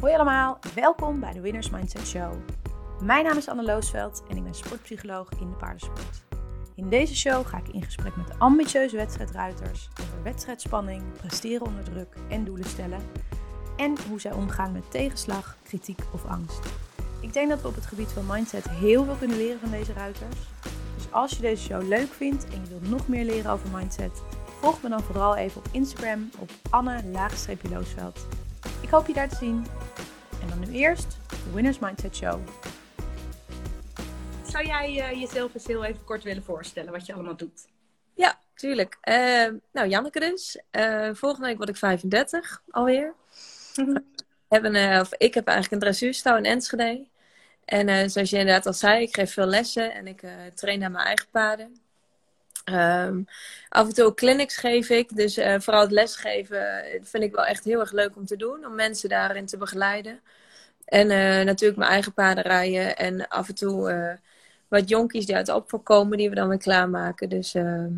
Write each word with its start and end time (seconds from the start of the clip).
Hoi 0.00 0.14
allemaal, 0.14 0.58
welkom 0.74 1.20
bij 1.20 1.32
de 1.32 1.40
Winners 1.40 1.70
Mindset 1.70 2.06
Show. 2.06 2.32
Mijn 3.02 3.24
naam 3.24 3.36
is 3.36 3.48
Anne 3.48 3.62
Loosveld 3.62 4.22
en 4.28 4.36
ik 4.36 4.42
ben 4.42 4.54
sportpsycholoog 4.54 5.28
in 5.40 5.50
de 5.50 5.56
paardensport. 5.56 6.22
In 6.74 6.88
deze 6.88 7.16
show 7.16 7.46
ga 7.46 7.58
ik 7.58 7.68
in 7.68 7.82
gesprek 7.82 8.16
met 8.16 8.38
ambitieuze 8.38 8.96
wedstrijdruiters 8.96 9.88
over 10.00 10.22
wedstrijdspanning, 10.22 11.02
presteren 11.12 11.66
onder 11.66 11.84
druk 11.84 12.14
en 12.28 12.44
doelen 12.44 12.68
stellen. 12.68 13.00
En 13.76 13.94
hoe 14.08 14.20
zij 14.20 14.32
omgaan 14.32 14.72
met 14.72 14.90
tegenslag, 14.90 15.56
kritiek 15.62 16.00
of 16.12 16.24
angst. 16.24 16.60
Ik 17.20 17.32
denk 17.32 17.48
dat 17.48 17.62
we 17.62 17.68
op 17.68 17.74
het 17.74 17.86
gebied 17.86 18.12
van 18.12 18.26
mindset 18.26 18.70
heel 18.70 19.04
veel 19.04 19.16
kunnen 19.16 19.36
leren 19.36 19.60
van 19.60 19.70
deze 19.70 19.92
ruiters. 19.92 20.36
Dus 20.94 21.12
als 21.12 21.30
je 21.30 21.40
deze 21.40 21.62
show 21.62 21.88
leuk 21.88 22.12
vindt 22.12 22.44
en 22.44 22.60
je 22.62 22.68
wilt 22.68 22.90
nog 22.90 23.08
meer 23.08 23.24
leren 23.24 23.52
over 23.52 23.68
mindset, 23.70 24.22
volg 24.60 24.82
me 24.82 24.88
dan 24.88 25.02
vooral 25.02 25.36
even 25.36 25.58
op 25.58 25.68
Instagram 25.70 26.30
op 26.38 26.50
Anne-Loosveld. 26.70 28.26
Ik 28.80 28.88
hoop 28.88 29.06
je 29.06 29.12
daar 29.12 29.28
te 29.28 29.36
zien. 29.36 29.66
En 30.42 30.48
dan 30.48 30.58
nu 30.58 30.66
eerst 30.72 31.18
de 31.28 31.52
Winners 31.52 31.78
Mindset 31.78 32.16
Show. 32.16 32.40
Zou 34.46 34.66
jij 34.66 35.12
uh, 35.12 35.20
jezelf 35.20 35.54
eens 35.54 35.66
heel 35.66 35.84
even 35.84 36.04
kort 36.04 36.22
willen 36.22 36.42
voorstellen 36.42 36.92
wat 36.92 37.06
je 37.06 37.12
allemaal 37.12 37.36
doet? 37.36 37.68
Ja, 38.14 38.38
tuurlijk. 38.54 38.98
Uh, 39.08 39.48
nou, 39.72 39.88
Janneke 39.88 40.20
dus. 40.20 40.60
Uh, 40.72 41.10
volgende 41.12 41.46
week 41.46 41.56
word 41.56 41.68
ik 41.68 41.76
35 41.76 42.62
alweer. 42.70 43.14
Mm-hmm. 43.76 44.04
Hebben, 44.48 45.00
of, 45.00 45.14
ik 45.16 45.34
heb 45.34 45.46
eigenlijk 45.46 45.72
een 45.72 45.88
dressuurstal 45.88 46.36
in 46.36 46.44
Enschede. 46.44 47.06
En 47.64 48.10
zoals 48.10 48.30
je 48.30 48.38
inderdaad 48.38 48.66
al 48.66 48.72
zei, 48.72 49.02
ik 49.02 49.14
geef 49.14 49.32
veel 49.32 49.46
lessen 49.46 49.94
en 49.94 50.06
ik 50.06 50.22
train 50.54 50.78
naar 50.78 50.90
mijn 50.90 51.06
eigen 51.06 51.26
paarden. 51.30 51.80
Um, 52.64 53.26
af 53.68 53.86
en 53.86 53.94
toe 53.94 54.14
clinics 54.14 54.56
geef 54.56 54.88
ik. 54.88 55.16
Dus 55.16 55.38
uh, 55.38 55.54
vooral 55.58 55.82
het 55.82 55.90
lesgeven 55.90 56.84
vind 57.02 57.24
ik 57.24 57.34
wel 57.34 57.44
echt 57.44 57.64
heel 57.64 57.80
erg 57.80 57.92
leuk 57.92 58.16
om 58.16 58.26
te 58.26 58.36
doen. 58.36 58.66
Om 58.66 58.74
mensen 58.74 59.08
daarin 59.08 59.46
te 59.46 59.56
begeleiden. 59.56 60.20
En 60.84 61.10
uh, 61.10 61.44
natuurlijk 61.44 61.78
mijn 61.78 61.90
eigen 61.90 62.12
paarden 62.12 62.44
rijden. 62.44 62.96
En 62.96 63.28
af 63.28 63.48
en 63.48 63.54
toe 63.54 63.92
uh, 63.92 64.12
wat 64.68 64.88
jonkies 64.88 65.26
die 65.26 65.36
uit 65.36 65.46
de 65.46 65.54
opvang 65.54 65.82
komen. 65.82 66.18
Die 66.18 66.28
we 66.28 66.34
dan 66.34 66.48
weer 66.48 66.58
klaarmaken. 66.58 67.28
Dus 67.28 67.54
ehm, 67.54 67.92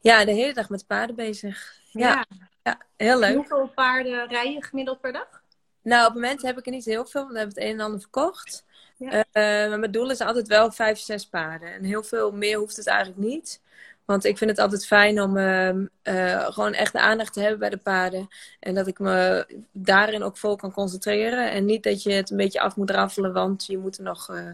ja, 0.00 0.24
de 0.24 0.32
hele 0.32 0.54
dag 0.54 0.68
met 0.68 0.86
paarden 0.86 1.16
bezig. 1.16 1.74
Ja, 1.90 2.08
ja. 2.08 2.26
ja 2.62 2.78
heel 2.96 3.18
leuk. 3.18 3.36
Hoeveel 3.36 3.70
paarden 3.74 4.28
rij 4.28 4.52
je 4.52 4.62
gemiddeld 4.62 5.00
per 5.00 5.12
dag? 5.12 5.42
Nou, 5.82 6.00
op 6.00 6.12
het 6.12 6.22
moment 6.22 6.42
heb 6.42 6.58
ik 6.58 6.66
er 6.66 6.72
niet 6.72 6.84
heel 6.84 7.06
veel. 7.06 7.20
Want 7.20 7.32
we 7.32 7.38
hebben 7.38 7.56
het 7.56 7.64
een 7.64 7.78
en 7.78 7.84
ander 7.84 8.00
verkocht. 8.00 8.64
Ja. 8.96 9.24
maar 9.32 9.78
mijn 9.78 9.90
doel 9.90 10.10
is 10.10 10.20
altijd 10.20 10.48
wel 10.48 10.72
vijf, 10.72 10.98
zes 10.98 11.26
paarden. 11.26 11.72
En 11.72 11.84
heel 11.84 12.02
veel 12.02 12.32
meer 12.32 12.58
hoeft 12.58 12.76
het 12.76 12.86
eigenlijk 12.86 13.18
niet. 13.18 13.60
Want 14.04 14.24
ik 14.24 14.38
vind 14.38 14.50
het 14.50 14.58
altijd 14.58 14.86
fijn 14.86 15.20
om 15.20 15.36
uh, 15.36 15.68
uh, 15.68 16.46
gewoon 16.46 16.72
echt 16.72 16.92
de 16.92 17.00
aandacht 17.00 17.32
te 17.32 17.40
hebben 17.40 17.58
bij 17.58 17.70
de 17.70 17.76
paarden. 17.76 18.28
En 18.60 18.74
dat 18.74 18.86
ik 18.86 18.98
me 18.98 19.46
daarin 19.72 20.22
ook 20.22 20.36
vol 20.36 20.56
kan 20.56 20.72
concentreren. 20.72 21.50
En 21.50 21.64
niet 21.64 21.82
dat 21.82 22.02
je 22.02 22.12
het 22.12 22.30
een 22.30 22.36
beetje 22.36 22.60
af 22.60 22.76
moet 22.76 22.90
raffelen, 22.90 23.32
want 23.32 23.66
je 23.66 23.78
moet 23.78 23.96
er 23.96 24.04
nog 24.04 24.30
uh, 24.30 24.50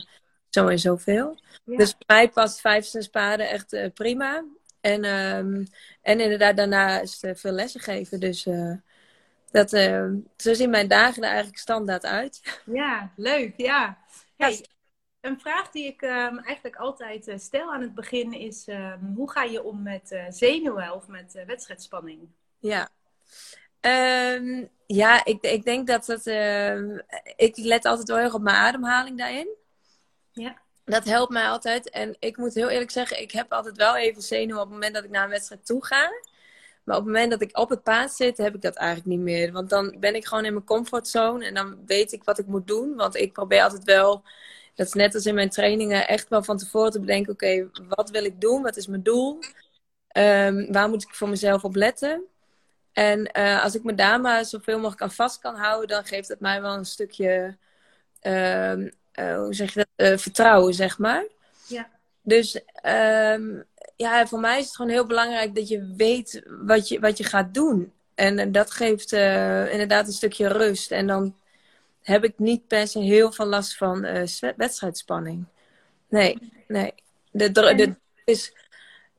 zo 0.48 0.68
en 0.68 0.78
zoveel. 0.78 1.38
Ja. 1.64 1.76
Dus 1.76 1.90
voor 1.90 2.04
mij 2.06 2.28
past 2.28 2.60
vijf, 2.60 2.84
zes 2.84 3.08
paarden 3.08 3.48
echt 3.48 3.72
uh, 3.72 3.86
prima. 3.94 4.44
En, 4.80 5.04
um, 5.04 5.66
en 6.02 6.20
inderdaad, 6.20 6.56
daarna 6.56 7.00
is 7.00 7.18
het 7.20 7.40
veel 7.40 7.52
lessen 7.52 7.80
geven. 7.80 8.20
Dus 8.20 8.46
dat, 9.50 9.70
zo 10.36 10.54
zien 10.54 10.70
mijn 10.70 10.88
dagen 10.88 11.22
er 11.22 11.28
eigenlijk 11.28 11.58
standaard 11.58 12.04
uit. 12.04 12.60
Ja, 12.64 13.12
leuk. 13.16 13.52
Ja. 13.56 13.98
Hey, 14.36 14.64
een 15.20 15.40
vraag 15.40 15.70
die 15.70 15.86
ik 15.86 16.02
um, 16.02 16.38
eigenlijk 16.38 16.76
altijd 16.76 17.28
uh, 17.28 17.38
stel 17.38 17.72
aan 17.72 17.80
het 17.80 17.94
begin 17.94 18.32
is: 18.32 18.66
um, 18.68 19.12
hoe 19.16 19.30
ga 19.30 19.42
je 19.42 19.62
om 19.62 19.82
met 19.82 20.10
uh, 20.12 20.24
zenuwen 20.28 20.92
of 20.92 21.06
met 21.06 21.34
uh, 21.34 21.44
wedstrijdspanning? 21.44 22.28
Ja. 22.58 22.88
Um, 23.80 24.68
ja, 24.86 25.24
ik, 25.24 25.42
ik 25.42 25.64
denk 25.64 25.86
dat 25.86 26.06
het. 26.06 26.26
ik 27.36 27.56
let 27.56 27.84
altijd 27.84 28.08
wel 28.08 28.16
heel 28.16 28.26
erg 28.26 28.34
op 28.34 28.42
mijn 28.42 28.56
ademhaling 28.56 29.18
daarin. 29.18 29.48
Ja. 30.32 30.58
Dat 30.84 31.04
helpt 31.04 31.32
mij 31.32 31.48
altijd. 31.48 31.90
En 31.90 32.16
ik 32.18 32.36
moet 32.36 32.54
heel 32.54 32.68
eerlijk 32.68 32.90
zeggen, 32.90 33.20
ik 33.20 33.30
heb 33.30 33.52
altijd 33.52 33.76
wel 33.76 33.96
even 33.96 34.22
zenuwen 34.22 34.62
op 34.62 34.64
het 34.64 34.72
moment 34.72 34.94
dat 34.94 35.04
ik 35.04 35.10
naar 35.10 35.24
een 35.24 35.30
wedstrijd 35.30 35.66
toe 35.66 35.84
ga. 35.84 36.10
Maar 36.84 36.96
op 36.96 37.04
het 37.04 37.12
moment 37.12 37.30
dat 37.30 37.42
ik 37.42 37.58
op 37.58 37.68
het 37.68 37.82
paard 37.82 38.12
zit, 38.12 38.38
heb 38.38 38.54
ik 38.54 38.62
dat 38.62 38.76
eigenlijk 38.76 39.08
niet 39.08 39.20
meer. 39.20 39.52
Want 39.52 39.70
dan 39.70 39.96
ben 40.00 40.14
ik 40.14 40.26
gewoon 40.26 40.44
in 40.44 40.52
mijn 40.52 40.64
comfortzone 40.64 41.46
en 41.46 41.54
dan 41.54 41.86
weet 41.86 42.12
ik 42.12 42.24
wat 42.24 42.38
ik 42.38 42.46
moet 42.46 42.66
doen. 42.66 42.96
Want 42.96 43.16
ik 43.16 43.32
probeer 43.32 43.62
altijd 43.62 43.84
wel 43.84 44.22
dat 44.78 44.86
is 44.86 44.92
net 44.92 45.14
als 45.14 45.26
in 45.26 45.34
mijn 45.34 45.50
trainingen 45.50 46.08
echt 46.08 46.28
wel 46.28 46.42
van 46.42 46.56
tevoren 46.56 46.90
te 46.90 47.00
bedenken: 47.00 47.32
oké, 47.32 47.70
wat 47.88 48.10
wil 48.10 48.24
ik 48.24 48.40
doen? 48.40 48.62
Wat 48.62 48.76
is 48.76 48.86
mijn 48.86 49.02
doel? 49.02 49.38
Um, 50.12 50.72
waar 50.72 50.88
moet 50.88 51.02
ik 51.02 51.14
voor 51.14 51.28
mezelf 51.28 51.64
op 51.64 51.74
letten? 51.74 52.24
En 52.92 53.30
uh, 53.38 53.62
als 53.62 53.74
ik 53.74 53.82
me 53.82 53.94
daar 53.94 54.20
maar 54.20 54.44
zoveel 54.44 54.76
mogelijk 54.76 55.02
aan 55.02 55.10
vast 55.10 55.40
kan 55.40 55.54
houden, 55.54 55.88
dan 55.88 56.04
geeft 56.04 56.28
het 56.28 56.40
mij 56.40 56.62
wel 56.62 56.74
een 56.74 56.84
stukje, 56.84 57.56
uh, 58.22 58.72
uh, 58.72 58.88
hoe 59.14 59.54
zeg 59.54 59.74
je 59.74 59.86
dat, 59.96 60.08
uh, 60.08 60.18
vertrouwen, 60.18 60.74
zeg 60.74 60.98
maar. 60.98 61.26
Ja. 61.66 61.88
Dus 62.22 62.60
um, 63.34 63.64
ja, 63.96 64.26
voor 64.26 64.40
mij 64.40 64.58
is 64.58 64.64
het 64.64 64.76
gewoon 64.76 64.90
heel 64.90 65.06
belangrijk 65.06 65.54
dat 65.54 65.68
je 65.68 65.94
weet 65.96 66.42
wat 66.46 66.88
je, 66.88 67.00
wat 67.00 67.18
je 67.18 67.24
gaat 67.24 67.54
doen. 67.54 67.92
En 68.14 68.52
dat 68.52 68.70
geeft 68.70 69.12
inderdaad 69.72 70.06
een 70.06 70.12
stukje 70.12 70.48
rust. 70.48 70.90
En 70.90 71.06
dan 71.06 71.34
heb 72.08 72.24
ik 72.24 72.38
niet 72.38 72.66
per 72.66 72.88
se 72.88 72.98
heel 72.98 73.32
veel 73.32 73.46
last 73.46 73.76
van 73.76 74.04
uh, 74.04 74.22
wedstrijdspanning. 74.56 75.44
Nee, 76.08 76.52
nee. 76.68 76.94
De, 77.30 77.52
de, 77.52 77.74
de, 77.74 77.94
is, 78.24 78.52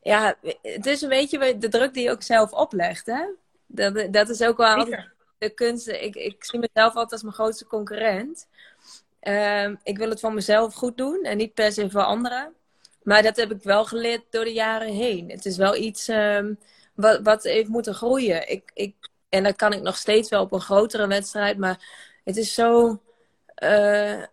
ja, 0.02 0.36
het 0.62 0.86
is 0.86 1.02
een 1.02 1.10
beetje 1.10 1.58
de 1.58 1.68
druk 1.68 1.94
die 1.94 2.04
je 2.04 2.12
ook 2.12 2.24
zelf 2.24 2.52
oplegt. 2.52 3.06
Hè? 3.06 3.26
Dat, 3.66 4.14
dat 4.14 4.30
is 4.30 4.42
ook 4.42 4.58
wel 4.58 4.86
de 5.38 5.50
kunst. 5.50 5.88
Ik, 5.88 6.16
ik 6.16 6.44
zie 6.44 6.60
mezelf 6.60 6.94
altijd 6.94 7.12
als 7.12 7.22
mijn 7.22 7.34
grootste 7.34 7.66
concurrent. 7.66 8.48
Uh, 9.24 9.70
ik 9.84 9.98
wil 9.98 10.10
het 10.10 10.20
voor 10.20 10.34
mezelf 10.34 10.74
goed 10.74 10.98
doen 10.98 11.24
en 11.24 11.38
niet 11.38 11.54
per 11.54 11.72
se 11.72 11.90
voor 11.90 12.04
anderen. 12.04 12.54
Maar 13.04 13.24
dat 13.24 13.36
heb 13.36 13.52
ik 13.52 13.64
wel 13.64 13.86
geleerd 13.86 14.24
door 14.30 14.44
de 14.44 14.54
jaren 14.54 14.94
heen. 14.94 15.30
Het 15.30 15.46
is 15.46 15.58
wel 15.58 15.76
iets 15.76 16.10
uh, 16.10 16.46
wat, 16.94 17.20
wat 17.24 17.44
heeft 17.44 17.70
moeten 17.70 17.94
groeien. 17.94 18.50
Ik, 18.50 18.72
ik, 18.74 18.96
en 19.30 19.44
dat 19.44 19.56
kan 19.56 19.74
ik 19.74 19.82
nog 19.82 19.98
steeds 19.98 20.30
wel 20.30 20.42
op 20.42 20.52
een 20.52 20.62
grotere 20.62 21.08
wedstrijd. 21.08 21.58
Maar 21.58 22.08
het 22.30 22.38
is 22.38 22.54
zo 22.54 23.00
uh, 23.64 24.24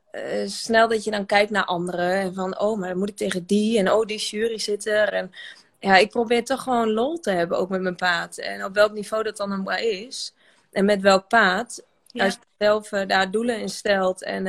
snel 0.46 0.88
dat 0.88 1.04
je 1.04 1.10
dan 1.10 1.26
kijkt 1.26 1.50
naar 1.50 1.64
anderen. 1.64 2.12
En 2.12 2.34
van, 2.34 2.58
oh, 2.58 2.78
maar 2.78 2.88
dan 2.88 2.98
moet 2.98 3.08
ik 3.08 3.16
tegen 3.16 3.46
die. 3.46 3.78
En 3.78 3.92
oh, 3.92 4.06
die 4.06 4.18
jury 4.18 4.58
zit 4.58 4.86
er. 4.86 5.12
En 5.12 5.32
ja, 5.78 5.96
ik 5.96 6.10
probeer 6.10 6.44
toch 6.44 6.62
gewoon 6.62 6.92
lol 6.92 7.18
te 7.18 7.30
hebben, 7.30 7.58
ook 7.58 7.68
met 7.68 7.80
mijn 7.80 7.96
paard. 7.96 8.38
En 8.38 8.64
op 8.64 8.74
welk 8.74 8.92
niveau 8.92 9.22
dat 9.22 9.36
dan 9.36 9.62
maar 9.62 9.82
is. 9.82 10.34
En 10.72 10.84
met 10.84 11.00
welk 11.00 11.28
paard. 11.28 11.82
Als 12.12 12.34
je 12.34 12.40
zelf 12.58 12.92
uh, 12.92 13.06
daar 13.06 13.30
doelen 13.30 13.60
in 13.60 13.68
stelt. 13.68 14.22
En 14.22 14.44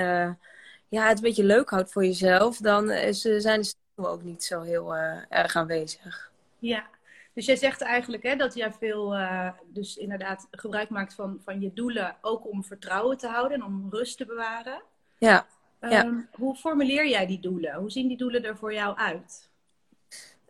ja, 0.90 1.08
het 1.08 1.18
een 1.18 1.24
beetje 1.24 1.44
leuk 1.44 1.70
houdt 1.70 1.92
voor 1.92 2.06
jezelf. 2.06 2.58
Dan 2.58 2.92
is, 2.92 3.22
zijn 3.22 3.62
de 3.62 4.08
ook 4.08 4.24
niet 4.24 4.44
zo 4.44 4.62
heel 4.62 4.96
erg 5.30 5.56
aanwezig. 5.56 6.32
Ja, 6.60 6.88
dus 7.38 7.46
jij 7.46 7.56
zegt 7.56 7.82
eigenlijk 7.82 8.24
hè, 8.24 8.36
dat 8.36 8.54
jij 8.54 8.72
veel 8.72 9.16
uh, 9.16 9.50
dus 9.66 9.98
inderdaad 9.98 10.48
gebruik 10.52 10.90
maakt 10.90 11.14
van, 11.14 11.42
van 11.44 11.62
je 11.62 11.74
doelen, 11.74 12.16
ook 12.22 12.50
om 12.50 12.64
vertrouwen 12.64 13.18
te 13.18 13.28
houden 13.28 13.58
en 13.58 13.64
om 13.64 13.88
rust 13.90 14.18
te 14.18 14.26
bewaren. 14.26 14.82
Ja. 15.18 15.48
Um, 15.82 15.90
ja. 15.92 16.28
Hoe 16.32 16.56
formuleer 16.56 17.08
jij 17.08 17.26
die 17.26 17.40
doelen? 17.40 17.74
Hoe 17.74 17.92
zien 17.92 18.08
die 18.08 18.18
doelen 18.18 18.44
er 18.44 18.58
voor 18.58 18.74
jou 18.74 18.98
uit? 18.98 19.50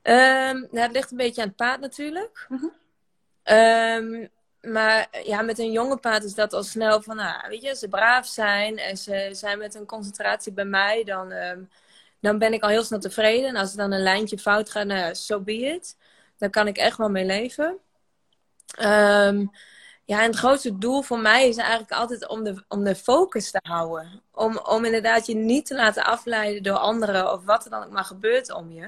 Um, 0.03 0.59
nou, 0.71 0.79
het 0.79 0.91
ligt 0.91 1.11
een 1.11 1.17
beetje 1.17 1.41
aan 1.41 1.47
het 1.47 1.55
paard 1.55 1.79
natuurlijk. 1.79 2.47
-huh. 2.47 2.63
um, 3.95 4.29
maar 4.61 5.07
ja, 5.23 5.41
met 5.41 5.59
een 5.59 5.71
jonge 5.71 5.97
paard 5.97 6.23
is 6.23 6.35
dat 6.35 6.53
al 6.53 6.63
snel 6.63 7.01
van, 7.01 7.15
nou, 7.15 7.49
weet 7.49 7.61
je, 7.61 7.75
ze 7.75 7.87
braaf 7.87 8.25
zijn 8.25 8.77
en 8.77 8.97
ze 8.97 9.29
zijn 9.31 9.57
met 9.57 9.75
een 9.75 9.85
concentratie 9.85 10.53
bij 10.53 10.65
mij, 10.65 11.03
dan, 11.03 11.33
dan 12.19 12.37
ben 12.37 12.53
ik 12.53 12.63
al 12.63 12.69
heel 12.69 12.83
snel 12.83 12.99
tevreden. 12.99 13.49
En 13.49 13.55
als 13.55 13.71
er 13.71 13.77
dan 13.77 13.91
een 13.91 14.03
lijntje 14.03 14.37
fout 14.37 14.69
gaat, 14.69 14.85
nou, 14.85 15.15
so 15.15 15.39
be 15.39 15.57
it. 15.57 15.95
Daar 16.37 16.49
kan 16.49 16.67
ik 16.67 16.77
echt 16.77 16.97
wel 16.97 17.09
mee 17.09 17.25
leven. 17.25 17.77
Um, 18.81 19.51
ja, 20.05 20.21
en 20.21 20.29
het 20.29 20.35
grootste 20.35 20.77
doel 20.77 21.01
voor 21.01 21.19
mij 21.19 21.47
is 21.47 21.57
eigenlijk 21.57 21.91
altijd 21.91 22.27
om 22.27 22.43
de, 22.43 22.63
om 22.67 22.83
de 22.83 22.95
focus 22.95 23.51
te 23.51 23.59
houden. 23.61 24.21
Om, 24.31 24.57
om 24.57 24.85
inderdaad 24.85 25.25
je 25.25 25.35
niet 25.35 25.65
te 25.65 25.75
laten 25.75 26.05
afleiden 26.05 26.63
door 26.63 26.77
anderen 26.77 27.33
of 27.33 27.45
wat 27.45 27.65
er 27.65 27.71
dan 27.71 27.83
ook 27.83 27.91
maar 27.91 28.05
gebeurt 28.05 28.51
om 28.51 28.71
je. 28.71 28.83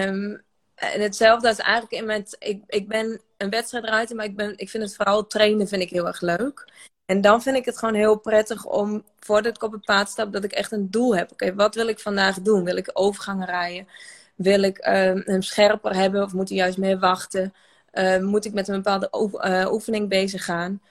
Um, 0.00 0.42
en 0.74 1.00
hetzelfde 1.00 1.48
is 1.48 1.58
eigenlijk 1.58 1.92
in 1.92 2.06
mijn. 2.06 2.26
Ik, 2.38 2.62
ik 2.66 2.88
ben 2.88 3.20
een 3.36 3.50
wedstrijdruiter, 3.50 4.16
maar 4.16 4.24
ik, 4.24 4.36
ben, 4.36 4.52
ik 4.56 4.70
vind 4.70 4.82
het 4.82 4.96
vooral 4.96 5.26
trainen 5.26 5.68
vind 5.68 5.82
ik 5.82 5.90
heel 5.90 6.06
erg 6.06 6.20
leuk. 6.20 6.72
En 7.06 7.20
dan 7.20 7.42
vind 7.42 7.56
ik 7.56 7.64
het 7.64 7.78
gewoon 7.78 7.94
heel 7.94 8.18
prettig 8.18 8.64
om, 8.64 9.04
voordat 9.18 9.56
ik 9.56 9.62
op 9.62 9.72
het 9.72 9.84
paard 9.84 10.08
stap, 10.08 10.32
dat 10.32 10.44
ik 10.44 10.52
echt 10.52 10.72
een 10.72 10.90
doel 10.90 11.16
heb. 11.16 11.32
Oké, 11.32 11.54
wat 11.54 11.74
wil 11.74 11.88
ik 11.88 12.00
vandaag 12.00 12.40
doen? 12.40 12.64
Wil 12.64 12.76
ik 12.76 12.90
overgangen 12.92 13.46
rijden? 13.46 13.88
Wil 14.34 14.62
ik 14.62 14.78
uh, 14.78 14.92
hem 15.24 15.42
scherper 15.42 15.94
hebben 15.94 16.22
of 16.22 16.32
moet 16.32 16.48
hij 16.48 16.58
juist 16.58 16.78
meer 16.78 16.98
wachten? 16.98 17.54
Uh, 17.92 18.18
moet 18.18 18.44
ik 18.44 18.52
met 18.52 18.68
een 18.68 18.82
bepaalde 18.82 19.08
uh, 19.44 19.72
oefening 19.72 20.08
bezig 20.08 20.44
gaan? 20.44 20.82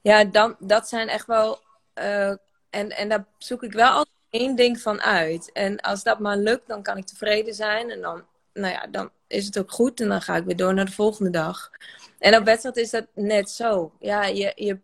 Ja, 0.00 0.24
dan, 0.24 0.56
dat 0.58 0.88
zijn 0.88 1.08
echt 1.08 1.26
wel. 1.26 1.60
Uh, 1.94 2.28
en, 2.70 2.90
en 2.90 3.08
daar 3.08 3.24
zoek 3.38 3.62
ik 3.62 3.72
wel 3.72 3.90
altijd 3.90 4.16
één 4.30 4.56
ding 4.56 4.80
van 4.80 5.00
uit. 5.02 5.52
En 5.52 5.80
als 5.80 6.02
dat 6.02 6.18
maar 6.18 6.36
lukt, 6.36 6.68
dan 6.68 6.82
kan 6.82 6.96
ik 6.96 7.06
tevreden 7.06 7.54
zijn. 7.54 7.90
En 7.90 8.00
dan, 8.00 8.24
nou 8.52 8.72
ja, 8.72 8.86
dan 8.86 9.10
is 9.26 9.46
het 9.46 9.58
ook 9.58 9.70
goed. 9.70 10.00
En 10.00 10.08
dan 10.08 10.22
ga 10.22 10.36
ik 10.36 10.44
weer 10.44 10.56
door 10.56 10.74
naar 10.74 10.84
de 10.84 10.92
volgende 10.92 11.30
dag. 11.30 11.70
En 12.18 12.36
op 12.36 12.44
wedstrijd 12.44 12.76
is 12.76 12.90
dat 12.90 13.06
net 13.14 13.50
zo. 13.50 13.92
Ja, 13.98 14.24
je, 14.24 14.52
je, 14.54 14.78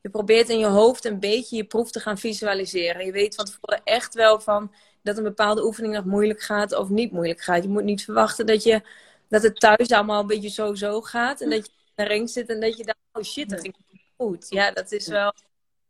je 0.00 0.10
probeert 0.10 0.48
in 0.48 0.58
je 0.58 0.66
hoofd 0.66 1.04
een 1.04 1.20
beetje 1.20 1.56
je 1.56 1.64
proef 1.64 1.90
te 1.90 2.00
gaan 2.00 2.18
visualiseren. 2.18 3.06
Je 3.06 3.12
weet 3.12 3.34
van 3.34 3.44
tevoren 3.44 3.80
echt 3.84 4.14
wel 4.14 4.40
van 4.40 4.74
dat 5.02 5.16
een 5.16 5.22
bepaalde 5.22 5.64
oefening 5.64 5.94
nog 5.94 6.04
moeilijk 6.04 6.42
gaat 6.42 6.74
of 6.74 6.88
niet 6.88 7.12
moeilijk 7.12 7.40
gaat. 7.40 7.62
Je 7.62 7.68
moet 7.68 7.84
niet 7.84 8.04
verwachten 8.04 8.46
dat, 8.46 8.62
je, 8.62 8.82
dat 9.28 9.42
het 9.42 9.60
thuis 9.60 9.90
allemaal 9.90 10.20
een 10.20 10.26
beetje 10.26 10.48
zo-zo 10.48 11.00
gaat. 11.00 11.40
En 11.40 11.50
dat 11.50 11.66
je 11.66 11.72
in 11.72 12.04
de 12.04 12.12
ring 12.12 12.30
zit 12.30 12.48
en 12.48 12.60
dat 12.60 12.76
je 12.76 12.84
dan, 12.84 12.94
oh 13.12 13.22
shit, 13.22 13.50
dat 13.50 13.60
ging 13.60 13.76
goed. 14.16 14.46
Ja, 14.48 14.70
dat 14.70 14.92
is 14.92 15.06
wel, 15.06 15.34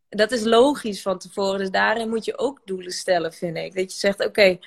dat 0.08 0.32
is 0.32 0.42
logisch 0.42 1.02
van 1.02 1.18
tevoren. 1.18 1.58
Dus 1.58 1.70
daarin 1.70 2.08
moet 2.08 2.24
je 2.24 2.38
ook 2.38 2.60
doelen 2.64 2.92
stellen, 2.92 3.32
vind 3.32 3.56
ik. 3.56 3.74
Dat 3.74 3.92
je 3.92 3.98
zegt, 3.98 4.26
oké, 4.26 4.58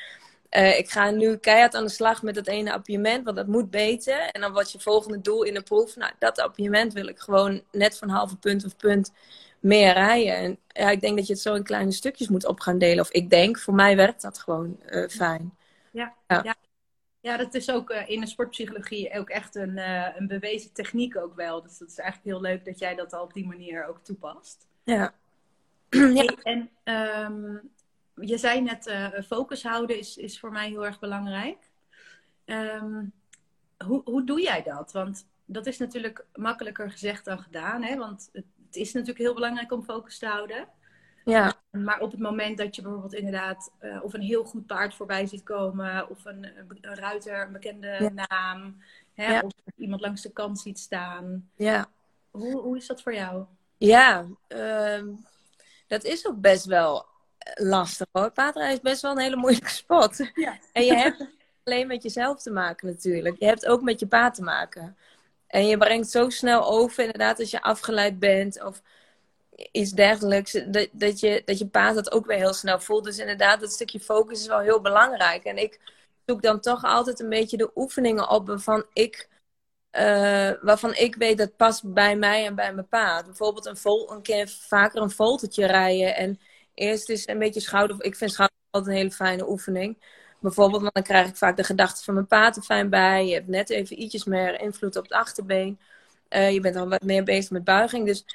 eh, 0.49 0.77
ik 0.77 0.89
ga 0.89 1.09
nu 1.09 1.37
keihard 1.37 1.75
aan 1.75 1.83
de 1.83 1.89
slag 1.89 2.23
met 2.23 2.35
dat 2.35 2.47
ene 2.47 2.73
appiëment, 2.73 3.23
want 3.23 3.35
dat 3.37 3.47
moet 3.47 3.69
beter. 3.69 4.19
En 4.19 4.41
dan 4.41 4.51
wordt 4.51 4.71
je 4.71 4.79
volgende 4.79 5.21
doel 5.21 5.43
in 5.43 5.53
de 5.53 5.61
proef, 5.61 5.95
nou, 5.95 6.11
dat 6.19 6.39
appiëment 6.39 6.93
wil 6.93 7.07
ik 7.07 7.19
gewoon 7.19 7.63
net 7.71 7.97
van 7.97 8.09
halve 8.09 8.37
punt 8.37 8.65
of 8.65 8.75
punt 8.75 9.11
meer 9.65 9.93
rijden. 9.93 10.35
En 10.35 10.57
ja, 10.67 10.89
ik 10.89 11.01
denk 11.01 11.17
dat 11.17 11.27
je 11.27 11.33
het 11.33 11.41
zo 11.41 11.53
in 11.53 11.63
kleine 11.63 11.91
stukjes 11.91 12.27
moet 12.27 12.45
op 12.45 12.59
gaan 12.59 12.77
delen. 12.77 13.03
Of 13.03 13.11
ik 13.11 13.29
denk, 13.29 13.59
voor 13.59 13.73
mij 13.73 13.95
werkt 13.95 14.21
dat 14.21 14.39
gewoon 14.39 14.79
uh, 14.89 15.07
fijn. 15.07 15.53
Ja, 15.91 16.13
ja. 16.27 16.55
ja. 17.21 17.37
dat 17.37 17.53
is 17.53 17.71
ook 17.71 17.89
uh, 17.89 18.09
in 18.09 18.19
de 18.19 18.27
sportpsychologie 18.27 19.17
ook 19.17 19.29
echt 19.29 19.55
een, 19.55 19.77
een 20.17 20.27
bewezen 20.27 20.73
techniek 20.73 21.17
ook 21.17 21.35
wel. 21.35 21.61
Dus 21.61 21.77
dat 21.77 21.87
is 21.87 21.97
eigenlijk 21.97 22.29
heel 22.29 22.41
leuk 22.41 22.65
dat 22.65 22.79
jij 22.79 22.95
dat 22.95 23.13
al 23.13 23.23
op 23.23 23.33
die 23.33 23.47
manier 23.47 23.85
ook 23.85 23.99
toepast. 24.03 24.67
Ja. 24.83 25.13
ja. 25.89 26.35
en 26.43 26.69
um, 26.83 27.69
je 28.15 28.37
zei 28.37 28.61
net, 28.61 28.91
focus 29.27 29.63
houden 29.63 29.99
is, 29.99 30.17
is 30.17 30.39
voor 30.39 30.51
mij 30.51 30.69
heel 30.69 30.85
erg 30.85 30.99
belangrijk. 30.99 31.57
Um, 32.45 33.13
hoe, 33.77 34.01
hoe 34.03 34.23
doe 34.23 34.41
jij 34.41 34.63
dat? 34.63 34.91
Want 34.91 35.25
dat 35.45 35.65
is 35.65 35.77
natuurlijk 35.77 36.25
makkelijker 36.35 36.91
gezegd 36.91 37.25
dan 37.25 37.39
gedaan. 37.39 37.83
Hè? 37.83 37.97
Want 37.97 38.29
het, 38.33 38.45
het 38.75 38.85
is 38.85 38.93
natuurlijk 38.93 39.19
heel 39.19 39.33
belangrijk 39.33 39.71
om 39.71 39.83
focus 39.83 40.17
te 40.17 40.25
houden. 40.25 40.67
Ja. 41.25 41.53
Maar 41.71 41.99
op 41.99 42.11
het 42.11 42.19
moment 42.19 42.57
dat 42.57 42.75
je 42.75 42.81
bijvoorbeeld 42.81 43.13
inderdaad 43.13 43.71
uh, 43.81 44.03
of 44.03 44.13
een 44.13 44.21
heel 44.21 44.43
goed 44.43 44.65
paard 44.65 44.95
voorbij 44.95 45.25
ziet 45.25 45.43
komen, 45.43 46.09
of 46.09 46.25
een, 46.25 46.47
een 46.81 46.95
ruiter, 46.95 47.41
een 47.41 47.51
bekende 47.51 48.11
naam, 48.27 48.81
hè, 49.13 49.33
ja. 49.33 49.41
of 49.41 49.51
iemand 49.75 50.01
langs 50.01 50.21
de 50.21 50.31
kant 50.31 50.59
ziet 50.59 50.79
staan. 50.79 51.49
Ja. 51.55 51.87
Hoe, 52.31 52.57
hoe 52.57 52.77
is 52.77 52.87
dat 52.87 53.01
voor 53.01 53.13
jou? 53.13 53.45
Ja, 53.77 54.25
uh, 54.47 55.03
dat 55.87 56.03
is 56.03 56.27
ook 56.27 56.41
best 56.41 56.65
wel 56.65 57.05
lastig 57.53 58.07
hoor. 58.11 58.31
Paardrijden 58.31 58.75
is 58.75 58.81
best 58.81 59.01
wel 59.01 59.11
een 59.11 59.19
hele 59.21 59.35
moeilijke 59.35 59.69
spot. 59.83 60.31
Ja. 60.33 60.57
En 60.71 60.85
je 60.85 60.93
hebt 60.93 61.27
alleen 61.63 61.87
met 61.87 62.03
jezelf 62.03 62.41
te 62.41 62.51
maken 62.51 62.87
natuurlijk. 62.87 63.39
Je 63.39 63.45
hebt 63.45 63.65
ook 63.65 63.81
met 63.81 63.99
je 63.99 64.07
paard 64.07 64.33
te 64.33 64.43
maken. 64.43 64.97
En 65.47 65.67
je 65.67 65.77
brengt 65.77 66.09
zo 66.09 66.29
snel 66.29 66.65
over, 66.67 67.03
inderdaad, 67.03 67.39
als 67.39 67.51
je 67.51 67.61
afgeleid 67.61 68.19
bent 68.19 68.63
of 68.63 68.81
iets 69.71 69.91
dergelijks, 69.91 70.51
dat, 70.51 70.87
dat, 70.91 71.19
je, 71.19 71.41
dat 71.45 71.57
je 71.57 71.67
paard 71.67 71.95
dat 71.95 72.11
ook 72.11 72.25
weer 72.25 72.37
heel 72.37 72.53
snel 72.53 72.79
voelt. 72.79 73.03
Dus 73.03 73.17
inderdaad, 73.17 73.59
dat 73.59 73.71
stukje 73.71 73.99
focus 73.99 74.39
is 74.39 74.47
wel 74.47 74.59
heel 74.59 74.81
belangrijk. 74.81 75.43
En 75.43 75.57
ik 75.57 75.79
zoek 76.25 76.41
dan 76.41 76.59
toch 76.59 76.83
altijd 76.83 77.19
een 77.19 77.29
beetje 77.29 77.57
de 77.57 77.71
oefeningen 77.75 78.29
op 78.29 78.47
waarvan 78.47 78.85
ik, 78.93 79.29
uh, 79.91 80.51
waarvan 80.61 80.95
ik 80.95 81.15
weet 81.15 81.37
dat 81.37 81.55
past 81.55 81.93
bij 81.93 82.15
mij 82.15 82.45
en 82.45 82.55
bij 82.55 82.73
mijn 82.73 82.87
paard. 82.87 83.25
Bijvoorbeeld 83.25 83.65
een, 83.65 83.77
vol, 83.77 84.11
een 84.11 84.21
keer 84.21 84.49
vaker 84.49 85.01
een 85.01 85.11
voltertje 85.11 85.65
rijden 85.65 86.15
en 86.15 86.39
Eerst 86.75 87.09
is 87.09 87.27
een 87.27 87.39
beetje 87.39 87.59
schouder. 87.59 88.03
Ik 88.03 88.15
vind 88.15 88.31
schouder 88.31 88.57
altijd 88.69 88.93
een 88.93 89.01
hele 89.01 89.11
fijne 89.11 89.49
oefening. 89.49 89.97
Bijvoorbeeld, 90.45 90.81
want 90.81 90.93
dan 90.93 91.03
krijg 91.03 91.27
ik 91.27 91.35
vaak 91.35 91.57
de 91.57 91.63
gedachten 91.63 92.03
van 92.03 92.13
mijn 92.13 92.27
paard 92.27 92.55
er 92.55 92.61
fijn 92.61 92.89
bij. 92.89 93.27
Je 93.27 93.33
hebt 93.33 93.47
net 93.47 93.69
even 93.69 94.01
ietsjes 94.01 94.23
meer 94.23 94.59
invloed 94.61 94.95
op 94.95 95.03
het 95.03 95.11
achterbeen. 95.11 95.79
Uh, 96.29 96.51
je 96.51 96.59
bent 96.59 96.75
al 96.75 96.89
wat 96.89 97.01
meer 97.01 97.23
bezig 97.23 97.51
met 97.51 97.63
buiging. 97.63 98.05
Dus, 98.05 98.25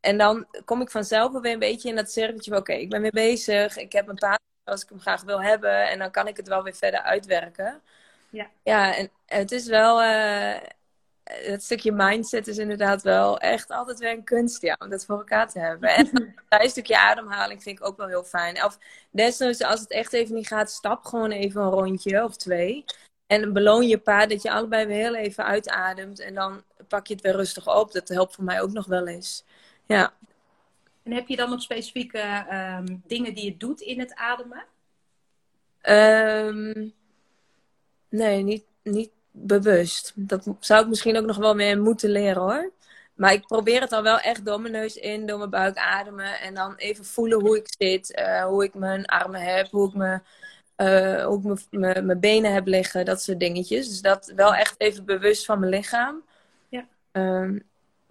en 0.00 0.18
dan 0.18 0.46
kom 0.64 0.80
ik 0.80 0.90
vanzelf 0.90 1.40
weer 1.40 1.52
een 1.52 1.58
beetje 1.58 1.88
in 1.88 1.96
dat 1.96 2.10
cirkeltje 2.10 2.50
van... 2.50 2.60
Oké, 2.60 2.72
ik 2.72 2.90
ben 2.90 3.02
weer 3.02 3.10
bezig. 3.10 3.76
Ik 3.76 3.92
heb 3.92 4.08
een 4.08 4.14
paard 4.14 4.40
als 4.64 4.82
ik 4.82 4.88
hem 4.88 5.00
graag 5.00 5.22
wil 5.22 5.42
hebben. 5.42 5.88
En 5.88 5.98
dan 5.98 6.10
kan 6.10 6.28
ik 6.28 6.36
het 6.36 6.48
wel 6.48 6.62
weer 6.62 6.74
verder 6.74 7.00
uitwerken. 7.00 7.80
Ja, 8.30 8.46
ja 8.62 8.96
en 8.96 9.10
het 9.26 9.52
is 9.52 9.66
wel... 9.66 10.02
Uh, 10.02 10.56
het 11.26 11.64
stukje 11.64 11.92
mindset 11.92 12.46
is 12.46 12.58
inderdaad 12.58 13.02
wel 13.02 13.38
echt 13.38 13.70
altijd 13.70 13.98
weer 13.98 14.10
een 14.10 14.24
kunst, 14.24 14.62
ja, 14.62 14.76
om 14.78 14.88
dat 14.88 15.04
voor 15.04 15.18
elkaar 15.18 15.50
te 15.50 15.58
hebben. 15.58 15.88
En 15.88 16.34
een 16.48 16.70
stukje 16.70 16.98
ademhaling 16.98 17.62
vind 17.62 17.78
ik 17.78 17.86
ook 17.86 17.96
wel 17.96 18.06
heel 18.06 18.24
fijn. 18.24 18.64
Of 18.64 18.78
desnoods, 19.10 19.62
als 19.62 19.80
het 19.80 19.90
echt 19.90 20.12
even 20.12 20.34
niet 20.34 20.46
gaat, 20.46 20.70
stap 20.70 21.04
gewoon 21.04 21.30
even 21.30 21.62
een 21.62 21.70
rondje 21.70 22.24
of 22.24 22.36
twee. 22.36 22.84
En 23.26 23.52
beloon 23.52 23.88
je 23.88 23.98
paard 23.98 24.30
dat 24.30 24.42
je 24.42 24.50
allebei 24.50 24.86
weer 24.86 24.96
heel 24.96 25.14
even 25.14 25.44
uitademt. 25.44 26.20
En 26.20 26.34
dan 26.34 26.62
pak 26.88 27.06
je 27.06 27.14
het 27.14 27.22
weer 27.22 27.36
rustig 27.36 27.76
op. 27.76 27.92
Dat 27.92 28.08
helpt 28.08 28.34
voor 28.34 28.44
mij 28.44 28.60
ook 28.60 28.72
nog 28.72 28.86
wel 28.86 29.06
eens. 29.06 29.44
Ja. 29.86 30.12
En 31.02 31.12
heb 31.12 31.28
je 31.28 31.36
dan 31.36 31.50
nog 31.50 31.62
specifieke 31.62 32.46
um, 32.52 33.02
dingen 33.06 33.34
die 33.34 33.44
je 33.44 33.56
doet 33.56 33.80
in 33.80 34.00
het 34.00 34.14
ademen? 34.14 34.64
Um, 35.82 36.92
nee, 38.08 38.42
niet, 38.42 38.64
niet 38.82 39.10
bewust. 39.36 40.12
Dat 40.14 40.46
zou 40.60 40.82
ik 40.82 40.88
misschien 40.88 41.16
ook 41.16 41.24
nog 41.24 41.36
wel 41.36 41.54
meer 41.54 41.80
moeten 41.80 42.10
leren 42.10 42.42
hoor. 42.42 42.72
Maar 43.14 43.32
ik 43.32 43.46
probeer 43.46 43.80
het 43.80 43.92
al 43.92 44.02
wel 44.02 44.18
echt 44.18 44.44
door 44.44 44.60
mijn 44.60 44.72
neus 44.72 44.96
in, 44.96 45.26
door 45.26 45.38
mijn 45.38 45.50
buik 45.50 45.76
ademen. 45.76 46.40
En 46.40 46.54
dan 46.54 46.74
even 46.74 47.04
voelen 47.04 47.40
hoe 47.40 47.56
ik 47.56 47.74
zit, 47.78 48.18
uh, 48.18 48.44
hoe 48.44 48.64
ik 48.64 48.74
mijn 48.74 49.06
armen 49.06 49.40
heb, 49.40 49.70
hoe 49.70 49.88
ik, 49.88 49.94
me, 49.94 50.20
uh, 50.76 51.24
hoe 51.24 51.52
ik 51.52 51.80
mijn 52.02 52.20
benen 52.20 52.52
heb 52.52 52.66
liggen. 52.66 53.04
Dat 53.04 53.22
soort 53.22 53.40
dingetjes. 53.40 53.88
Dus 53.88 54.00
dat 54.00 54.32
wel 54.36 54.54
echt 54.54 54.74
even 54.78 55.04
bewust 55.04 55.44
van 55.44 55.58
mijn 55.58 55.72
lichaam. 55.72 56.22
Ja. 56.68 56.86
Um, 57.12 57.62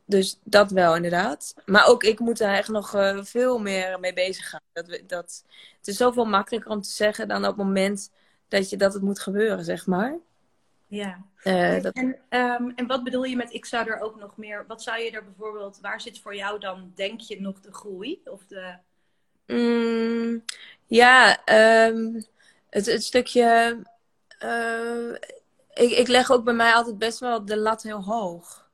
dus 0.05 0.39
dat 0.43 0.71
wel 0.71 0.95
inderdaad. 0.95 1.53
Maar 1.65 1.87
ook 1.87 2.03
ik 2.03 2.19
moet 2.19 2.39
er 2.39 2.53
echt 2.53 2.69
nog 2.69 2.95
uh, 2.95 3.23
veel 3.23 3.59
meer 3.59 3.99
mee 3.99 4.13
bezig 4.13 4.49
gaan. 4.49 4.61
Dat, 4.73 4.99
dat, 5.07 5.43
het 5.77 5.87
is 5.87 5.97
zoveel 5.97 6.25
makkelijker 6.25 6.71
om 6.71 6.81
te 6.81 6.89
zeggen 6.89 7.27
dan 7.27 7.41
op 7.41 7.57
het 7.57 7.65
moment 7.65 8.11
dat, 8.47 8.69
je, 8.69 8.77
dat 8.77 8.93
het 8.93 9.01
moet 9.01 9.19
gebeuren, 9.19 9.65
zeg 9.65 9.85
maar. 9.85 10.17
Ja. 10.87 11.25
Uh, 11.43 11.81
dat... 11.81 11.93
en, 11.93 12.07
um, 12.29 12.73
en 12.75 12.87
wat 12.87 13.03
bedoel 13.03 13.23
je 13.23 13.35
met 13.35 13.53
ik 13.53 13.65
zou 13.65 13.89
er 13.89 13.99
ook 13.99 14.19
nog 14.19 14.37
meer... 14.37 14.65
Wat 14.67 14.83
zou 14.83 14.99
je 14.99 15.11
er 15.11 15.23
bijvoorbeeld... 15.23 15.79
Waar 15.81 16.01
zit 16.01 16.19
voor 16.19 16.35
jou 16.35 16.59
dan, 16.59 16.91
denk 16.95 17.21
je, 17.21 17.41
nog 17.41 17.59
de 17.59 17.73
groei? 17.73 18.21
Of 18.25 18.45
de... 18.45 18.77
Mm, 19.47 20.43
ja, 20.85 21.47
um, 21.87 22.25
het, 22.69 22.85
het 22.85 23.03
stukje... 23.03 23.79
Uh, 24.43 25.11
ik, 25.73 25.91
ik 25.91 26.07
leg 26.07 26.31
ook 26.31 26.43
bij 26.43 26.53
mij 26.53 26.73
altijd 26.73 26.97
best 26.97 27.19
wel 27.19 27.45
de 27.45 27.57
lat 27.57 27.83
heel 27.83 28.03
hoog. 28.03 28.69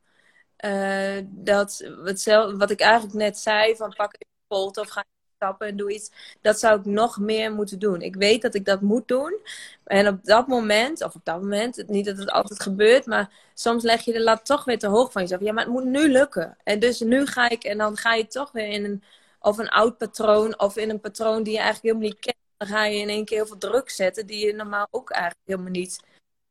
Uh, 0.64 1.18
dat, 1.24 1.90
wat, 2.02 2.24
wat 2.56 2.70
ik 2.70 2.80
eigenlijk 2.80 3.14
net 3.14 3.38
zei, 3.38 3.76
van 3.76 3.94
pak 3.96 4.12
een 4.12 4.26
volt 4.48 4.78
of 4.78 4.88
ga 4.88 5.04
stappen 5.42 5.66
en 5.66 5.76
doe 5.76 5.92
iets. 5.92 6.10
Dat 6.40 6.58
zou 6.58 6.78
ik 6.78 6.84
nog 6.84 7.18
meer 7.18 7.52
moeten 7.52 7.78
doen. 7.78 8.00
Ik 8.00 8.16
weet 8.16 8.42
dat 8.42 8.54
ik 8.54 8.64
dat 8.64 8.80
moet 8.80 9.08
doen. 9.08 9.38
En 9.84 10.08
op 10.08 10.24
dat 10.24 10.46
moment, 10.46 11.02
of 11.04 11.14
op 11.14 11.24
dat 11.24 11.40
moment, 11.40 11.84
niet 11.86 12.04
dat 12.04 12.16
het 12.16 12.30
altijd 12.30 12.62
gebeurt, 12.62 13.06
maar 13.06 13.30
soms 13.54 13.82
leg 13.82 14.04
je 14.04 14.12
de 14.12 14.22
lat 14.22 14.44
toch 14.44 14.64
weer 14.64 14.78
te 14.78 14.86
hoog 14.86 15.12
van 15.12 15.22
jezelf. 15.22 15.40
Ja, 15.40 15.52
maar 15.52 15.64
het 15.64 15.72
moet 15.72 15.84
nu 15.84 16.10
lukken. 16.10 16.56
En 16.64 16.78
dus 16.78 17.00
nu 17.00 17.26
ga 17.26 17.48
ik, 17.48 17.64
en 17.64 17.78
dan 17.78 17.96
ga 17.96 18.14
je 18.14 18.26
toch 18.26 18.52
weer 18.52 18.68
in 18.68 18.84
een, 18.84 19.02
of 19.40 19.58
een 19.58 19.68
oud 19.68 19.98
patroon, 19.98 20.58
of 20.58 20.76
in 20.76 20.90
een 20.90 21.00
patroon 21.00 21.42
die 21.42 21.52
je 21.52 21.58
eigenlijk 21.58 21.94
helemaal 21.94 22.08
niet 22.08 22.20
kent. 22.20 22.36
Dan 22.56 22.68
ga 22.68 22.84
je 22.84 22.98
in 22.98 23.08
één 23.08 23.24
keer 23.24 23.36
heel 23.36 23.46
veel 23.46 23.58
druk 23.58 23.90
zetten, 23.90 24.26
die 24.26 24.46
je 24.46 24.54
normaal 24.54 24.86
ook 24.90 25.10
eigenlijk 25.10 25.46
helemaal 25.46 25.70
niet, 25.70 26.00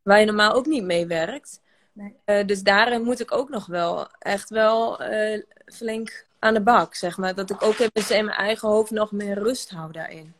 waar 0.01 0.19
je 0.19 0.25
normaal 0.25 0.53
ook 0.53 0.65
niet 0.65 0.83
mee 0.83 1.07
werkt. 1.07 1.61
Nee. 1.93 2.15
Uh, 2.25 2.45
dus 2.45 2.61
daarin 2.61 3.03
moet 3.03 3.19
ik 3.19 3.31
ook 3.31 3.49
nog 3.49 3.65
wel 3.65 4.07
echt 4.19 4.49
wel 4.49 5.03
uh, 5.03 5.43
flink 5.65 6.25
aan 6.41 6.53
de 6.53 6.61
bak, 6.61 6.95
zeg 6.95 7.17
maar. 7.17 7.35
Dat 7.35 7.49
ik 7.49 7.61
ook 7.61 7.77
even 7.77 8.15
in 8.17 8.25
mijn 8.25 8.37
eigen 8.37 8.69
hoofd 8.69 8.91
nog 8.91 9.11
meer 9.11 9.39
rust 9.39 9.69
hou 9.69 9.91
daarin. 9.91 10.33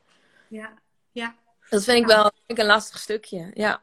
Ja, 0.48 0.74
ja. 1.12 1.36
Dat 1.70 1.84
vind 1.84 1.98
ik 1.98 2.05
wel 2.05 2.22
vind 2.22 2.43
ik 2.46 2.58
een 2.58 2.65
lastig 2.65 3.00
stukje, 3.00 3.51
ja. 3.53 3.81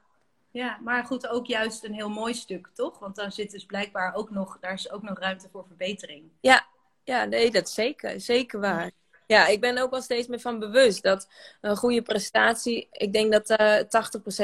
Ja, 0.50 0.78
maar 0.82 1.04
goed, 1.04 1.28
ook 1.28 1.46
juist 1.46 1.84
een 1.84 1.94
heel 1.94 2.08
mooi 2.08 2.34
stuk, 2.34 2.68
toch? 2.74 2.98
Want 2.98 3.16
dan 3.16 3.32
zit 3.32 3.50
dus 3.50 3.64
blijkbaar 3.64 4.14
ook 4.14 4.30
nog, 4.30 4.58
daar 4.60 4.72
is 4.72 4.90
ook 4.90 5.02
nog 5.02 5.18
ruimte 5.18 5.48
voor 5.52 5.64
verbetering. 5.66 6.30
Ja, 6.40 6.66
ja 7.04 7.24
nee, 7.24 7.50
dat 7.50 7.68
is 7.68 7.74
zeker, 7.74 8.20
zeker 8.20 8.60
waar. 8.60 8.90
Ja, 9.26 9.46
ik 9.46 9.60
ben 9.60 9.78
ook 9.78 9.90
wel 9.90 10.02
steeds 10.02 10.26
meer 10.26 10.40
van 10.40 10.58
bewust 10.58 11.02
dat 11.02 11.28
een 11.60 11.76
goede 11.76 12.02
prestatie, 12.02 12.88
ik 12.90 13.12
denk 13.12 13.32
dat 13.32 13.50
uh, 13.50 13.78
eh, 13.78 13.86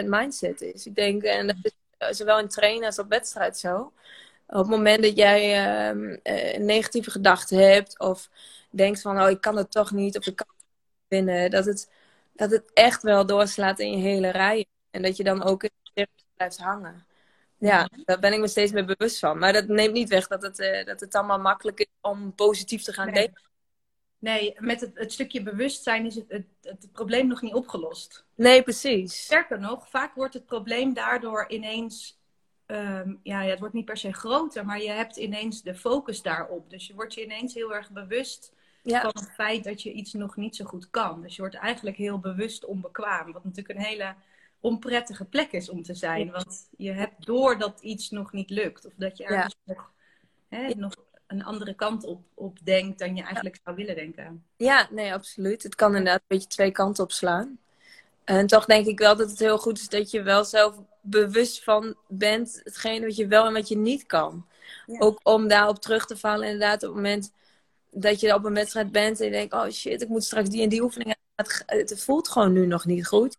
80% 0.03 0.05
mindset 0.07 0.61
is. 0.61 0.87
Ik 0.87 0.95
denk, 0.95 1.23
en 1.23 1.47
dat 1.47 1.57
is 1.63 1.73
eh, 1.99 2.09
zowel 2.11 2.39
in 2.39 2.49
trainen 2.49 2.87
als 2.87 2.99
op 2.99 3.09
wedstrijd 3.09 3.59
zo 3.59 3.93
op 4.47 4.59
het 4.59 4.69
moment 4.69 5.03
dat 5.03 5.17
jij 5.17 5.67
uh, 5.93 6.15
een 6.55 6.65
negatieve 6.65 7.11
gedachte 7.11 7.57
hebt 7.57 7.99
of 7.99 8.31
denkt 8.71 9.01
van 9.01 9.23
oh 9.23 9.31
ik 9.31 9.41
kan 9.41 9.57
het 9.57 9.71
toch 9.71 9.91
niet 9.91 10.19
of 10.19 10.27
ik 10.27 10.37
kan 10.37 10.47
het 10.57 10.67
winnen, 11.09 11.51
dat 11.51 11.65
het, 11.65 11.91
dat 12.33 12.51
het 12.51 12.73
echt 12.73 13.03
wel 13.03 13.27
doorslaat 13.27 13.79
in 13.79 13.91
je 13.91 13.97
hele 13.97 14.31
rij. 14.31 14.67
En 14.91 15.03
dat 15.03 15.17
je 15.17 15.25
dan 15.25 15.43
ook 15.43 15.63
in 15.63 15.71
de 15.95 16.09
blijft 16.37 16.59
hangen. 16.59 17.07
Ja, 17.59 17.89
daar 18.05 18.19
ben 18.19 18.33
ik 18.33 18.41
me 18.41 18.49
steeds 18.49 18.73
meer 18.73 18.85
bewust 18.85 19.19
van. 19.19 19.39
Maar 19.39 19.53
dat 19.53 19.67
neemt 19.67 19.93
niet 19.93 20.09
weg 20.09 20.27
dat 20.27 20.43
het, 20.43 20.59
uh, 20.59 20.85
dat 20.85 21.01
het 21.01 21.15
allemaal 21.15 21.39
makkelijk 21.39 21.81
is 21.81 21.87
om 22.01 22.35
positief 22.35 22.83
te 22.83 22.93
gaan 22.93 23.07
nee. 23.07 23.15
denken. 23.15 23.43
Nee, 24.19 24.55
met 24.59 24.81
het, 24.81 24.91
het, 24.95 25.13
stukje 25.13 25.43
bewustzijn 25.43 26.07
is 26.07 26.15
het, 26.15 26.25
het, 26.29 26.47
het, 26.63 26.93
probleem 26.93 27.27
nog 27.27 27.43
niet 27.43 27.55
opgelost. 27.55 28.25
Nee, 28.35 28.63
precies. 28.63 29.25
Sterker 29.25 29.61
nog, 29.61 29.89
vaak 29.89 30.15
wordt 30.15 30.35
het 30.35 30.47
probleem 30.47 30.95
daardoor 30.95 31.49
ineens 31.49 32.19
ehm, 32.67 33.15
ja, 33.23 33.43
het 33.43 33.59
wordt 33.59 33.75
niet 33.75 33.85
per 33.85 33.97
se 33.97 34.13
groter, 34.13 34.65
maar 34.65 34.83
je 34.83 34.91
hebt 34.91 35.17
ineens 35.17 35.63
de 35.63 35.75
focus 35.75 36.23
daarop. 36.23 36.71
Dus 36.71 36.87
je 36.87 36.95
wordt 36.95 37.15
je 37.15 37.25
ineens 37.25 37.55
heel 37.55 37.75
erg 37.75 37.91
bewust 37.91 38.53
van 38.83 39.11
het 39.15 39.31
feit 39.35 39.65
dat 39.65 39.83
je 39.83 39.93
iets 39.93 40.13
nog 40.13 40.37
niet 40.37 40.57
zo 40.57 40.65
goed 40.65 40.91
kan. 40.91 41.23
Dus 41.23 41.35
je 41.35 41.41
wordt 41.41 41.57
eigenlijk 41.57 41.97
heel 41.97 42.19
bewust 42.19 42.65
onbekwaam. 42.65 43.33
Wat 43.33 43.45
natuurlijk 43.45 43.79
een 43.79 43.85
hele 43.85 44.15
onprettige 44.61 45.25
plek 45.25 45.53
is 45.53 45.69
om 45.69 45.83
te 45.83 45.95
zijn. 45.95 46.31
Want 46.31 46.69
je 46.77 46.93
hebt 46.93 47.27
door 47.27 47.59
dat 47.59 47.81
iets 47.81 48.11
nog 48.11 48.33
niet 48.33 48.51
lukt. 48.51 48.87
Of 48.87 48.93
dat 48.97 49.17
je 49.17 49.25
ergens 49.25 49.57
nog, 49.65 49.91
hè, 50.49 50.69
nog 50.77 50.95
een 51.27 51.45
andere 51.45 51.75
kant 51.75 52.05
op, 52.05 52.23
op 52.35 52.59
denkt 52.63 52.99
dan 52.99 53.17
je 53.17 53.23
eigenlijk 53.23 53.59
zou 53.65 53.77
willen 53.77 53.95
denken. 53.95 54.45
Ja, 54.57 54.89
nee, 54.91 55.13
absoluut. 55.13 55.63
Het 55.63 55.75
kan 55.75 55.97
inderdaad 55.97 56.21
een 56.21 56.37
beetje 56.37 56.49
twee 56.49 56.71
kanten 56.71 57.05
op 57.05 57.13
slaan. 57.13 57.59
En 58.25 58.47
toch 58.47 58.65
denk 58.65 58.87
ik 58.87 58.99
wel 58.99 59.17
dat 59.17 59.31
het 59.31 59.39
heel 59.39 59.59
goed 59.59 59.79
is 59.79 59.89
dat 59.89 60.11
je 60.11 60.23
wel 60.23 60.45
zelf 60.45 60.77
bewust 61.01 61.65
van 61.65 61.97
bent, 62.09 62.61
hetgene 62.65 63.07
wat 63.07 63.17
je 63.17 63.27
wel 63.27 63.47
en 63.47 63.53
wat 63.53 63.69
je 63.69 63.77
niet 63.77 64.07
kan. 64.07 64.47
Ook 64.99 65.21
om 65.23 65.49
daarop 65.49 65.79
terug 65.79 66.07
te 66.07 66.17
vallen, 66.17 66.45
inderdaad, 66.45 66.83
op 66.83 66.89
het 66.89 66.95
moment 66.95 67.33
dat 67.91 68.21
je 68.21 68.35
op 68.35 68.45
een 68.45 68.55
wedstrijd 68.55 68.93
bent 68.93 69.21
en 69.21 69.27
je 69.27 69.33
denkt, 69.33 69.55
oh 69.55 69.69
shit, 69.71 70.03
ik 70.03 70.09
moet 70.09 70.25
straks 70.25 70.49
die 70.49 70.63
en 70.63 70.69
die 70.69 70.83
oefeningen. 70.83 71.17
Het, 71.35 71.65
het 71.67 72.03
voelt 72.03 72.29
gewoon 72.29 72.53
nu 72.53 72.67
nog 72.67 72.85
niet 72.85 73.07
goed. 73.07 73.37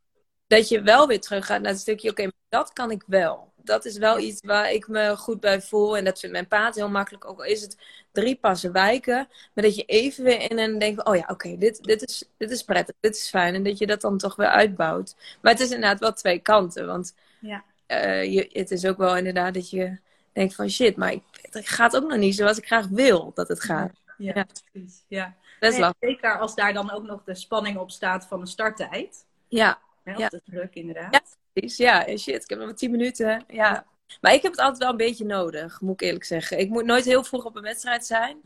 Dat 0.48 0.70
je 0.70 0.82
wel 0.82 1.08
weer 1.08 1.22
terug 1.22 1.46
gaat 1.46 1.62
naar 1.62 1.72
het 1.72 1.82
stukje, 1.82 2.10
oké, 2.10 2.32
dat 2.50 2.74
kan 2.74 2.92
ik 2.92 3.04
wel. 3.08 3.54
Dat 3.66 3.86
is 3.86 3.98
wel 3.98 4.20
iets 4.20 4.42
waar 4.46 4.72
ik 4.72 4.88
me 4.88 5.18
goed 5.18 5.40
bij 5.40 5.62
voel. 5.62 5.98
En 5.98 6.06
dat 6.06 6.20
vindt 6.20 6.36
mijn 6.36 6.48
paard 6.48 6.76
heel 6.76 6.90
makkelijk. 6.90 7.26
Ook 7.26 7.38
al 7.38 7.46
is 7.46 7.62
het 7.62 7.78
drie 8.12 8.36
passen 8.36 8.72
wijken. 8.72 9.28
Maar 9.54 9.64
dat 9.64 9.76
je 9.76 9.84
even 9.84 10.24
weer 10.24 10.52
in 10.52 10.60
en 10.60 10.80
denkt, 10.80 11.06
oh 11.06 11.16
ja, 11.16 11.26
oké, 11.28 11.58
dit, 11.58 11.84
dit, 11.84 12.02
is, 12.08 12.24
dit 12.38 12.52
is 12.52 12.64
prettig, 12.64 12.96
dit 13.00 13.16
is 13.16 13.30
fijn. 13.30 13.56
En 13.56 13.64
dat 13.64 13.78
je 13.78 13.88
dat 13.88 14.02
dan 14.02 14.18
toch 14.18 14.36
weer 14.36 14.48
uitbouwt. 14.48 15.16
Maar 15.42 15.52
het 15.52 15.62
is 15.62 15.72
inderdaad 15.72 16.00
wel 16.00 16.14
twee 16.14 16.40
kanten. 16.40 16.86
Want 16.86 17.16
ja. 17.40 17.64
Uh, 17.88 18.34
je, 18.34 18.50
het 18.52 18.72
is 18.72 18.86
ook 18.86 18.98
wel 18.98 19.18
inderdaad 19.18 19.54
dat 19.54 19.70
je 19.70 19.98
denkt 20.34 20.56
van 20.56 20.70
shit, 20.70 20.96
maar 20.96 21.12
ik, 21.12 21.24
het 21.52 21.70
gaat 21.70 21.96
ook 21.96 22.10
nog 22.10 22.18
niet 22.18 22.36
zoals 22.36 22.58
ik 22.58 22.66
graag 22.66 22.88
wil 22.88 23.32
dat 23.34 23.48
het 23.48 23.62
gaat. 23.64 23.92
Ja, 24.18 24.32
ja. 24.36 24.46
precies. 24.72 25.04
Ja. 25.08 25.36
nee, 25.60 25.90
zeker 26.00 26.40
als 26.40 26.56
daar 26.56 26.74
dan 26.74 26.92
ook 26.92 27.04
nog 27.04 27.24
de 27.24 27.36
spanning 27.36 27.78
op 27.78 27.92
staat 27.92 28.28
van 28.28 28.40
de 28.40 28.48
starttijd. 28.48 29.26
Ja. 29.48 29.80
ja. 30.04 30.14
Dat 30.14 30.34
is 30.34 30.40
druk 30.46 30.76
inderdaad. 30.76 31.14
Ja, 31.14 31.22
precies. 31.60 31.78
Ja, 31.78 32.18
shit, 32.18 32.44
ik 32.44 32.50
heb 32.50 32.58
nog 32.58 32.68
maar 32.68 32.76
tien 32.76 32.92
minuten. 32.92 33.44
Ja. 33.48 33.86
Maar 34.22 34.34
ik 34.34 34.42
heb 34.42 34.52
het 34.52 34.62
altijd 34.62 34.78
wel 34.78 34.90
een 34.90 34.98
beetje 34.98 35.26
nodig, 35.26 35.82
moet 35.82 36.02
ik 36.02 36.08
eerlijk 36.08 36.26
zeggen. 36.26 36.60
Ik 36.60 36.70
moet 36.70 36.86
nooit 36.86 37.06
heel 37.06 37.24
vroeg 37.24 37.46
op 37.46 37.56
een 37.56 37.62
wedstrijd 37.62 38.06
zijn 38.06 38.42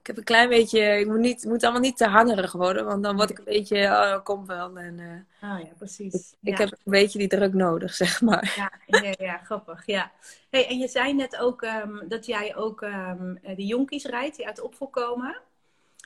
ik 0.00 0.06
heb 0.06 0.16
een 0.16 0.24
klein 0.24 0.48
beetje, 0.48 0.98
ik 0.98 1.06
moet, 1.06 1.18
niet, 1.18 1.44
moet 1.44 1.62
allemaal 1.62 1.80
niet 1.80 1.96
te 1.96 2.06
hangerig 2.06 2.52
worden, 2.52 2.84
want 2.84 3.02
dan 3.02 3.16
word 3.16 3.30
ik 3.30 3.38
een 3.38 3.44
beetje, 3.44 3.84
oh, 3.84 4.24
kom 4.24 4.46
wel. 4.46 4.78
En, 4.78 4.98
uh, 4.98 5.50
oh 5.50 5.60
ja, 5.60 5.72
precies. 5.78 6.34
Ik, 6.42 6.58
heb 6.58 6.70
een 6.70 6.78
beetje 6.84 7.18
die 7.18 7.28
druk 7.28 7.54
nodig, 7.54 7.94
zeg 7.94 8.20
maar. 8.20 8.52
Ja, 8.56 9.00
ja, 9.00 9.14
ja 9.18 9.38
grappig, 9.38 9.86
ja. 9.86 10.12
Hey, 10.50 10.68
en 10.68 10.78
je 10.78 10.88
zei 10.88 11.14
net 11.14 11.36
ook 11.36 11.62
um, 11.62 12.08
dat 12.08 12.26
jij 12.26 12.56
ook 12.56 12.80
um, 12.80 13.38
de 13.42 13.66
jonkies 13.66 14.04
rijdt 14.04 14.36
die 14.36 14.46
uit 14.46 14.56
de 14.56 14.64
opvolg 14.64 14.90
komen. 14.90 15.40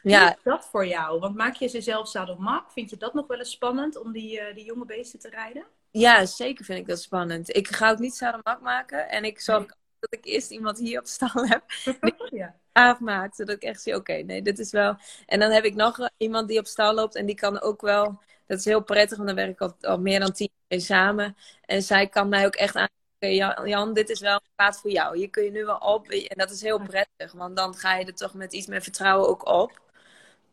Ja. 0.03 0.31
is 0.31 0.43
dat 0.43 0.69
voor 0.71 0.87
jou? 0.87 1.21
Want 1.21 1.37
maak 1.37 1.55
je 1.55 1.69
ze 1.69 1.81
zelf 1.81 2.09
zadelmak? 2.09 2.71
Vind 2.71 2.91
je 2.91 2.97
dat 2.97 3.15
nog 3.15 3.27
wel 3.27 3.39
eens 3.39 3.51
spannend 3.51 3.97
om 3.97 4.13
die, 4.13 4.41
uh, 4.41 4.55
die 4.55 4.65
jonge 4.65 4.85
beesten 4.85 5.19
te 5.19 5.29
rijden? 5.29 5.65
Ja, 5.95 6.27
zeker 6.27 6.65
vind 6.65 6.79
ik 6.79 6.87
dat 6.87 7.03
spannend. 7.03 7.57
Ik 7.57 7.69
ga 7.69 7.91
ook 7.91 7.99
niet 7.99 8.15
zadelmak 8.15 8.61
maken 8.61 9.09
en 9.09 9.25
ik 9.25 9.41
zorg 9.41 9.67
dat 9.99 10.13
ik 10.13 10.25
eerst 10.25 10.51
iemand 10.51 10.79
hier 10.79 10.99
op 10.99 11.07
stal 11.07 11.47
heb. 11.47 11.65
ja 12.31 12.55
afmaakt. 12.75 13.37
Zodat 13.37 13.57
ik 13.57 13.63
echt 13.63 13.83
zie, 13.83 13.95
oké, 13.95 14.13
nee, 14.13 14.43
dit 14.43 14.59
is 14.59 14.71
wel... 14.71 14.97
En 15.27 15.41
dan 15.41 15.51
heb 15.51 15.65
ik 15.65 15.75
nog 15.75 16.09
iemand 16.17 16.49
die 16.49 16.59
op 16.59 16.67
stal 16.67 16.95
loopt 16.95 17.15
en 17.15 17.27
die 17.27 17.35
kan 17.35 17.61
ook 17.61 17.81
wel... 17.81 18.23
Dat 18.47 18.59
is 18.59 18.65
heel 18.65 18.83
prettig, 18.83 19.17
want 19.17 19.29
dan 19.29 19.37
werk 19.37 19.51
ik 19.51 19.61
al, 19.61 19.77
al 19.81 20.01
meer 20.01 20.21
dan 20.21 20.33
tien 20.33 20.51
jaar 20.69 20.81
samen. 20.81 21.37
En 21.65 21.83
zij 21.83 22.09
kan 22.09 22.29
mij 22.29 22.47
ook 22.47 22.55
echt 22.55 22.77
aan 22.77 22.89
Jan, 23.19 23.69
Jan, 23.69 23.95
dit 23.95 24.11
is 24.11 24.21
wel 24.21 24.35
een 24.35 24.51
paard 24.55 24.77
voor 24.77 24.91
jou. 24.91 25.19
Je 25.19 25.29
kun 25.29 25.45
je 25.45 25.51
nu 25.51 25.65
wel 25.65 25.77
op. 25.77 26.09
En 26.09 26.39
dat 26.39 26.51
is 26.51 26.61
heel 26.63 26.81
prettig, 26.83 27.33
want 27.33 27.57
dan 27.57 27.75
ga 27.75 27.97
je 27.97 28.05
er 28.05 28.15
toch 28.15 28.35
met 28.35 28.53
iets 28.53 28.67
meer 28.67 28.83
vertrouwen 28.83 29.29
ook 29.29 29.47
op. 29.49 29.83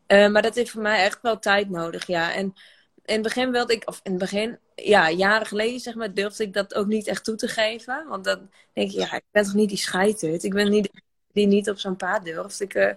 Uh, 0.08 0.28
maar 0.30 0.42
dat 0.42 0.56
heeft 0.56 0.72
voor 0.72 0.82
mij 0.82 1.04
echt 1.04 1.22
wel 1.22 1.40
tijd 1.40 1.70
nodig, 1.70 2.08
ja. 2.08 2.34
En 2.34 2.54
in 3.06 3.14
het 3.14 3.22
begin 3.22 3.52
wilde 3.52 3.74
ik, 3.74 3.88
of 3.88 4.00
in 4.04 4.12
het 4.12 4.20
begin, 4.20 4.60
ja, 4.84 5.10
jaren 5.10 5.48
geleden 5.48 5.80
zeg 5.80 5.96
maar, 5.96 6.14
durfde 6.14 6.44
ik 6.44 6.54
dat 6.54 6.74
ook 6.74 6.88
niet 6.88 7.08
echt 7.08 7.24
toe 7.24 7.36
te 7.36 7.48
geven. 7.48 8.08
Want 8.08 8.24
dan 8.24 8.50
denk 8.74 8.92
je, 8.92 9.00
ja, 9.00 9.14
ik 9.14 9.24
ben 9.32 9.44
toch 9.44 9.54
niet 9.54 9.70
die 9.70 9.78
scheiterd. 9.78 10.44
Ik 10.44 10.54
ben 10.54 10.70
niet 10.70 10.90
die 11.34 11.48
niet 11.48 11.70
op 11.70 11.80
zo'n 11.80 11.96
paard 11.96 12.26
durft. 12.26 12.62
Ik, 12.62 12.74
uh, 12.74 12.92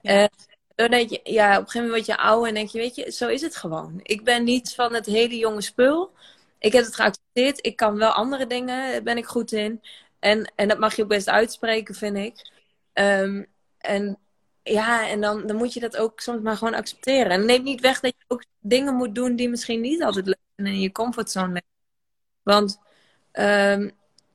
ja. 0.00 0.28
dan 0.74 0.90
denk 0.90 1.10
je, 1.10 1.20
ja, 1.24 1.50
op 1.50 1.64
een 1.64 1.70
gegeven 1.70 1.88
moment 1.88 2.06
word 2.06 2.18
je 2.18 2.24
ouder 2.24 2.48
en 2.48 2.54
denk 2.54 2.68
je, 2.68 2.78
weet 2.78 2.94
je, 2.94 3.12
zo 3.12 3.28
is 3.28 3.42
het 3.42 3.56
gewoon. 3.56 4.00
Ik 4.02 4.24
ben 4.24 4.44
niet 4.44 4.74
van 4.74 4.94
het 4.94 5.06
hele 5.06 5.36
jonge 5.36 5.62
spul. 5.62 6.12
Ik 6.58 6.72
heb 6.72 6.84
het 6.84 6.94
geaccepteerd. 6.94 7.66
Ik 7.66 7.76
kan 7.76 7.96
wel 7.96 8.10
andere 8.10 8.46
dingen, 8.46 9.04
ben 9.04 9.16
ik 9.16 9.26
goed 9.26 9.52
in. 9.52 9.82
En, 10.18 10.52
en 10.54 10.68
dat 10.68 10.78
mag 10.78 10.96
je 10.96 11.02
ook 11.02 11.08
best 11.08 11.28
uitspreken, 11.28 11.94
vind 11.94 12.16
ik. 12.16 12.50
Um, 12.92 13.46
en 13.78 14.18
ja, 14.62 15.08
en 15.08 15.20
dan, 15.20 15.46
dan 15.46 15.56
moet 15.56 15.72
je 15.72 15.80
dat 15.80 15.96
ook 15.96 16.20
soms 16.20 16.42
maar 16.42 16.56
gewoon 16.56 16.74
accepteren. 16.74 17.30
En 17.30 17.44
neem 17.46 17.62
niet 17.62 17.80
weg 17.80 18.00
dat 18.00 18.14
je 18.18 18.24
ook 18.28 18.44
dingen 18.60 18.94
moet 18.94 19.14
doen 19.14 19.36
die 19.36 19.48
misschien 19.48 19.80
niet 19.80 20.02
altijd 20.02 20.26
leuk 20.26 20.47
zijn 20.62 20.74
in 20.74 20.80
je 20.80 20.92
comfortzone. 20.92 21.62
Want 22.42 22.80
um, 23.32 23.90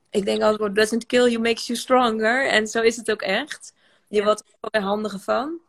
ik 0.09 0.25
denk 0.25 0.41
altijd, 0.41 0.59
what 0.59 0.75
doesn't 0.75 1.05
kill 1.05 1.29
you 1.29 1.39
makes 1.39 1.67
you 1.67 1.79
stronger. 1.79 2.47
En 2.47 2.67
zo 2.67 2.81
is 2.81 2.97
het 2.97 3.11
ook 3.11 3.21
echt. 3.21 3.73
Je 4.07 4.23
wordt 4.23 4.43
er 4.71 4.81
handiger 4.81 5.19
van. 5.19 5.59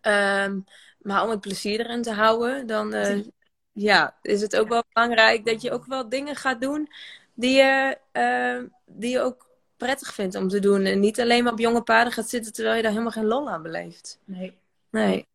Ehm, 0.00 0.60
maar 0.98 1.22
om 1.22 1.30
het 1.30 1.40
plezier 1.40 1.80
erin 1.80 2.02
te 2.02 2.12
houden, 2.12 2.66
dan 2.66 2.94
uh, 2.94 3.24
ja, 3.72 4.16
is 4.22 4.40
het 4.40 4.56
ook 4.56 4.68
wel 4.68 4.82
belangrijk 4.92 5.46
dat 5.46 5.62
je 5.62 5.72
ook 5.72 5.86
wel 5.86 6.08
dingen 6.08 6.36
gaat 6.36 6.60
doen 6.60 6.88
die 7.34 7.56
je, 7.56 7.98
uh, 8.12 8.70
die 8.86 9.10
je 9.10 9.20
ook 9.20 9.46
prettig 9.76 10.14
vindt 10.14 10.34
om 10.34 10.48
te 10.48 10.58
doen. 10.58 10.84
En 10.84 11.00
niet 11.00 11.20
alleen 11.20 11.44
maar 11.44 11.52
op 11.52 11.58
jonge 11.58 11.82
paarden 11.82 12.12
gaat 12.12 12.28
zitten 12.28 12.52
terwijl 12.52 12.76
je 12.76 12.82
daar 12.82 12.90
helemaal 12.90 13.12
geen 13.12 13.26
lol 13.26 13.50
aan 13.50 13.62
beleeft. 13.62 14.18
Nee. 14.24 14.58
Nee. 14.90 15.26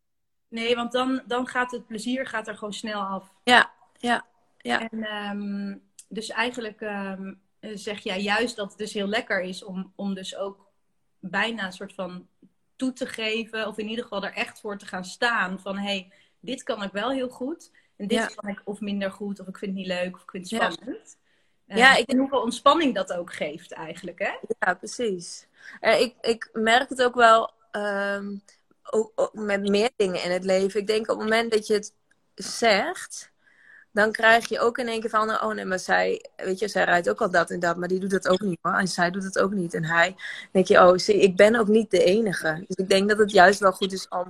Nee, 0.49 0.75
want 0.75 0.91
dan, 0.91 1.21
dan 1.25 1.47
gaat 1.47 1.71
het 1.71 1.87
plezier 1.87 2.27
gaat 2.27 2.47
er 2.47 2.57
gewoon 2.57 2.73
snel 2.73 3.01
af. 3.01 3.31
Ja, 3.43 3.71
ja, 3.99 4.25
ja. 4.57 4.89
En 4.89 5.13
um, 5.13 5.81
dus 6.07 6.29
eigenlijk 6.29 6.81
um, 6.81 7.41
eh, 7.59 7.71
zeg 7.73 7.99
jij 7.99 8.21
juist 8.21 8.55
dat 8.55 8.69
het 8.69 8.77
dus 8.77 8.93
heel 8.93 9.07
lekker 9.07 9.41
is 9.41 9.63
om, 9.63 9.93
om 9.95 10.13
dus 10.13 10.35
ook 10.35 10.67
bijna 11.19 11.65
een 11.65 11.71
soort 11.71 11.93
van 11.93 12.27
toe 12.75 12.93
te 12.93 13.05
geven, 13.05 13.67
of 13.67 13.77
in 13.77 13.87
ieder 13.87 14.03
geval 14.03 14.23
er 14.23 14.33
echt 14.33 14.59
voor 14.59 14.77
te 14.77 14.85
gaan 14.85 15.05
staan 15.05 15.59
van 15.59 15.77
hé, 15.77 15.83
hey, 15.83 16.11
dit 16.39 16.63
kan 16.63 16.83
ik 16.83 16.91
wel 16.91 17.11
heel 17.11 17.29
goed. 17.29 17.71
En 17.95 18.07
dit 18.07 18.35
kan 18.35 18.49
ik 18.49 18.61
of 18.63 18.79
minder 18.79 19.11
goed, 19.11 19.39
of 19.39 19.47
ik 19.47 19.57
vind 19.57 19.71
het 19.71 19.79
niet 19.79 19.87
leuk, 19.87 20.15
of 20.15 20.21
ik 20.21 20.31
vind 20.31 20.49
het 20.49 20.61
spannend. 20.61 21.17
Ja, 21.65 21.73
uh, 21.75 21.79
ja 21.79 21.95
ik... 21.95 22.09
En 22.09 22.17
hoeveel 22.17 22.41
ontspanning 22.41 22.95
dat 22.95 23.13
ook 23.13 23.33
geeft 23.33 23.71
eigenlijk, 23.71 24.19
hè? 24.19 24.31
Ja, 24.59 24.73
precies. 24.73 25.47
Uh, 25.81 26.01
ik, 26.01 26.15
ik 26.21 26.49
merk 26.53 26.89
het 26.89 27.03
ook 27.03 27.15
wel 27.15 27.51
um, 27.71 28.41
ook, 28.83 29.11
ook 29.15 29.33
met 29.33 29.69
meer 29.69 29.89
dingen 29.95 30.23
in 30.23 30.31
het 30.31 30.43
leven. 30.43 30.79
Ik 30.79 30.87
denk 30.87 31.01
op 31.01 31.19
het 31.19 31.29
moment 31.29 31.51
dat 31.51 31.67
je 31.67 31.73
het 31.73 31.93
zegt, 32.35 33.31
dan 33.97 34.11
krijg 34.11 34.49
je 34.49 34.59
ook 34.59 34.77
in 34.77 34.87
één 34.87 34.99
keer 34.99 35.09
van, 35.09 35.29
oh 35.29 35.53
nee, 35.53 35.65
maar 35.65 35.79
zij, 35.79 36.25
weet 36.35 36.59
je, 36.59 36.67
zij 36.67 36.83
rijdt 36.83 37.09
ook 37.09 37.21
al 37.21 37.29
dat 37.29 37.49
en 37.49 37.59
dat, 37.59 37.77
maar 37.77 37.87
die 37.87 37.99
doet 37.99 38.09
dat 38.09 38.27
ook 38.27 38.39
niet 38.39 38.59
hoor. 38.61 38.73
En 38.73 38.87
zij 38.87 39.11
doet 39.11 39.23
het 39.23 39.39
ook 39.39 39.51
niet. 39.51 39.73
En 39.73 39.85
hij, 39.85 40.15
denk 40.51 40.67
je, 40.67 40.77
oh, 40.77 40.97
zie, 40.97 41.21
ik 41.21 41.35
ben 41.35 41.55
ook 41.55 41.67
niet 41.67 41.91
de 41.91 42.03
enige. 42.03 42.63
Dus 42.67 42.75
ik 42.75 42.89
denk 42.89 43.09
dat 43.09 43.17
het 43.17 43.31
juist 43.31 43.59
wel 43.59 43.71
goed 43.71 43.91
is 43.91 44.07
om, 44.07 44.25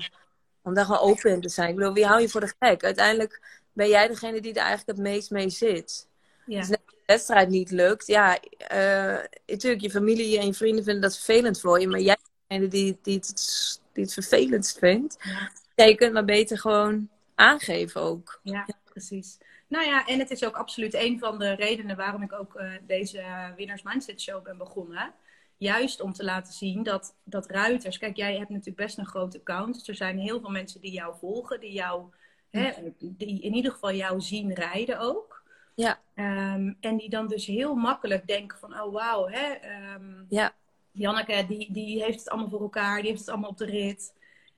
om 0.61 0.73
daar 0.73 0.85
gewoon 0.85 0.99
open 0.99 1.31
in 1.31 1.41
te 1.41 1.49
zijn. 1.49 1.69
Ik 1.69 1.75
bedoel, 1.75 1.93
wie 1.93 2.05
hou 2.05 2.21
je 2.21 2.29
voor 2.29 2.41
de 2.41 2.53
gek? 2.59 2.83
Uiteindelijk 2.83 3.41
ben 3.73 3.87
jij 3.87 4.07
degene 4.07 4.41
die 4.41 4.53
er 4.53 4.61
eigenlijk 4.61 4.97
het 4.97 5.07
meest 5.07 5.31
mee 5.31 5.49
zit. 5.49 6.07
Ja. 6.45 6.59
Dus 6.59 6.69
als 6.69 6.77
de 6.77 7.03
wedstrijd 7.05 7.49
niet 7.49 7.71
lukt, 7.71 8.07
ja, 8.07 8.39
uh, 8.73 9.17
natuurlijk, 9.45 9.81
je 9.81 9.91
familie 9.91 10.39
en 10.39 10.45
je 10.45 10.53
vrienden 10.53 10.83
vinden 10.83 11.01
dat 11.01 11.15
vervelend 11.15 11.59
voor 11.59 11.79
je, 11.79 11.87
maar 11.87 11.99
jij 11.99 12.17
bent 12.17 12.31
degene 12.47 12.67
die, 12.67 12.97
die, 13.01 13.15
het, 13.15 13.81
die 13.93 14.03
het 14.03 14.13
vervelendst 14.13 14.77
vindt. 14.77 15.17
Ja. 15.19 15.51
ja. 15.75 15.85
je 15.85 15.95
kunt 15.95 16.13
maar 16.13 16.25
beter 16.25 16.57
gewoon 16.57 17.09
aangeven 17.35 18.01
ook. 18.01 18.39
Ja, 18.43 18.67
precies. 18.83 19.37
Nou 19.67 19.85
ja, 19.85 20.05
en 20.05 20.19
het 20.19 20.31
is 20.31 20.45
ook 20.45 20.55
absoluut 20.55 20.93
een 20.93 21.19
van 21.19 21.39
de 21.39 21.51
redenen 21.51 21.95
waarom 21.95 22.21
ik 22.21 22.33
ook 22.33 22.59
uh, 22.59 22.71
deze 22.81 23.23
Winners 23.55 23.83
Mindset 23.83 24.21
Show 24.21 24.43
ben 24.43 24.57
begonnen. 24.57 25.13
Juist 25.57 26.01
om 26.01 26.13
te 26.13 26.23
laten 26.23 26.53
zien 26.53 26.83
dat, 26.83 27.15
dat 27.23 27.49
ruiters. 27.49 27.97
Kijk, 27.97 28.15
jij 28.15 28.37
hebt 28.37 28.49
natuurlijk 28.49 28.77
best 28.77 28.97
een 28.97 29.05
groot 29.05 29.35
account. 29.35 29.73
Dus 29.75 29.87
er 29.87 29.95
zijn 29.95 30.19
heel 30.19 30.39
veel 30.39 30.49
mensen 30.49 30.81
die 30.81 30.91
jou 30.91 31.15
volgen, 31.19 31.59
die 31.59 31.71
jou, 31.71 32.03
hè, 32.49 32.71
die 32.99 33.41
in 33.41 33.53
ieder 33.53 33.71
geval 33.71 33.93
jou 33.93 34.21
zien 34.21 34.53
rijden 34.53 34.99
ook. 34.99 35.43
Ja. 35.75 35.99
Um, 36.15 36.77
en 36.79 36.97
die 36.97 37.09
dan 37.09 37.27
dus 37.27 37.45
heel 37.45 37.75
makkelijk 37.75 38.27
denken 38.27 38.57
van, 38.57 38.81
oh 38.81 38.93
wauw, 38.93 39.27
hè. 39.27 39.55
Um, 39.95 40.25
ja. 40.29 40.53
Janneke, 40.91 41.45
die, 41.47 41.71
die 41.71 42.03
heeft 42.03 42.19
het 42.19 42.29
allemaal 42.29 42.49
voor 42.49 42.61
elkaar, 42.61 43.01
die 43.01 43.09
heeft 43.09 43.19
het 43.19 43.29
allemaal 43.29 43.49
op 43.49 43.57
de 43.57 43.65
rit. 43.65 44.13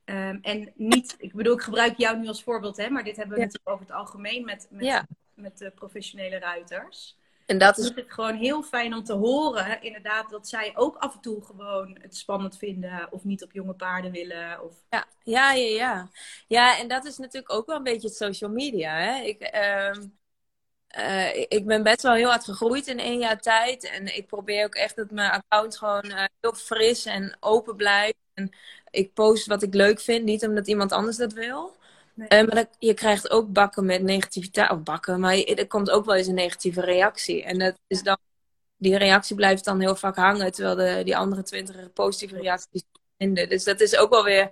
Um, 0.10 0.40
en 0.42 0.72
niet, 0.76 1.16
ik 1.18 1.34
bedoel, 1.34 1.54
ik 1.54 1.62
gebruik 1.62 1.98
jou 1.98 2.18
nu 2.18 2.28
als 2.28 2.44
voorbeeld, 2.44 2.78
hè, 2.78 2.90
maar 2.90 3.04
dit 3.04 3.16
hebben 3.16 3.36
we 3.36 3.42
natuurlijk 3.42 3.70
over 3.70 3.86
het 3.86 3.96
algemeen 3.96 4.46
met, 4.46 4.68
met, 4.70 5.04
met 5.34 5.58
de 5.58 5.70
professionele 5.70 6.40
ruiters. 6.40 7.18
En 7.46 7.58
dat 7.58 7.78
is... 7.78 7.86
het 7.96 8.06
gewoon 8.08 8.36
heel 8.36 8.64
fijn 8.64 8.94
om 8.94 9.04
te 9.04 9.14
horen, 9.14 9.82
inderdaad, 9.82 10.30
dat 10.30 10.48
zij 10.48 10.72
ook 10.76 10.98
af 10.98 11.14
en 11.14 11.22
toe 11.22 11.46
gewoon 11.46 11.98
het 12.02 12.16
spannend 12.16 12.58
vinden 12.58 13.08
of 13.12 13.24
niet 13.24 13.44
op 13.44 13.52
jonge 13.52 13.74
paarden 13.74 14.12
willen. 14.12 14.64
Of... 14.64 14.74
Ja, 14.90 15.06
ja, 15.24 15.52
ja, 15.52 15.76
ja. 15.76 16.10
Ja, 16.48 16.78
en 16.78 16.88
dat 16.88 17.06
is 17.06 17.18
natuurlijk 17.18 17.54
ook 17.54 17.66
wel 17.66 17.76
een 17.76 17.84
beetje 17.84 18.08
het 18.08 18.18
social 18.18 18.52
media. 18.52 19.00
Hè? 19.00 19.22
Ik, 19.22 19.60
um, 19.96 20.18
uh, 20.98 21.36
ik 21.36 21.66
ben 21.66 21.84
best 21.84 22.02
wel 22.02 22.14
heel 22.14 22.30
hard 22.30 22.44
gegroeid 22.44 22.88
in 22.88 23.00
één 23.00 23.20
jaar 23.20 23.40
tijd. 23.42 23.84
En 23.84 24.16
ik 24.16 24.28
probeer 24.28 24.66
ook 24.66 24.76
echt 24.76 24.96
dat 24.96 25.12
mijn 25.12 25.32
account 25.32 25.78
gewoon 25.78 26.06
uh, 26.06 26.24
heel 26.42 26.54
fris 26.54 27.06
en 27.06 27.38
open 27.40 27.76
blijft. 27.76 28.19
En 28.40 28.52
ik 28.92 29.14
post 29.14 29.48
wat 29.48 29.64
ik 29.64 29.74
leuk 29.74 30.00
vind, 30.00 30.24
niet 30.26 30.46
omdat 30.46 30.68
iemand 30.68 30.92
anders 30.92 31.18
dat 31.18 31.34
wil. 31.34 31.78
Nee. 32.14 32.28
Uh, 32.28 32.48
maar 32.48 32.56
dat, 32.56 32.68
je 32.80 32.94
krijgt 32.94 33.30
ook 33.30 33.52
bakken 33.54 33.86
met 33.86 34.02
negativiteit. 34.02 34.72
Of 34.72 34.84
bakken, 34.84 35.20
maar 35.20 35.38
er 35.38 35.68
komt 35.68 35.90
ook 35.90 36.06
wel 36.06 36.16
eens 36.16 36.28
een 36.28 36.34
negatieve 36.34 36.82
reactie. 36.82 37.44
En 37.44 37.60
dat 37.60 37.80
is 37.88 38.04
dan, 38.04 38.18
die 38.78 38.98
reactie 38.98 39.36
blijft 39.36 39.66
dan 39.66 39.80
heel 39.80 39.96
vaak 39.96 40.16
hangen. 40.16 40.52
Terwijl 40.52 40.76
de, 40.76 41.04
die 41.04 41.18
andere 41.18 41.44
twintig 41.44 41.94
positieve 41.94 42.38
reacties 42.38 42.84
vinden. 43.18 43.50
Dus 43.50 43.64
dat 43.64 43.82
is 43.82 43.98
ook 43.98 44.10
wel 44.10 44.24
weer, 44.24 44.50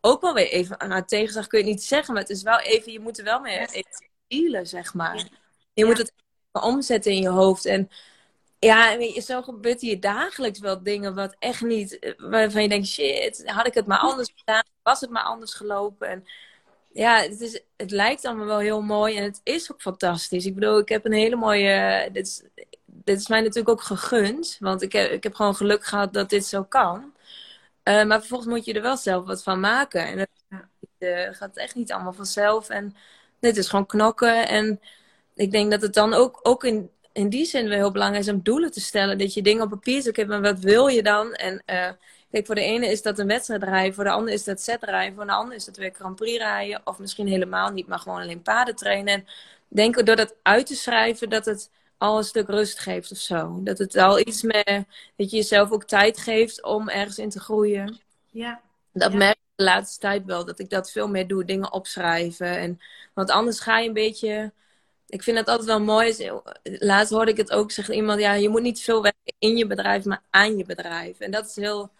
ook 0.00 0.20
wel 0.20 0.34
weer 0.34 0.48
even. 0.48 0.88
Nou, 0.88 1.04
tegenzag 1.04 1.46
kun 1.46 1.58
je 1.58 1.64
het 1.64 1.74
niet 1.74 1.84
zeggen, 1.84 2.14
maar 2.14 2.22
het 2.22 2.32
is 2.32 2.42
wel 2.42 2.58
even. 2.58 2.92
Je 2.92 3.00
moet 3.00 3.18
er 3.18 3.24
wel 3.24 3.40
mee 3.40 3.58
even 3.58 4.10
dealen, 4.26 4.66
zeg 4.66 4.94
maar. 4.94 5.28
Je 5.72 5.84
moet 5.84 5.98
het 5.98 6.12
omzetten 6.52 7.12
in 7.12 7.22
je 7.22 7.28
hoofd. 7.28 7.64
En 7.64 7.90
ja, 8.60 9.20
zo 9.20 9.42
gebeurt 9.42 9.80
hier 9.80 10.00
dagelijks 10.00 10.58
wel 10.58 10.82
dingen 10.82 11.14
wat 11.14 11.36
echt 11.38 11.62
niet, 11.62 12.14
waarvan 12.16 12.62
je 12.62 12.68
denkt, 12.68 12.86
shit, 12.86 13.42
had 13.46 13.66
ik 13.66 13.74
het 13.74 13.86
maar 13.86 13.98
anders 13.98 14.32
gedaan, 14.36 14.64
was 14.82 15.00
het 15.00 15.10
maar 15.10 15.22
anders 15.22 15.54
gelopen. 15.54 16.08
En 16.08 16.24
ja, 16.92 17.16
het, 17.20 17.40
is, 17.40 17.62
het 17.76 17.90
lijkt 17.90 18.24
allemaal 18.24 18.46
wel 18.46 18.58
heel 18.58 18.82
mooi 18.82 19.16
en 19.16 19.22
het 19.22 19.40
is 19.42 19.72
ook 19.72 19.80
fantastisch. 19.80 20.46
Ik 20.46 20.54
bedoel, 20.54 20.78
ik 20.78 20.88
heb 20.88 21.04
een 21.04 21.12
hele 21.12 21.36
mooie, 21.36 22.08
dit 22.12 22.26
is, 22.26 22.42
dit 22.84 23.18
is 23.18 23.28
mij 23.28 23.40
natuurlijk 23.40 23.68
ook 23.68 23.82
gegund, 23.82 24.56
want 24.60 24.82
ik 24.82 24.92
heb, 24.92 25.10
ik 25.10 25.22
heb 25.22 25.34
gewoon 25.34 25.56
geluk 25.56 25.84
gehad 25.84 26.12
dat 26.12 26.30
dit 26.30 26.46
zo 26.46 26.64
kan. 26.64 27.14
Uh, 27.84 28.04
maar 28.04 28.18
vervolgens 28.18 28.50
moet 28.50 28.64
je 28.64 28.72
er 28.72 28.82
wel 28.82 28.96
zelf 28.96 29.26
wat 29.26 29.42
van 29.42 29.60
maken. 29.60 30.06
En 30.06 30.18
het 30.18 30.30
uh, 30.98 31.28
gaat 31.32 31.56
echt 31.56 31.74
niet 31.74 31.92
allemaal 31.92 32.12
vanzelf. 32.12 32.68
En 32.68 32.96
dit 33.40 33.56
is 33.56 33.68
gewoon 33.68 33.86
knokken 33.86 34.48
en 34.48 34.80
ik 35.34 35.50
denk 35.50 35.70
dat 35.70 35.82
het 35.82 35.94
dan 35.94 36.14
ook, 36.14 36.40
ook 36.42 36.64
in, 36.64 36.90
in 37.12 37.28
die 37.28 37.44
zin 37.44 37.68
wel 37.68 37.78
heel 37.78 37.90
belangrijk 37.90 38.24
is 38.24 38.32
om 38.32 38.40
doelen 38.42 38.72
te 38.72 38.80
stellen. 38.80 39.18
Dat 39.18 39.34
je 39.34 39.42
dingen 39.42 39.62
op 39.62 39.70
papier 39.70 40.02
zet, 40.02 40.26
maar 40.26 40.40
wat 40.40 40.58
wil 40.58 40.86
je 40.86 41.02
dan? 41.02 41.32
En 41.32 41.62
uh, 41.66 41.90
kijk, 42.30 42.46
voor 42.46 42.54
de 42.54 42.60
ene 42.60 42.86
is 42.86 43.02
dat 43.02 43.18
een 43.18 43.26
wedstrijd 43.26 43.62
rijden, 43.62 43.94
voor 43.94 44.04
de 44.04 44.10
ander 44.10 44.34
is 44.34 44.44
dat 44.44 44.60
set 44.60 44.82
rijden, 44.82 45.14
voor 45.14 45.26
de 45.26 45.32
ander 45.32 45.54
is 45.54 45.64
dat 45.64 45.76
weer 45.76 45.92
Grand 45.94 46.16
Prix 46.16 46.38
rijden. 46.38 46.80
Of 46.84 46.98
misschien 46.98 47.26
helemaal 47.26 47.70
niet, 47.70 47.86
maar 47.86 47.98
gewoon 47.98 48.20
alleen 48.20 48.42
paarden 48.42 48.76
trainen. 48.76 49.14
En 49.14 49.26
denk 49.68 50.06
door 50.06 50.16
dat 50.16 50.34
uit 50.42 50.66
te 50.66 50.74
schrijven 50.74 51.28
dat 51.28 51.44
het 51.44 51.70
al 51.98 52.18
een 52.18 52.24
stuk 52.24 52.48
rust 52.48 52.78
geeft 52.78 53.10
of 53.10 53.18
zo. 53.18 53.60
Dat 53.62 53.78
het 53.78 53.96
al 53.96 54.18
iets 54.18 54.42
meer, 54.42 54.84
dat 55.16 55.30
je 55.30 55.36
jezelf 55.36 55.70
ook 55.70 55.84
tijd 55.84 56.18
geeft 56.18 56.62
om 56.62 56.88
ergens 56.88 57.18
in 57.18 57.30
te 57.30 57.40
groeien. 57.40 57.98
Ja. 58.30 58.60
Dat 58.92 59.12
merk 59.12 59.34
ik 59.34 59.56
de 59.56 59.64
laatste 59.64 60.00
tijd 60.00 60.24
wel, 60.24 60.44
dat 60.44 60.58
ik 60.58 60.70
dat 60.70 60.90
veel 60.90 61.08
meer 61.08 61.26
doe, 61.26 61.44
dingen 61.44 61.72
opschrijven. 61.72 62.58
En, 62.58 62.80
want 63.14 63.30
anders 63.30 63.60
ga 63.60 63.78
je 63.78 63.88
een 63.88 63.94
beetje 63.94 64.52
ik 65.10 65.22
vind 65.22 65.38
het 65.38 65.48
altijd 65.48 65.68
wel 65.68 65.80
mooi. 65.80 66.30
Laatst 66.62 67.12
hoorde 67.12 67.30
ik 67.30 67.36
het 67.36 67.50
ook, 67.50 67.70
zegt 67.70 67.88
iemand, 67.88 68.20
ja, 68.20 68.32
je 68.32 68.48
moet 68.48 68.62
niet 68.62 68.80
veel 68.80 69.02
werken 69.02 69.34
in 69.38 69.56
je 69.56 69.66
bedrijf, 69.66 70.04
maar 70.04 70.22
aan 70.30 70.56
je 70.56 70.64
bedrijf. 70.64 71.18
En 71.18 71.30
dat 71.30 71.46
is 71.46 71.56
heel 71.56 71.90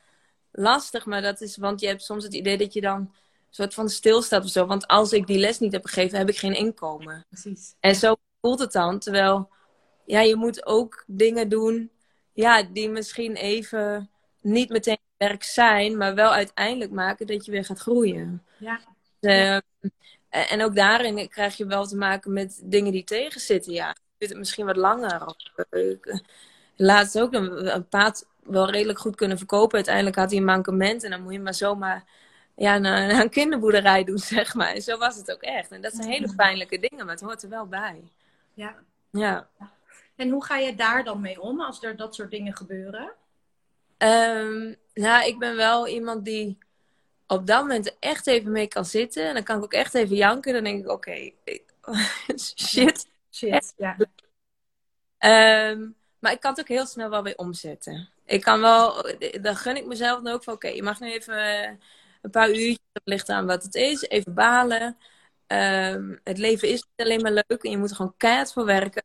lastig, 0.53 1.07
maar 1.07 1.23
dat 1.23 1.41
is, 1.41 1.57
want 1.57 1.81
je 1.81 1.87
hebt 1.87 2.03
soms 2.03 2.25
het 2.25 2.35
idee 2.35 2.59
dat 2.59 2.73
je 2.73 2.81
dan 2.81 2.99
een 2.99 3.11
soort 3.51 3.75
van 3.75 3.89
stilstaat 3.89 4.45
of 4.45 4.51
zo. 4.51 4.67
Want 4.67 4.87
als 4.87 5.13
ik 5.13 5.27
die 5.27 5.39
les 5.39 5.59
niet 5.59 5.73
heb 5.73 5.85
gegeven, 5.85 6.19
heb 6.19 6.29
ik 6.29 6.39
geen 6.39 6.55
inkomen. 6.55 7.25
Precies. 7.29 7.75
En 7.81 7.95
zo 7.95 8.15
voelt 8.41 8.61
het 8.61 8.73
dan, 8.73 8.99
terwijl, 8.99 9.49
ja, 10.05 10.21
je 10.21 10.37
moet 10.37 10.67
ook 10.67 11.05
dingen 11.07 11.49
doen, 11.49 11.91
ja, 12.33 12.63
die 12.63 12.89
misschien 12.89 13.35
even 13.35 14.11
niet 14.41 14.69
meteen 14.69 14.99
werk 15.17 15.43
zijn, 15.43 15.97
maar 15.97 16.15
wel 16.15 16.31
uiteindelijk 16.31 16.91
maken 16.91 17.27
dat 17.27 17.45
je 17.45 17.51
weer 17.51 17.65
gaat 17.65 17.79
groeien. 17.79 18.45
Ja. 18.59 18.81
Uh, 19.21 19.59
en 20.31 20.63
ook 20.63 20.75
daarin 20.75 21.29
krijg 21.29 21.57
je 21.57 21.67
wel 21.67 21.87
te 21.87 21.97
maken 21.97 22.33
met 22.33 22.61
dingen 22.65 22.93
die 22.93 23.05
tegenzitten. 23.05 23.73
Ja, 23.73 23.97
het 24.19 24.37
misschien 24.37 24.67
wat 24.67 24.77
langer. 24.77 25.35
Laatst 26.77 27.21
ook 27.21 27.33
een, 27.33 27.75
een 27.75 27.89
paard 27.89 28.25
wel 28.43 28.71
redelijk 28.71 28.99
goed 28.99 29.17
kunnen 29.17 29.39
verkopen. 29.39 29.75
Uiteindelijk 29.75 30.17
had 30.17 30.31
hij 30.31 30.39
een 30.39 30.45
mankement. 30.45 31.05
En 31.05 31.11
dan 31.11 31.23
moet 31.23 31.33
je 31.33 31.41
maar 31.41 31.55
zomaar 31.55 32.05
ja, 32.57 32.79
naar, 32.79 33.11
een 33.21 33.31
kinderboerderij 33.31 34.05
doen, 34.05 34.19
zeg 34.19 34.55
maar. 34.55 34.73
En 34.75 34.83
zo 34.83 34.99
was 34.99 35.17
het 35.17 35.33
ook 35.33 35.43
echt. 35.43 35.71
En 35.71 35.81
dat 35.81 35.95
zijn 35.95 36.09
hele 36.09 36.35
pijnlijke 36.35 36.79
dingen, 36.79 37.05
maar 37.05 37.15
het 37.15 37.25
hoort 37.25 37.43
er 37.43 37.49
wel 37.49 37.67
bij. 37.67 38.03
Ja. 38.55 38.75
ja. 39.11 39.49
En 40.17 40.31
hoe 40.31 40.45
ga 40.45 40.57
je 40.57 40.75
daar 40.75 41.05
dan 41.05 41.21
mee 41.21 41.41
om 41.41 41.61
als 41.61 41.83
er 41.83 41.97
dat 41.97 42.15
soort 42.15 42.31
dingen 42.31 42.57
gebeuren? 42.57 43.13
Um, 43.99 44.77
nou, 44.95 45.27
ik 45.27 45.39
ben 45.39 45.57
wel 45.57 45.89
iemand 45.89 46.25
die 46.25 46.59
op 47.31 47.47
dat 47.47 47.61
moment 47.61 47.97
echt 47.99 48.27
even 48.27 48.53
mee 48.53 48.67
kan 48.67 48.85
zitten. 48.85 49.29
En 49.29 49.35
dan 49.35 49.43
kan 49.43 49.57
ik 49.57 49.65
ook 49.65 49.73
echt 49.73 49.95
even 49.95 50.17
janken. 50.17 50.53
Dan 50.53 50.65
denk 50.65 50.85
ik, 50.85 50.91
oké, 50.91 51.11
shit. 52.69 53.09
Shit, 53.31 53.75
ja. 53.77 53.97
Ehm, 55.19 55.89
maar 56.19 56.33
ik 56.33 56.41
kan 56.41 56.51
het 56.51 56.61
ook 56.61 56.69
heel 56.69 56.87
snel 56.87 57.11
wel 57.11 57.23
weer 57.23 57.37
omzetten. 57.37 58.09
Ik 58.25 58.41
kan 58.41 58.61
wel, 58.61 59.07
dan 59.41 59.57
gun 59.57 59.77
ik 59.77 59.87
mezelf 59.87 60.23
dan 60.23 60.33
ook 60.33 60.45
van, 60.45 60.55
oké, 60.55 60.69
je 60.69 60.83
mag 60.83 61.01
nu 61.01 61.13
even 61.13 61.35
eh, 61.35 61.71
een 62.23 62.31
paar 62.31 62.49
uurtjes, 62.49 62.79
dat 62.93 63.03
ligt 63.05 63.29
aan 63.29 63.47
wat 63.47 63.63
het 63.63 63.75
is, 63.75 64.03
even 64.03 64.35
balen. 64.35 64.97
Ehm, 65.47 66.17
het 66.25 66.39
leven 66.39 66.69
is 66.69 66.83
niet 66.83 67.07
alleen 67.07 67.23
maar 67.23 67.33
leuk 67.33 67.63
en 67.63 67.71
je 67.71 67.79
moet 67.79 67.91
er 67.91 67.97
gewoon 67.97 68.15
keihard 68.17 68.53
voor 68.53 68.65
werken. 68.65 69.03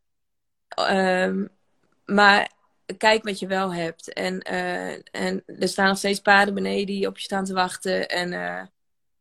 Um, 0.90 1.50
maar 2.06 2.52
kijk 2.98 3.24
wat 3.24 3.39
je 3.39 3.48
wel 3.48 3.74
hebt. 3.74 4.13
En, 4.13 4.52
uh, 4.52 4.91
en 5.12 5.43
er 5.45 5.67
staan 5.67 5.88
nog 5.88 5.98
steeds 5.98 6.19
paarden 6.19 6.54
beneden 6.54 6.86
die 6.86 7.08
op 7.08 7.17
je 7.17 7.24
staan 7.24 7.45
te 7.45 7.54
wachten. 7.54 8.10
En, 8.10 8.32
uh, 8.32 8.62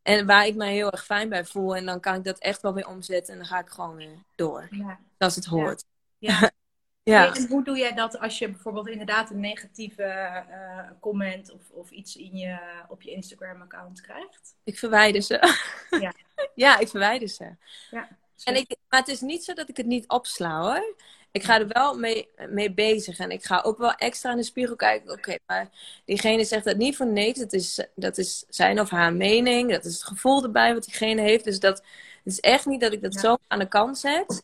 en 0.01 0.25
waar 0.25 0.45
ik 0.45 0.55
mij 0.55 0.73
heel 0.73 0.91
erg 0.91 1.05
fijn 1.05 1.29
bij 1.29 1.45
voel. 1.45 1.75
En 1.75 1.85
dan 1.85 1.99
kan 1.99 2.15
ik 2.15 2.23
dat 2.23 2.39
echt 2.39 2.61
wel 2.61 2.73
weer 2.73 2.87
omzetten. 2.87 3.33
En 3.33 3.39
dan 3.39 3.47
ga 3.47 3.59
ik 3.59 3.69
gewoon 3.69 3.95
weer 3.95 4.23
door. 4.35 4.67
Ja. 4.69 4.99
Als 5.17 5.35
het 5.35 5.45
hoort. 5.45 5.83
Ja. 6.17 6.51
ja. 7.03 7.35
En 7.35 7.47
hoe 7.47 7.63
doe 7.63 7.77
jij 7.77 7.93
dat 7.93 8.19
als 8.19 8.39
je 8.39 8.49
bijvoorbeeld 8.49 8.87
inderdaad 8.87 9.29
een 9.29 9.39
negatieve 9.39 10.03
uh, 10.49 10.91
comment 10.99 11.51
of, 11.51 11.69
of 11.69 11.89
iets 11.89 12.15
in 12.15 12.37
je, 12.37 12.57
op 12.87 13.01
je 13.01 13.11
Instagram-account 13.11 14.01
krijgt? 14.01 14.55
Ik 14.63 14.79
verwijder 14.79 15.21
ze. 15.21 15.39
Ja, 15.99 16.13
ja 16.55 16.79
ik 16.79 16.87
verwijder 16.87 17.27
ze. 17.27 17.55
Ja, 17.91 18.07
en 18.43 18.55
ik, 18.55 18.75
maar 18.89 18.99
het 18.99 19.09
is 19.09 19.21
niet 19.21 19.43
zo 19.43 19.53
dat 19.53 19.69
ik 19.69 19.77
het 19.77 19.85
niet 19.85 20.07
opsla 20.07 20.61
hoor 20.61 20.95
ik 21.35 21.43
ga 21.43 21.59
er 21.59 21.67
wel 21.67 21.97
mee, 21.97 22.29
mee 22.49 22.73
bezig. 22.73 23.17
En 23.17 23.31
ik 23.31 23.43
ga 23.43 23.61
ook 23.65 23.77
wel 23.77 23.93
extra 23.93 24.31
in 24.31 24.37
de 24.37 24.43
spiegel 24.43 24.75
kijken. 24.75 25.11
Oké, 25.11 25.37
maar 25.45 25.69
diegene 26.05 26.43
zegt 26.43 26.65
dat 26.65 26.77
niet 26.77 26.95
voor 26.95 27.07
niks. 27.07 27.39
Dat 27.39 27.53
is, 27.53 27.85
dat 27.95 28.17
is 28.17 28.45
zijn 28.49 28.79
of 28.79 28.89
haar 28.89 29.13
mening. 29.13 29.71
Dat 29.71 29.85
is 29.85 29.93
het 29.93 30.03
gevoel 30.03 30.43
erbij 30.43 30.73
wat 30.73 30.83
diegene 30.83 31.21
heeft. 31.21 31.43
Dus 31.43 31.59
dat 31.59 31.77
het 32.23 32.33
is 32.33 32.39
echt 32.39 32.65
niet 32.65 32.81
dat 32.81 32.93
ik 32.93 33.01
dat 33.01 33.13
zo 33.13 33.37
aan 33.47 33.59
de 33.59 33.67
kant 33.67 33.97
zet. 33.97 34.43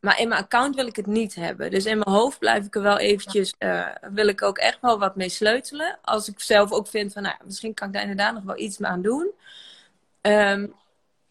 Maar 0.00 0.20
in 0.20 0.28
mijn 0.28 0.40
account 0.42 0.74
wil 0.74 0.86
ik 0.86 0.96
het 0.96 1.06
niet 1.06 1.34
hebben. 1.34 1.70
Dus 1.70 1.84
in 1.84 1.98
mijn 1.98 2.16
hoofd 2.16 2.38
blijf 2.38 2.66
ik 2.66 2.74
er 2.74 2.82
wel 2.82 2.98
eventjes... 2.98 3.54
Uh, 3.58 3.88
wil 4.10 4.26
ik 4.26 4.42
ook 4.42 4.58
echt 4.58 4.80
wel 4.80 4.98
wat 4.98 5.16
mee 5.16 5.28
sleutelen. 5.28 5.98
Als 6.02 6.28
ik 6.28 6.40
zelf 6.40 6.72
ook 6.72 6.86
vind 6.86 7.12
van... 7.12 7.22
Nou, 7.22 7.36
misschien 7.44 7.74
kan 7.74 7.86
ik 7.86 7.92
daar 7.92 8.02
inderdaad 8.02 8.34
nog 8.34 8.44
wel 8.44 8.58
iets 8.58 8.82
aan 8.82 9.02
doen. 9.02 9.30
Um, 10.20 10.74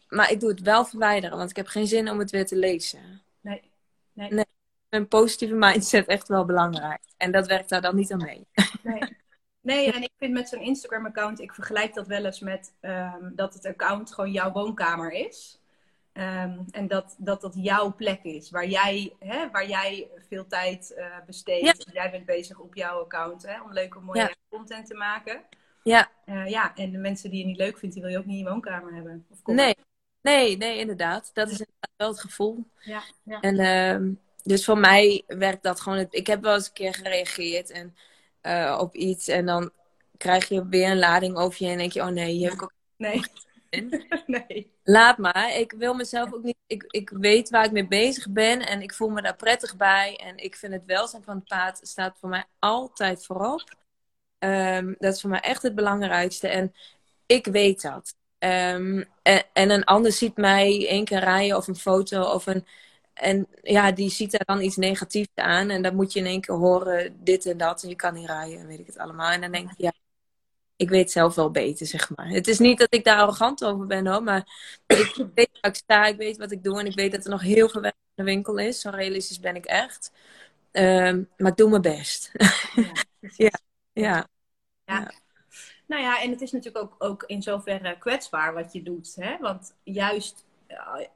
maar 0.08 0.30
ik 0.30 0.40
doe 0.40 0.50
het 0.50 0.60
wel 0.60 0.84
verwijderen. 0.84 1.38
Want 1.38 1.50
ik 1.50 1.56
heb 1.56 1.66
geen 1.66 1.86
zin 1.86 2.10
om 2.10 2.18
het 2.18 2.30
weer 2.30 2.46
te 2.46 2.56
lezen. 2.56 3.22
Nee. 3.40 3.62
Nee. 4.12 4.32
nee 4.32 4.44
een 4.94 5.08
positieve 5.08 5.54
mindset 5.54 6.06
echt 6.06 6.28
wel 6.28 6.44
belangrijk. 6.44 7.02
En 7.16 7.32
dat 7.32 7.46
werkt 7.46 7.68
daar 7.68 7.80
dan 7.80 7.96
niet 7.96 8.12
aan 8.12 8.22
mee. 8.22 8.46
Nee. 8.82 9.16
Nee, 9.60 9.92
en 9.92 10.02
ik 10.02 10.10
vind 10.18 10.32
met 10.32 10.48
zo'n 10.48 10.60
Instagram-account, 10.60 11.40
ik 11.40 11.54
vergelijk 11.54 11.94
dat 11.94 12.06
wel 12.06 12.24
eens 12.24 12.40
met 12.40 12.74
um, 12.80 13.32
dat 13.34 13.54
het 13.54 13.66
account 13.66 14.12
gewoon 14.12 14.32
jouw 14.32 14.52
woonkamer 14.52 15.12
is. 15.12 15.60
Um, 16.12 16.64
en 16.70 16.86
dat, 16.88 17.14
dat 17.18 17.40
dat 17.40 17.54
jouw 17.56 17.94
plek 17.94 18.22
is, 18.22 18.50
waar 18.50 18.66
jij, 18.66 19.14
hè, 19.18 19.50
waar 19.50 19.68
jij 19.68 20.08
veel 20.28 20.46
tijd 20.46 20.94
uh, 20.96 21.16
besteedt. 21.26 21.86
Jij 21.92 22.10
bent 22.10 22.26
bezig 22.26 22.58
op 22.58 22.74
jouw 22.74 23.00
account 23.00 23.46
hè, 23.46 23.62
om 23.62 23.72
leuke, 23.72 24.00
mooie 24.00 24.36
content 24.48 24.86
te 24.86 24.94
maken. 24.94 25.42
Ja. 25.82 26.10
Uh, 26.26 26.48
ja, 26.48 26.74
en 26.76 26.90
de 26.90 26.98
mensen 26.98 27.30
die 27.30 27.38
je 27.38 27.46
niet 27.46 27.56
leuk 27.56 27.78
vindt, 27.78 27.94
die 27.94 28.04
wil 28.04 28.12
je 28.12 28.18
ook 28.18 28.26
niet 28.26 28.38
in 28.38 28.44
je 28.44 28.50
woonkamer 28.50 28.94
hebben. 28.94 29.26
Of 29.30 29.54
nee. 29.54 29.76
nee, 30.22 30.56
nee, 30.56 30.78
inderdaad. 30.78 31.30
Dat 31.32 31.50
is 31.50 31.64
wel 31.96 32.08
het 32.08 32.20
gevoel. 32.20 32.68
Ja, 32.80 33.02
ja. 33.22 33.40
En 33.40 33.54
uh, 33.54 34.12
dus 34.44 34.64
voor 34.64 34.78
mij 34.78 35.22
werkt 35.26 35.62
dat 35.62 35.80
gewoon. 35.80 36.06
Ik 36.10 36.26
heb 36.26 36.42
wel 36.42 36.54
eens 36.54 36.66
een 36.66 36.72
keer 36.72 36.94
gereageerd 36.94 37.70
en, 37.70 37.96
uh, 38.42 38.78
op 38.80 38.94
iets. 38.94 39.28
En 39.28 39.46
dan 39.46 39.70
krijg 40.16 40.48
je 40.48 40.68
weer 40.68 40.90
een 40.90 40.98
lading 40.98 41.36
over 41.36 41.64
je. 41.64 41.70
En 41.70 41.78
denk 41.78 41.92
je, 41.92 42.00
oh 42.00 42.08
nee, 42.08 42.32
hier 42.32 42.44
heb 42.44 42.54
ik 42.54 42.62
ook. 42.62 42.72
Nee. 42.96 43.22
nee. 44.26 44.72
Laat 44.84 45.18
maar. 45.18 45.56
Ik 45.58 45.72
wil 45.72 45.94
mezelf 45.94 46.32
ook 46.32 46.42
niet. 46.42 46.56
Ik, 46.66 46.84
ik 46.88 47.10
weet 47.10 47.50
waar 47.50 47.64
ik 47.64 47.72
mee 47.72 47.88
bezig 47.88 48.30
ben. 48.30 48.66
En 48.66 48.82
ik 48.82 48.94
voel 48.94 49.08
me 49.08 49.22
daar 49.22 49.36
prettig 49.36 49.76
bij. 49.76 50.16
En 50.16 50.36
ik 50.36 50.56
vind 50.56 50.72
het 50.72 50.84
welzijn 50.86 51.22
van 51.22 51.36
het 51.36 51.44
paard 51.44 51.78
staat 51.82 52.16
voor 52.20 52.28
mij 52.28 52.44
altijd 52.58 53.26
voorop. 53.26 53.76
Um, 54.38 54.94
dat 54.98 55.14
is 55.14 55.20
voor 55.20 55.30
mij 55.30 55.40
echt 55.40 55.62
het 55.62 55.74
belangrijkste. 55.74 56.48
En 56.48 56.74
ik 57.26 57.46
weet 57.46 57.82
dat. 57.82 58.14
Um, 58.38 59.04
en, 59.22 59.44
en, 59.52 59.70
een 59.70 59.84
ander 59.84 60.12
ziet 60.12 60.36
mij 60.36 60.88
één 60.88 61.04
keer 61.04 61.18
rijden 61.18 61.56
of 61.56 61.68
een 61.68 61.76
foto 61.76 62.22
of 62.22 62.46
een 62.46 62.66
en 63.14 63.46
ja, 63.62 63.92
die 63.92 64.10
ziet 64.10 64.30
daar 64.30 64.44
dan 64.44 64.60
iets 64.60 64.76
negatiefs 64.76 65.34
aan. 65.34 65.70
En 65.70 65.82
dan 65.82 65.94
moet 65.94 66.12
je 66.12 66.18
in 66.18 66.26
één 66.26 66.40
keer 66.40 66.54
horen 66.54 67.16
dit 67.24 67.46
en 67.46 67.56
dat. 67.56 67.82
En 67.82 67.88
je 67.88 67.96
kan 67.96 68.14
niet 68.14 68.26
rijden 68.26 68.58
en 68.58 68.66
weet 68.66 68.78
ik 68.78 68.86
het 68.86 68.98
allemaal. 68.98 69.30
En 69.30 69.40
dan 69.40 69.52
denk 69.52 69.70
ik, 69.70 69.78
ja, 69.78 69.92
ik 70.76 70.88
weet 70.88 71.10
zelf 71.10 71.34
wel 71.34 71.50
beter, 71.50 71.86
zeg 71.86 72.16
maar. 72.16 72.28
Het 72.28 72.48
is 72.48 72.58
niet 72.58 72.78
dat 72.78 72.94
ik 72.94 73.04
daar 73.04 73.18
arrogant 73.18 73.64
over 73.64 73.86
ben 73.86 74.06
hoor. 74.06 74.22
Maar 74.22 74.48
ik 74.86 75.26
weet 75.34 75.58
waar 75.60 75.70
ik 75.70 75.76
sta, 75.76 76.06
ik 76.06 76.16
weet 76.16 76.36
wat 76.36 76.50
ik 76.50 76.64
doe. 76.64 76.80
En 76.80 76.86
ik 76.86 76.94
weet 76.94 77.12
dat 77.12 77.24
er 77.24 77.30
nog 77.30 77.42
heel 77.42 77.68
veel 77.68 77.80
werk 77.80 77.94
de 78.14 78.22
winkel 78.22 78.58
is. 78.58 78.80
Zo 78.80 78.90
realistisch 78.90 79.40
ben 79.40 79.56
ik 79.56 79.64
echt. 79.64 80.12
Ehm, 80.70 81.22
maar 81.36 81.50
ik 81.50 81.56
doe 81.56 81.70
mijn 81.70 81.82
best. 81.82 82.30
Ja, 83.36 83.50
ja, 83.92 84.28
ja. 84.84 85.12
Nou 85.86 86.02
ja, 86.02 86.22
en 86.22 86.30
het 86.30 86.40
is 86.40 86.52
natuurlijk 86.52 86.84
ook, 86.84 86.94
ook 86.98 87.22
in 87.26 87.42
zoverre 87.42 87.98
kwetsbaar 87.98 88.54
wat 88.54 88.72
je 88.72 88.82
doet. 88.82 89.14
Hè? 89.14 89.38
Want 89.38 89.74
juist, 89.82 90.44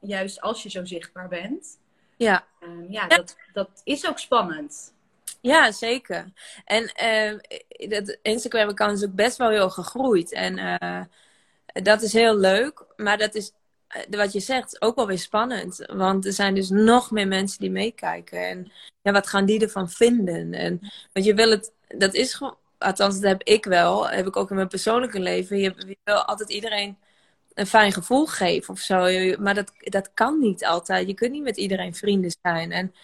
juist 0.00 0.40
als 0.40 0.62
je 0.62 0.70
zo 0.70 0.84
zichtbaar 0.84 1.28
bent, 1.28 1.78
ja. 2.18 2.46
Um, 2.60 2.86
ja, 2.90 3.06
Dat, 3.06 3.36
dat 3.52 3.80
is 3.84 4.06
ook 4.06 4.18
spannend. 4.18 4.96
Ja, 5.40 5.72
zeker. 5.72 6.32
En 6.64 6.92
uh, 7.02 7.88
dat 7.88 8.18
Instagram-account 8.22 8.98
is 8.98 9.04
ook 9.04 9.14
best 9.14 9.36
wel 9.36 9.50
heel 9.50 9.70
gegroeid. 9.70 10.32
En 10.32 10.58
uh, 10.58 11.02
dat 11.84 12.02
is 12.02 12.12
heel 12.12 12.36
leuk. 12.36 12.84
Maar 12.96 13.18
dat 13.18 13.34
is, 13.34 13.52
uh, 14.10 14.18
wat 14.18 14.32
je 14.32 14.40
zegt, 14.40 14.82
ook 14.82 14.96
wel 14.96 15.06
weer 15.06 15.18
spannend. 15.18 15.86
Want 15.92 16.26
er 16.26 16.32
zijn 16.32 16.54
dus 16.54 16.68
nog 16.68 17.10
meer 17.10 17.28
mensen 17.28 17.60
die 17.60 17.70
meekijken. 17.70 18.48
En 18.48 18.72
ja, 19.02 19.12
wat 19.12 19.28
gaan 19.28 19.44
die 19.46 19.60
ervan 19.60 19.90
vinden? 19.90 20.54
En, 20.54 20.80
want 21.12 21.26
je 21.26 21.34
wil 21.34 21.50
het, 21.50 21.72
dat 21.88 22.14
is 22.14 22.34
gewoon, 22.34 22.56
althans 22.78 23.20
dat 23.20 23.30
heb 23.30 23.42
ik 23.42 23.64
wel. 23.64 24.08
Heb 24.08 24.26
ik 24.26 24.36
ook 24.36 24.50
in 24.50 24.56
mijn 24.56 24.68
persoonlijke 24.68 25.20
leven. 25.20 25.58
Je, 25.58 25.74
je 25.76 25.98
wil 26.04 26.24
altijd 26.24 26.50
iedereen 26.50 26.98
een 27.58 27.66
fijn 27.66 27.92
gevoel 27.92 28.26
geven 28.26 28.74
of 28.74 28.80
zo. 28.80 28.98
Maar 29.38 29.54
dat, 29.54 29.72
dat 29.78 30.10
kan 30.14 30.38
niet 30.38 30.64
altijd. 30.64 31.06
Je 31.06 31.14
kunt 31.14 31.32
niet 31.32 31.42
met 31.42 31.56
iedereen 31.56 31.94
vrienden 31.94 32.34
zijn. 32.42 32.72
En 32.72 32.94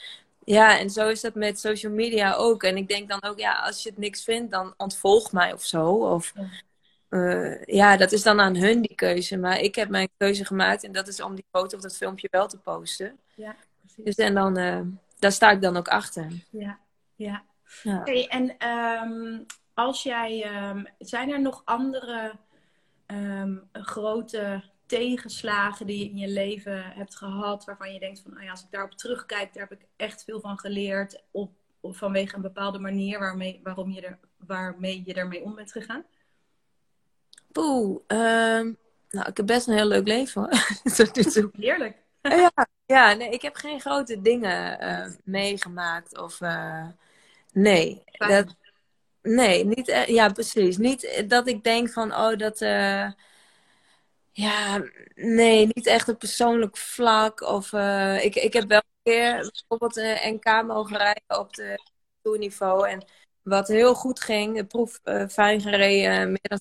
ja, 0.45 0.79
en 0.79 0.91
zo 0.91 1.09
is 1.09 1.21
dat 1.21 1.35
met 1.35 1.61
social 1.61 1.93
media 1.93 2.35
ook. 2.35 2.63
En 2.63 2.77
ik 2.77 2.89
denk 2.89 3.09
dan 3.09 3.23
ook, 3.23 3.39
ja, 3.39 3.53
als 3.53 3.83
je 3.83 3.89
het 3.89 3.99
niks 3.99 4.25
vindt, 4.25 4.51
dan 4.51 4.75
ontvolg 4.77 5.33
mij 5.33 5.53
of 5.53 5.63
zo. 5.63 5.91
Of 5.91 6.33
ja. 6.35 6.49
Uh, 7.11 7.65
ja, 7.65 7.97
dat 7.97 8.13
is 8.13 8.23
dan 8.23 8.41
aan 8.41 8.57
hun 8.57 8.81
die 8.81 8.95
keuze. 8.95 9.37
Maar 9.37 9.59
ik 9.59 9.75
heb 9.75 9.89
mijn 9.89 10.09
keuze 10.17 10.45
gemaakt 10.45 10.85
en 10.85 10.93
dat 10.93 11.09
is 11.09 11.23
om 11.23 11.35
die 11.35 11.45
foto 11.51 11.77
of 11.77 11.83
dat 11.83 11.97
filmpje 11.97 12.29
wel 12.31 12.49
te 12.49 12.59
posten. 12.59 13.19
Ja, 13.35 13.57
precies. 13.81 14.05
Dus 14.05 14.15
en 14.15 14.35
dan, 14.35 14.59
uh, 14.59 14.81
daar 15.19 15.33
sta 15.33 15.51
ik 15.51 15.61
dan 15.63 15.77
ook 15.77 15.89
achter. 15.89 16.27
Ja, 16.51 16.79
ja. 17.17 17.43
ja. 17.83 18.01
Hey, 18.05 18.29
en 18.29 18.69
um, 18.69 19.47
als 19.75 20.03
jij, 20.03 20.47
um, 20.71 20.87
zijn 20.99 21.31
er 21.31 21.41
nog 21.41 21.63
andere 21.65 22.33
um, 23.15 23.69
grote 23.73 24.63
tegenslagen 24.87 25.87
die 25.87 25.99
je 25.99 26.11
in 26.11 26.17
je 26.17 26.29
leven 26.29 26.83
hebt 26.85 27.17
gehad, 27.17 27.65
waarvan 27.65 27.93
je 27.93 27.99
denkt 27.99 28.21
van, 28.21 28.37
oh 28.37 28.43
ja, 28.43 28.51
als 28.51 28.63
ik 28.63 28.71
daarop 28.71 28.93
terugkijk, 28.93 29.55
daar 29.55 29.69
heb 29.69 29.81
ik 29.81 29.87
echt 29.97 30.25
veel 30.25 30.41
van 30.41 30.59
geleerd, 30.59 31.23
op, 31.31 31.53
op 31.81 31.97
vanwege 31.97 32.37
een 32.37 32.43
bepaalde 32.43 32.79
manier 32.79 33.19
waarmee, 33.19 33.61
waarom 33.63 33.91
je 33.91 34.01
er, 34.01 34.19
waarmee 34.37 35.03
je 35.05 35.15
ermee 35.15 35.43
om 35.43 35.55
bent 35.55 35.73
gegaan? 35.73 36.05
Poeh, 37.53 38.01
um, 38.07 38.77
nou, 39.11 39.29
ik 39.29 39.37
heb 39.37 39.47
best 39.47 39.69
een 39.69 39.75
heel 39.75 39.87
leuk 39.87 40.07
leven 40.07 40.41
hoor. 40.41 40.51
Heerlijk. 41.57 41.97
ja, 42.23 42.53
ja 42.87 43.13
nee, 43.13 43.31
ik 43.31 43.43
heb 43.43 43.55
geen 43.55 43.81
grote 43.81 44.21
dingen 44.21 44.85
uh, 44.85 45.13
meegemaakt 45.25 46.19
of 46.19 46.41
uh, 46.41 46.87
nee. 47.53 48.03
Dat, 48.13 48.57
nee, 49.25 49.65
niet, 49.65 49.89
uh, 49.89 50.07
ja 50.07 50.29
precies. 50.29 50.77
Niet 50.77 51.25
dat 51.29 51.49
ik 51.49 51.65
denk 51.65 51.91
van, 51.91 52.15
oh 52.15 52.37
dat 52.37 52.59
ja, 54.33 54.83
nee, 55.15 55.67
niet 55.67 55.87
echt 55.87 56.09
een 56.09 56.17
persoonlijk 56.17 56.77
vlak. 56.77 57.41
Of, 57.41 57.73
uh, 57.73 58.25
ik, 58.25 58.35
ik 58.35 58.53
heb 58.53 58.69
wel 58.69 58.79
een 58.79 59.13
keer 59.13 59.51
bijvoorbeeld 59.53 59.97
een 59.97 60.35
NK 60.35 60.67
mogen 60.67 60.97
rijden 60.97 61.39
op 61.39 61.55
de 61.55 61.81
toerniveau. 62.23 62.89
En 62.89 63.05
wat 63.43 63.69
heel 63.69 63.95
goed 63.95 64.21
ging, 64.21 64.57
de 64.57 64.65
proef 64.65 65.01
fijn 65.31 65.61
gereden, 65.61 66.27
meer 66.29 66.59
dan 66.59 66.61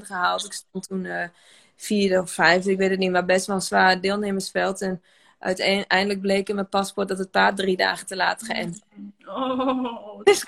70% 0.00 0.06
gehaald. 0.06 0.44
Ik 0.44 0.52
stond 0.52 0.88
toen 0.88 1.30
vierde 1.76 2.20
of 2.20 2.30
vijfde, 2.30 2.70
ik 2.70 2.78
weet 2.78 2.90
het 2.90 2.98
niet, 2.98 3.10
maar 3.10 3.24
best 3.24 3.46
wel 3.46 3.56
een 3.56 3.62
zwaar 3.62 4.00
deelnemersveld. 4.00 4.80
En 4.80 5.02
uiteindelijk 5.40 6.20
bleek 6.20 6.48
in 6.48 6.54
mijn 6.54 6.68
paspoort 6.68 7.08
dat 7.08 7.18
het 7.18 7.30
paard 7.30 7.56
drie 7.56 7.76
dagen 7.76 8.06
te 8.06 8.16
laat 8.16 8.42
geënt. 8.42 8.82
Oh, 9.26 10.20
dus 10.22 10.44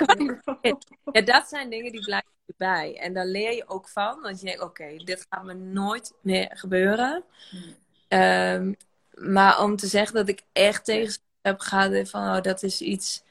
ja, 1.13 1.21
dat 1.21 1.49
zijn 1.49 1.71
dingen 1.71 1.93
die 1.93 2.05
blijven 2.05 2.31
erbij. 2.47 2.97
En 2.99 3.13
daar 3.13 3.27
leer 3.27 3.55
je 3.55 3.69
ook 3.69 3.89
van. 3.89 4.21
Want 4.21 4.41
je 4.41 4.47
denkt, 4.47 4.63
oké, 4.63 4.97
dit 4.97 5.27
gaat 5.31 5.45
me 5.45 5.55
nooit 5.55 6.13
meer 6.21 6.51
gebeuren. 6.55 7.25
Um, 8.09 8.77
maar 9.15 9.63
om 9.63 9.77
te 9.77 9.87
zeggen 9.87 10.15
dat 10.15 10.29
ik 10.29 10.43
echt 10.53 10.85
tegen 10.85 11.15
heb 11.43 11.61
gehad 11.61 12.09
van, 12.09 12.37
oh, 12.37 12.41
dat 12.41 12.63
is 12.63 12.81
iets... 12.81 13.23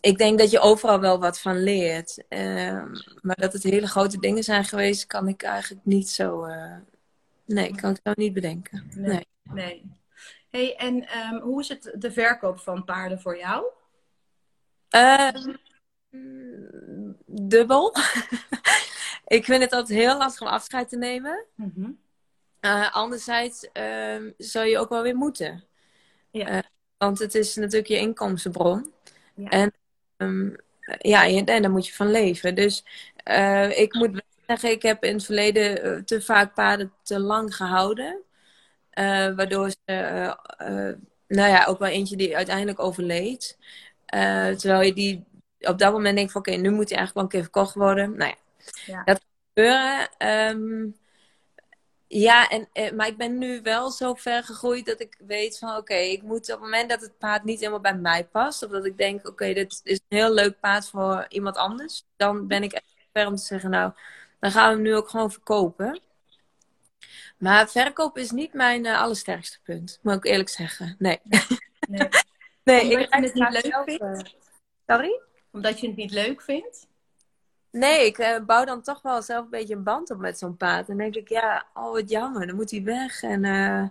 Ik 0.00 0.18
denk 0.18 0.38
dat 0.38 0.50
je 0.50 0.60
overal 0.60 1.00
wel 1.00 1.18
wat 1.18 1.40
van 1.40 1.62
leert. 1.62 2.24
Um, 2.28 2.92
maar 3.22 3.36
dat 3.36 3.52
het 3.52 3.62
hele 3.62 3.86
grote 3.86 4.18
dingen 4.18 4.42
zijn 4.42 4.64
geweest, 4.64 5.06
kan 5.06 5.28
ik 5.28 5.42
eigenlijk 5.42 5.84
niet 5.84 6.08
zo... 6.08 6.46
Uh... 6.46 6.76
Nee, 7.44 7.74
kan 7.74 7.90
ik 7.90 8.00
zo 8.04 8.12
niet 8.14 8.32
bedenken. 8.32 8.90
Nee. 8.94 9.26
nee. 9.42 9.82
Hey, 10.56 10.76
en 10.76 11.06
um, 11.18 11.40
hoe 11.40 11.60
is 11.60 11.68
het 11.68 11.92
de 11.94 12.12
verkoop 12.12 12.58
van 12.58 12.84
paarden 12.84 13.20
voor 13.20 13.38
jou? 13.38 13.66
Uh, 14.96 15.30
dubbel. 17.26 17.94
ik 19.36 19.44
vind 19.44 19.62
het 19.62 19.72
altijd 19.72 19.98
heel 19.98 20.16
lastig 20.16 20.40
om 20.40 20.52
afscheid 20.52 20.88
te 20.88 20.96
nemen. 20.96 21.44
Mm 21.54 21.72
-hmm. 21.74 21.98
uh, 22.60 22.94
anderzijds 22.94 23.68
uh, 23.72 24.32
zou 24.38 24.66
je 24.66 24.78
ook 24.78 24.88
wel 24.88 25.02
weer 25.02 25.16
moeten. 25.16 25.64
Ja. 26.30 26.50
Uh, 26.50 26.58
want 26.98 27.18
het 27.18 27.34
is 27.34 27.56
natuurlijk 27.56 27.86
je 27.86 27.98
inkomstenbron. 27.98 28.92
Ja. 29.34 29.48
En 29.48 29.72
ja, 30.98 31.26
en 31.28 31.62
daar 31.62 31.70
moet 31.70 31.86
je 31.86 31.94
van 31.94 32.10
leven. 32.10 32.54
Dus 32.54 32.84
eh, 33.16 33.78
ik 33.78 33.94
moet 33.94 34.22
zeggen, 34.46 34.70
ik 34.70 34.82
heb 34.82 35.04
in 35.04 35.14
het 35.14 35.24
verleden 35.24 36.04
te 36.04 36.22
vaak 36.22 36.54
paarden 36.54 36.92
te 37.02 37.20
lang 37.20 37.56
gehouden. 37.56 38.24
Waardoor 39.36 39.70
ze, 39.70 40.36
nou 41.28 41.50
ja, 41.50 41.64
ook 41.64 41.78
wel 41.78 41.88
eentje 41.88 42.16
die 42.16 42.36
uiteindelijk 42.36 42.80
overleed. 42.80 43.58
terwijl 44.56 44.80
je 44.80 44.92
die 44.92 45.24
op 45.60 45.78
dat 45.78 45.92
moment 45.92 46.14
denk 46.14 46.26
ik 46.26 46.32
van 46.32 46.40
oké, 46.40 46.50
nu 46.50 46.70
moet 46.70 46.88
hij 46.88 46.98
eigenlijk 46.98 47.14
wel 47.14 47.22
een 47.22 47.28
keer 47.28 47.42
verkocht 47.42 47.74
worden. 47.74 48.16
Nou 48.16 48.30
ja, 48.30 48.36
ja. 48.86 49.04
dat 49.04 49.18
kan 49.18 49.28
gebeuren. 49.54 50.08
Um, 50.28 50.96
ja, 52.08 52.48
en, 52.48 52.68
eh, 52.72 52.92
maar 52.92 53.06
ik 53.06 53.16
ben 53.16 53.38
nu 53.38 53.62
wel 53.62 53.90
zo 53.90 54.14
ver 54.14 54.44
gegroeid 54.44 54.86
dat 54.86 55.00
ik 55.00 55.16
weet 55.26 55.58
van 55.58 55.76
oké, 55.76 55.94
ik 55.94 56.22
moet 56.22 56.40
op 56.40 56.46
het 56.46 56.60
moment 56.60 56.90
dat 56.90 57.00
het 57.00 57.18
paard 57.18 57.44
niet 57.44 57.58
helemaal 57.58 57.80
bij 57.80 57.96
mij 57.96 58.24
past, 58.24 58.62
of 58.62 58.70
dat 58.70 58.84
ik 58.84 58.96
denk 58.96 59.28
oké, 59.28 59.52
dit 59.52 59.80
is 59.84 60.00
een 60.08 60.18
heel 60.18 60.32
leuk 60.32 60.60
paard 60.60 60.88
voor 60.88 61.26
iemand 61.28 61.56
anders, 61.56 62.04
dan 62.16 62.46
ben 62.46 62.62
ik 62.62 62.72
echt 62.72 62.94
ver 63.12 63.26
om 63.26 63.36
te 63.36 63.42
zeggen 63.42 63.70
nou, 63.70 63.92
dan 64.40 64.50
gaan 64.50 64.68
we 64.68 64.74
hem 64.74 64.82
nu 64.82 64.94
ook 64.94 65.08
gewoon 65.08 65.30
verkopen. 65.30 66.00
Maar 67.38 67.68
verkoop 67.68 68.18
is 68.18 68.30
niet 68.30 68.52
mijn 68.52 68.84
uh, 68.84 69.00
allersterkste 69.00 69.58
punt, 69.62 69.98
moet 70.02 70.14
ik 70.14 70.24
eerlijk 70.24 70.48
zeggen. 70.48 70.96
Nee. 70.98 71.20
Nee, 71.88 72.08
nee 72.64 72.90
ik 72.90 73.06
het 73.10 73.34
niet 73.34 73.50
leuk 73.50 73.66
zelf, 73.66 73.88
uh, 73.88 74.18
Sorry? 74.86 75.20
Omdat 75.50 75.80
je 75.80 75.86
het 75.86 75.96
niet 75.96 76.10
leuk 76.10 76.42
vindt? 76.42 76.86
Nee, 77.70 78.06
ik 78.06 78.18
uh, 78.18 78.38
bouw 78.46 78.64
dan 78.64 78.82
toch 78.82 79.02
wel 79.02 79.22
zelf 79.22 79.44
een 79.44 79.50
beetje 79.50 79.74
een 79.74 79.82
band 79.82 80.10
op 80.10 80.18
met 80.18 80.38
zo'n 80.38 80.56
paard. 80.56 80.88
En 80.88 80.96
denk 80.96 81.14
ik, 81.14 81.28
ja, 81.28 81.66
oh 81.74 81.92
wat 81.92 82.10
jammer, 82.10 82.46
dan 82.46 82.56
moet 82.56 82.70
hij 82.70 82.82
weg. 82.82 83.22
En, 83.22 83.44
uh... 83.44 83.84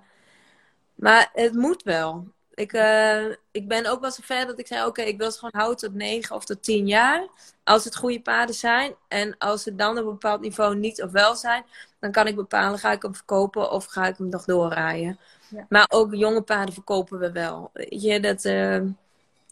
Maar 0.96 1.30
het 1.34 1.54
moet 1.54 1.84
wel. 1.84 2.34
Ik, 2.56 2.74
uh, 2.74 3.26
ik 3.52 3.68
ben 3.68 3.86
ook 3.86 4.02
wel 4.02 4.12
zo 4.12 4.22
ver 4.24 4.46
dat 4.46 4.60
ik 4.60 4.68
zei, 4.68 4.86
oké, 4.86 5.02
ik 5.02 5.18
wil 5.18 5.32
ze 5.32 5.38
gewoon 5.38 5.62
houden 5.62 5.78
tot 5.78 5.94
9 5.94 6.36
of 6.36 6.46
tot 6.46 6.64
10 6.64 6.88
jaar. 6.88 7.28
Als 7.64 7.84
het 7.84 7.96
goede 7.96 8.22
paarden 8.22 8.56
zijn. 8.56 8.96
En 9.08 9.38
als 9.38 9.64
ze 9.64 9.76
dan 9.76 9.98
op 9.98 10.06
een 10.06 10.12
bepaald 10.12 10.42
niveau 10.42 10.76
niet 10.76 11.04
of 11.04 11.12
wel 11.12 11.36
zijn, 11.36 11.64
dan 12.00 12.12
kan 12.12 12.28
ik 12.28 12.36
bepalen, 12.36 12.80
ga 12.80 12.92
ik 12.92 13.02
hem 13.02 13.16
verkopen 13.16 13.72
of 13.72 13.86
ga 13.86 14.08
ik 14.08 14.18
hem 14.18 14.30
nog 14.30 14.46
doorrijden. 14.46 15.20
Ja. 15.50 15.66
Maar 15.70 15.86
ook 15.90 16.16
jonge 16.16 16.42
paarden 16.42 16.74
verkopen 16.74 17.20
we 17.20 17.32
wel. 17.32 17.70
Weet 17.74 18.02
je, 18.02 18.20
dat 18.20 18.42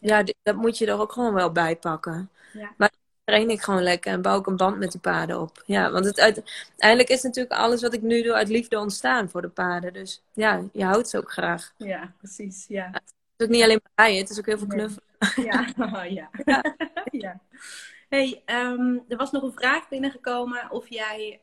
ja, 0.04 0.24
dat 0.42 0.56
moet 0.56 0.78
je 0.78 0.86
er 0.86 1.00
ook 1.00 1.12
gewoon 1.12 1.34
wel 1.34 1.52
bij 1.52 1.76
pakken. 1.76 2.30
Ja. 2.52 2.72
Maar 2.76 2.90
train 3.24 3.50
ik 3.50 3.60
gewoon 3.60 3.82
lekker 3.82 4.12
en 4.12 4.22
bouw 4.22 4.38
ik 4.38 4.46
een 4.46 4.56
band 4.56 4.78
met 4.78 4.92
de 4.92 4.98
paarden 4.98 5.40
op. 5.40 5.62
Ja, 5.66 5.90
want 5.90 6.04
het 6.04 6.20
uiteindelijk 6.20 7.08
is 7.08 7.22
natuurlijk 7.22 7.54
alles 7.54 7.82
wat 7.82 7.94
ik 7.94 8.02
nu 8.02 8.22
doe 8.22 8.34
uit 8.34 8.48
liefde 8.48 8.78
ontstaan 8.78 9.28
voor 9.28 9.42
de 9.42 9.48
paarden. 9.48 9.92
Dus 9.92 10.22
ja, 10.32 10.62
je 10.72 10.84
houdt 10.84 11.08
ze 11.08 11.18
ook 11.18 11.32
graag. 11.32 11.74
Ja, 11.76 12.12
precies. 12.18 12.64
Ja. 12.68 12.90
het 12.92 13.12
is 13.36 13.46
ook 13.46 13.52
niet 13.52 13.62
alleen 13.62 13.80
maar 13.82 14.06
rijden, 14.06 14.20
het 14.20 14.30
is 14.30 14.38
ook 14.38 14.46
heel 14.46 14.58
veel 14.58 14.66
knuffelen. 14.66 15.04
Ja, 15.36 15.66
ja. 16.04 16.30
ja. 16.44 16.74
ja. 17.24 17.40
Hey, 18.08 18.42
um, 18.46 19.04
er 19.08 19.16
was 19.16 19.30
nog 19.30 19.42
een 19.42 19.52
vraag 19.52 19.88
binnengekomen 19.88 20.70
of 20.70 20.88
jij 20.88 21.40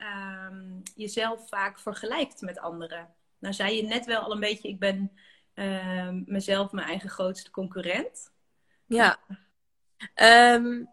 um, 0.50 0.82
jezelf 0.96 1.50
vaak 1.50 1.80
vergelijkt 1.80 2.41
met 2.41 2.60
anderen. 2.60 3.10
Nou 3.39 3.54
zei 3.54 3.76
je 3.76 3.84
net 3.84 4.06
wel 4.06 4.22
al 4.22 4.32
een 4.32 4.39
beetje, 4.39 4.70
ik 4.70 4.80
ben 4.80 5.12
um, 5.54 6.24
mezelf 6.26 6.72
mijn 6.72 6.88
eigen 6.88 7.10
grootste 7.10 7.52
concurrent. 7.52 8.32
Ja. 8.86 9.20
Um, 10.15 10.89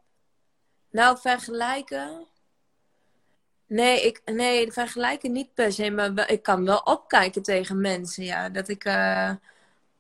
nou, 0.91 1.19
vergelijken. 1.19 2.27
Nee, 3.67 4.07
ik, 4.07 4.21
nee, 4.25 4.73
vergelijken 4.73 5.33
niet 5.33 5.55
per 5.55 5.73
se, 5.73 5.91
maar 5.91 6.31
ik 6.31 6.43
kan 6.43 6.65
wel 6.65 6.79
opkijken 6.79 7.43
tegen 7.43 7.81
mensen. 7.81 8.25
Ja, 8.25 8.49
dat 8.49 8.69
ik 8.69 8.85
uh, 8.85 9.31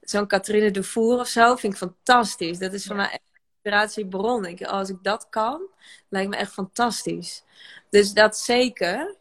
zo'n 0.01 0.27
Catherine 0.27 0.70
de 0.70 0.83
Voer 0.83 1.18
of 1.18 1.29
zo 1.29 1.57
vind 1.57 1.72
ik 1.72 1.79
fantastisch. 1.79 2.59
Dat 2.59 2.72
is 2.72 2.87
voor 2.87 2.96
mij 2.96 3.05
echt 3.05 3.22
een 3.33 3.40
inspiratiebron. 3.55 4.44
Ik, 4.44 4.62
als 4.62 4.88
ik 4.88 4.98
dat 5.03 5.27
kan, 5.31 5.61
lijkt 6.09 6.31
me 6.31 6.37
echt 6.37 6.53
fantastisch. 6.53 7.44
Dus 7.90 8.12
dat 8.12 8.38
zeker. 8.38 9.16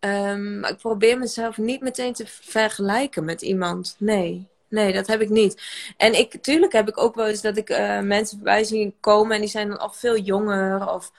Um, 0.00 0.60
maar 0.60 0.70
ik 0.70 0.76
probeer 0.76 1.18
mezelf 1.18 1.58
niet 1.58 1.80
meteen 1.80 2.12
te 2.12 2.26
vergelijken 2.26 3.24
met 3.24 3.42
iemand. 3.42 3.96
Nee, 3.98 4.48
nee, 4.70 4.92
dat 4.92 5.06
heb 5.06 5.20
ik 5.20 5.28
niet. 5.28 5.62
En 5.96 6.18
ik, 6.18 6.42
tuurlijk 6.42 6.72
heb 6.72 6.88
ik 6.88 6.98
ook 6.98 7.14
wel 7.14 7.26
eens 7.26 7.40
dat 7.40 7.56
ik 7.56 7.70
uh, 7.70 8.00
mensen 8.00 8.36
voorbij 8.36 8.64
zie 8.64 8.96
komen 9.00 9.34
en 9.34 9.40
die 9.40 9.50
zijn 9.50 9.68
dan 9.68 9.78
al 9.78 9.90
veel 9.90 10.18
jonger. 10.18 10.92
Of, 10.92 11.12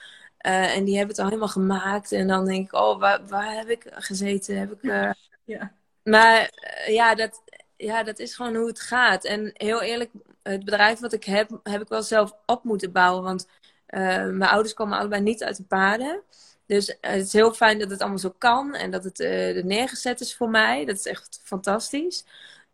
uh, 0.46 0.76
en 0.76 0.84
die 0.84 0.96
hebben 0.96 1.14
het 1.14 1.24
al 1.24 1.28
helemaal 1.28 1.48
gemaakt. 1.48 2.12
En 2.12 2.28
dan 2.28 2.44
denk 2.44 2.66
ik, 2.66 2.74
oh, 2.74 2.98
waar, 3.00 3.26
waar 3.26 3.56
heb 3.56 3.68
ik 3.68 3.86
gezeten? 3.90 4.58
Heb 4.58 4.72
ik, 4.72 4.82
uh... 4.82 5.10
ja. 5.44 5.72
Maar 6.02 6.50
ja, 6.86 7.14
dat, 7.14 7.42
ja, 7.76 8.02
dat 8.02 8.18
is 8.18 8.34
gewoon 8.34 8.54
hoe 8.54 8.66
het 8.66 8.80
gaat. 8.80 9.24
En 9.24 9.50
heel 9.52 9.82
eerlijk, 9.82 10.10
het 10.42 10.64
bedrijf 10.64 10.98
wat 10.98 11.12
ik 11.12 11.24
heb, 11.24 11.60
heb 11.62 11.80
ik 11.80 11.88
wel 11.88 12.02
zelf 12.02 12.36
op 12.46 12.64
moeten 12.64 12.92
bouwen. 12.92 13.22
Want 13.22 13.48
mijn 13.86 14.42
ouders 14.42 14.74
komen 14.74 14.98
allebei 14.98 15.22
niet 15.22 15.44
uit 15.44 15.56
de 15.56 15.62
paarden. 15.62 16.22
Dus 16.66 16.96
het 17.00 17.26
is 17.26 17.32
heel 17.32 17.52
fijn 17.52 17.78
dat 17.78 17.90
het 17.90 18.00
allemaal 18.00 18.18
zo 18.18 18.34
kan 18.38 18.74
en 18.74 18.90
dat 18.90 19.04
het 19.04 19.20
er 19.20 19.64
neergezet 19.64 20.20
is 20.20 20.36
voor 20.36 20.50
mij. 20.50 20.84
Dat 20.84 20.96
is 20.96 21.06
echt 21.06 21.40
fantastisch. 21.42 22.24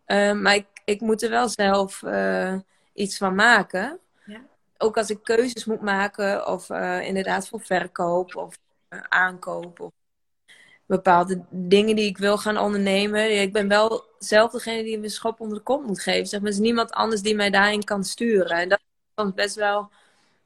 Ehm, 0.09 0.41
maar 0.41 0.55
ik, 0.55 0.67
ik 0.85 1.01
moet 1.01 1.21
er 1.21 1.29
wel 1.29 1.49
zelf 1.49 2.01
uh, 2.01 2.55
iets 2.93 3.17
van 3.17 3.35
maken. 3.35 3.99
Ja. 4.25 4.41
Ook 4.77 4.97
als 4.97 5.09
ik 5.09 5.23
keuzes 5.23 5.65
moet 5.65 5.81
maken, 5.81 6.47
of 6.47 6.69
uh, 6.69 7.07
inderdaad 7.07 7.47
voor 7.47 7.61
verkoop 7.61 8.35
of 8.35 8.57
uh, 8.89 8.99
aankoop. 8.99 9.79
Of 9.79 9.91
bepaalde 10.85 11.45
dingen 11.49 11.95
die 11.95 12.05
ik 12.05 12.17
wil 12.17 12.37
gaan 12.37 12.57
ondernemen. 12.57 13.41
Ik 13.41 13.53
ben 13.53 13.67
wel 13.67 14.03
zelf 14.19 14.51
degene 14.51 14.83
die 14.83 14.99
me 14.99 15.09
schop 15.09 15.39
onder 15.39 15.57
de 15.57 15.63
kont 15.63 15.85
moet 15.85 16.01
geven. 16.01 16.27
Zeg 16.27 16.39
maar, 16.39 16.49
er 16.49 16.55
is 16.55 16.61
niemand 16.61 16.91
anders 16.91 17.21
die 17.21 17.35
mij 17.35 17.49
daarin 17.49 17.83
kan 17.83 18.03
sturen. 18.03 18.57
En 18.57 18.69
dat 18.69 18.81
kan 19.13 19.33
best 19.33 19.55
wel, 19.55 19.89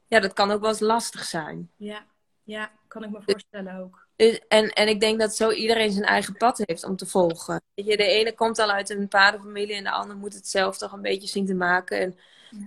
ja, 0.06 0.20
dat 0.20 0.32
kan 0.32 0.50
ook 0.50 0.60
wel 0.60 0.70
eens 0.70 0.80
lastig 0.80 1.24
zijn. 1.24 1.70
Ja, 1.76 2.04
ja 2.42 2.70
kan 2.88 3.04
ik 3.04 3.10
me 3.10 3.20
voorstellen 3.26 3.78
ook. 3.78 4.03
En, 4.48 4.68
en 4.68 4.88
ik 4.88 5.00
denk 5.00 5.20
dat 5.20 5.36
zo 5.36 5.50
iedereen 5.50 5.92
zijn 5.92 6.04
eigen 6.04 6.36
pad 6.36 6.62
heeft 6.64 6.84
om 6.84 6.96
te 6.96 7.06
volgen. 7.06 7.60
Je, 7.74 7.96
de 7.96 8.06
ene 8.06 8.34
komt 8.34 8.58
al 8.58 8.70
uit 8.70 8.90
een 8.90 9.08
paardenfamilie 9.08 9.74
en 9.74 9.84
de 9.84 9.90
ander 9.90 10.16
moet 10.16 10.34
het 10.34 10.48
zelf 10.48 10.78
toch 10.78 10.92
een 10.92 11.02
beetje 11.02 11.28
zien 11.28 11.46
te 11.46 11.54
maken. 11.54 12.00
En, 12.00 12.18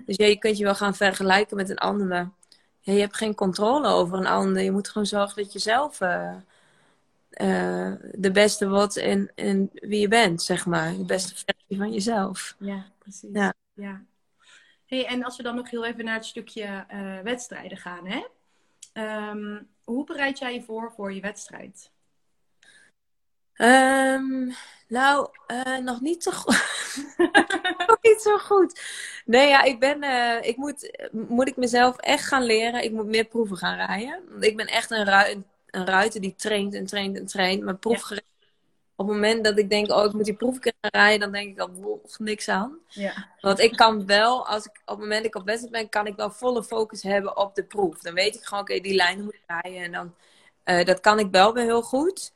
dus 0.06 0.16
ja, 0.16 0.26
je 0.26 0.38
kunt 0.38 0.58
je 0.58 0.64
wel 0.64 0.76
gaan 0.76 0.96
vergelijken 0.96 1.58
met 1.58 1.70
een 1.70 1.78
ander, 1.78 2.08
maar 2.08 2.32
ja, 2.80 2.94
je 2.94 3.00
hebt 3.00 3.18
geen 3.18 3.36
controle 3.36 3.88
over 3.88 4.18
een 4.18 4.28
ander. 4.28 4.64
Je 4.64 4.72
moet 4.72 4.90
gewoon 4.90 5.08
zorgen 5.08 5.44
dat 5.44 5.54
je 5.54 5.60
zelf 5.60 6.02
uh, 6.02 6.36
uh, 7.32 7.92
de 8.12 8.32
beste 8.32 8.70
wordt 8.70 8.96
in, 8.96 9.32
in 9.36 9.70
wie 9.74 10.00
je 10.00 10.08
bent, 10.08 10.42
zeg 10.42 10.66
maar. 10.66 10.92
De 10.92 11.06
beste 11.06 11.34
versie 11.36 11.78
van 11.78 11.92
jezelf. 11.92 12.56
Ja, 12.60 12.86
precies. 12.98 13.30
Ja. 13.34 13.54
ja. 13.74 14.02
Hey, 14.86 15.06
en 15.06 15.24
als 15.24 15.38
we 15.38 15.44
dan 15.44 15.56
nog 15.56 15.70
heel 15.70 15.86
even 15.86 16.06
naar 16.06 16.16
het 16.16 16.26
stukje 16.26 16.86
uh, 16.94 17.20
wedstrijden 17.20 17.78
gaan, 17.78 18.08
hè? 18.08 18.26
Um, 19.30 19.68
hoe 19.88 20.04
bereid 20.06 20.40
jij 20.40 20.54
je 20.54 20.64
voor 20.64 20.92
voor 20.96 21.14
je 21.14 21.22
wedstrijd? 21.22 21.92
Um, 23.56 24.54
nou, 24.88 25.30
uh, 25.48 25.78
nog 25.78 26.02
niet 26.02 26.24
zo 26.24 26.32
goed. 26.32 27.06
nog 27.88 27.98
niet 28.02 28.22
zo 28.22 28.38
goed. 28.38 28.82
Nee, 29.26 29.48
ja, 29.48 29.64
ik 29.64 29.80
ben. 29.80 30.04
Uh, 30.04 30.38
ik 30.42 30.58
moet, 30.58 31.08
moet 31.12 31.48
ik 31.48 31.56
mezelf 31.56 31.98
echt 31.98 32.26
gaan 32.26 32.44
leren. 32.44 32.84
Ik 32.84 32.92
moet 32.92 33.06
meer 33.06 33.26
proeven 33.26 33.58
gaan 33.58 33.76
rijden. 33.86 34.24
Ik 34.40 34.56
ben 34.56 34.68
echt 34.68 34.92
een, 34.92 35.06
ru 35.06 35.44
een 35.70 35.86
ruiter 35.86 36.22
die 36.22 36.36
traint 36.36 36.74
en 36.74 36.86
traint 36.86 37.18
en 37.18 37.26
traint. 37.26 37.64
Maar 37.64 37.78
proefgerecht 37.78 38.26
op 39.00 39.08
het 39.08 39.16
moment 39.16 39.44
dat 39.44 39.58
ik 39.58 39.70
denk, 39.70 39.92
oh, 39.92 40.06
ik 40.06 40.14
moet 40.14 40.26
die 40.26 40.36
proef 40.36 40.58
gaan 40.60 40.74
rijden, 40.92 41.20
dan 41.20 41.32
denk 41.32 41.52
ik 41.52 41.60
al, 41.60 42.02
niks 42.18 42.50
aan. 42.50 42.78
Ja. 42.88 43.28
Want 43.42 43.60
ik 43.60 43.76
kan 43.76 44.06
wel, 44.06 44.48
als 44.48 44.66
ik 44.66 44.82
op 44.86 44.88
het 44.88 45.00
moment 45.00 45.24
dat 45.24 45.26
ik 45.26 45.36
op 45.36 45.46
wedstrijd 45.46 45.74
ben, 45.74 45.90
kan 45.90 46.08
ik 46.08 46.16
wel 46.16 46.32
volle 46.32 46.64
focus 46.64 47.04
hebben 47.04 47.38
op 47.38 47.56
de 47.56 47.64
proef. 47.64 48.02
Dan 48.02 48.14
weet 48.14 48.36
ik 48.36 48.44
gewoon, 48.44 48.64
oké, 48.64 48.80
die 48.80 48.96
lijn 48.96 49.24
moet 49.24 49.34
ik 49.34 49.44
rijden. 49.48 49.82
En 49.82 49.92
dan, 49.92 50.16
uh, 50.66 50.86
dat 50.86 51.00
kan 51.00 51.20
ik 51.20 51.32
wel 51.32 51.54
weer 51.54 51.64
heel 51.64 51.82
goed. 51.82 52.34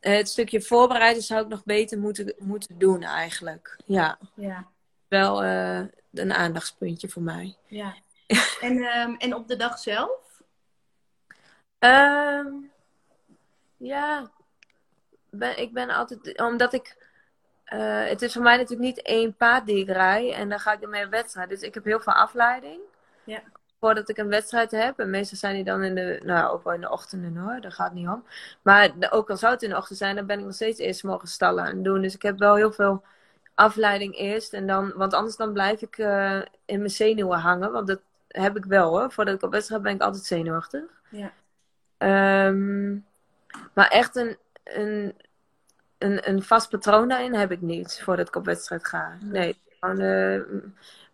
Uh, 0.00 0.16
het 0.16 0.28
stukje 0.28 0.62
voorbereiden 0.62 1.22
zou 1.22 1.42
ik 1.42 1.48
nog 1.48 1.64
beter 1.64 1.98
moeten, 1.98 2.34
moeten 2.38 2.78
doen 2.78 3.02
eigenlijk. 3.02 3.76
Ja. 3.84 4.18
ja. 4.34 4.68
Wel 5.08 5.44
uh, 5.44 5.82
een 6.12 6.32
aandachtspuntje 6.32 7.08
voor 7.08 7.22
mij. 7.22 7.56
Ja. 7.66 7.94
en, 8.60 8.76
um, 8.76 9.16
en 9.16 9.34
op 9.34 9.48
de 9.48 9.56
dag 9.56 9.78
zelf? 9.78 10.42
Um, 11.78 12.70
ja, 13.76 14.30
ben, 15.32 15.58
ik 15.58 15.72
ben 15.72 15.90
altijd, 15.90 16.40
omdat 16.40 16.72
ik, 16.72 16.96
uh, 17.72 18.04
het 18.04 18.22
is 18.22 18.32
voor 18.32 18.42
mij 18.42 18.56
natuurlijk 18.56 18.88
niet 18.88 19.02
één 19.02 19.34
paard 19.34 19.66
die 19.66 19.78
ik 19.78 19.88
rij 19.88 20.34
en 20.34 20.48
dan 20.48 20.60
ga 20.60 20.72
ik 20.72 20.82
ermee 20.82 21.02
een 21.02 21.10
wedstrijd. 21.10 21.48
Dus 21.48 21.60
ik 21.60 21.74
heb 21.74 21.84
heel 21.84 22.00
veel 22.00 22.12
afleiding. 22.12 22.80
Ja. 23.24 23.42
Voordat 23.80 24.08
ik 24.08 24.16
een 24.16 24.28
wedstrijd 24.28 24.70
heb. 24.70 24.98
En 24.98 25.10
meestal 25.10 25.38
zijn 25.38 25.54
die 25.54 25.64
dan 25.64 25.82
in 25.82 25.94
de, 25.94 26.20
nou 26.24 26.52
ook 26.52 26.64
wel 26.64 26.72
in 26.72 26.80
de 26.80 26.90
ochtenden 26.90 27.36
hoor, 27.36 27.60
daar 27.60 27.72
gaat 27.72 27.86
het 27.86 27.98
niet 27.98 28.08
om. 28.08 28.24
Maar 28.62 28.90
ook 29.10 29.30
al 29.30 29.36
zou 29.36 29.52
het 29.52 29.62
in 29.62 29.70
de 29.70 29.76
ochtend 29.76 29.98
zijn, 29.98 30.16
dan 30.16 30.26
ben 30.26 30.38
ik 30.38 30.44
nog 30.44 30.54
steeds 30.54 30.78
eerst 30.78 31.04
morgen 31.04 31.28
stallen 31.28 31.64
aan 31.64 31.74
het 31.74 31.84
doen. 31.84 32.02
Dus 32.02 32.14
ik 32.14 32.22
heb 32.22 32.38
wel 32.38 32.54
heel 32.54 32.72
veel 32.72 33.04
afleiding 33.54 34.16
eerst. 34.16 34.52
En 34.52 34.66
dan, 34.66 34.92
want 34.96 35.14
anders 35.14 35.36
dan 35.36 35.52
blijf 35.52 35.82
ik 35.82 35.98
uh, 35.98 36.42
in 36.64 36.78
mijn 36.78 36.90
zenuwen 36.90 37.38
hangen. 37.38 37.72
Want 37.72 37.86
dat 37.86 38.00
heb 38.28 38.56
ik 38.56 38.64
wel 38.64 38.88
hoor. 38.88 39.12
Voordat 39.12 39.34
ik 39.34 39.42
op 39.42 39.52
wedstrijd 39.52 39.82
ben 39.82 39.94
ik 39.94 40.00
altijd 40.00 40.24
zenuwachtig. 40.24 40.84
Ja. 41.10 41.32
Um, 42.46 43.06
maar 43.74 43.88
echt 43.88 44.16
een, 44.16 44.36
een, 44.64 45.16
een, 45.98 46.28
een 46.28 46.42
vast 46.42 46.68
patroon 46.68 47.08
daarin 47.08 47.34
heb 47.34 47.50
ik 47.50 47.60
niet 47.60 48.00
voordat 48.02 48.28
ik 48.28 48.36
op 48.36 48.44
wedstrijd 48.44 48.86
ga. 48.86 49.18
Nee, 49.20 49.60
gewoon 49.80 50.00
uh, 50.00 50.42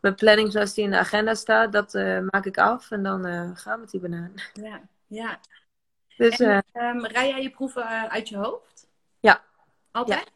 mijn 0.00 0.14
planning 0.14 0.52
zoals 0.52 0.74
die 0.74 0.84
in 0.84 0.90
de 0.90 0.98
agenda 0.98 1.34
staat, 1.34 1.72
dat 1.72 1.94
uh, 1.94 2.18
maak 2.30 2.44
ik 2.44 2.58
af 2.58 2.90
en 2.90 3.02
dan 3.02 3.26
uh, 3.26 3.50
gaan 3.54 3.74
we 3.74 3.80
met 3.80 3.90
die 3.90 4.00
banaan. 4.00 4.32
Ja, 4.52 4.80
ja. 5.06 5.40
Dus, 6.16 6.38
en, 6.38 6.64
um, 6.72 7.06
rij 7.06 7.28
jij 7.28 7.42
je 7.42 7.50
proeven 7.50 8.10
uit 8.10 8.28
je 8.28 8.36
hoofd? 8.36 8.88
Ja. 9.20 9.42
Altijd? 9.90 10.32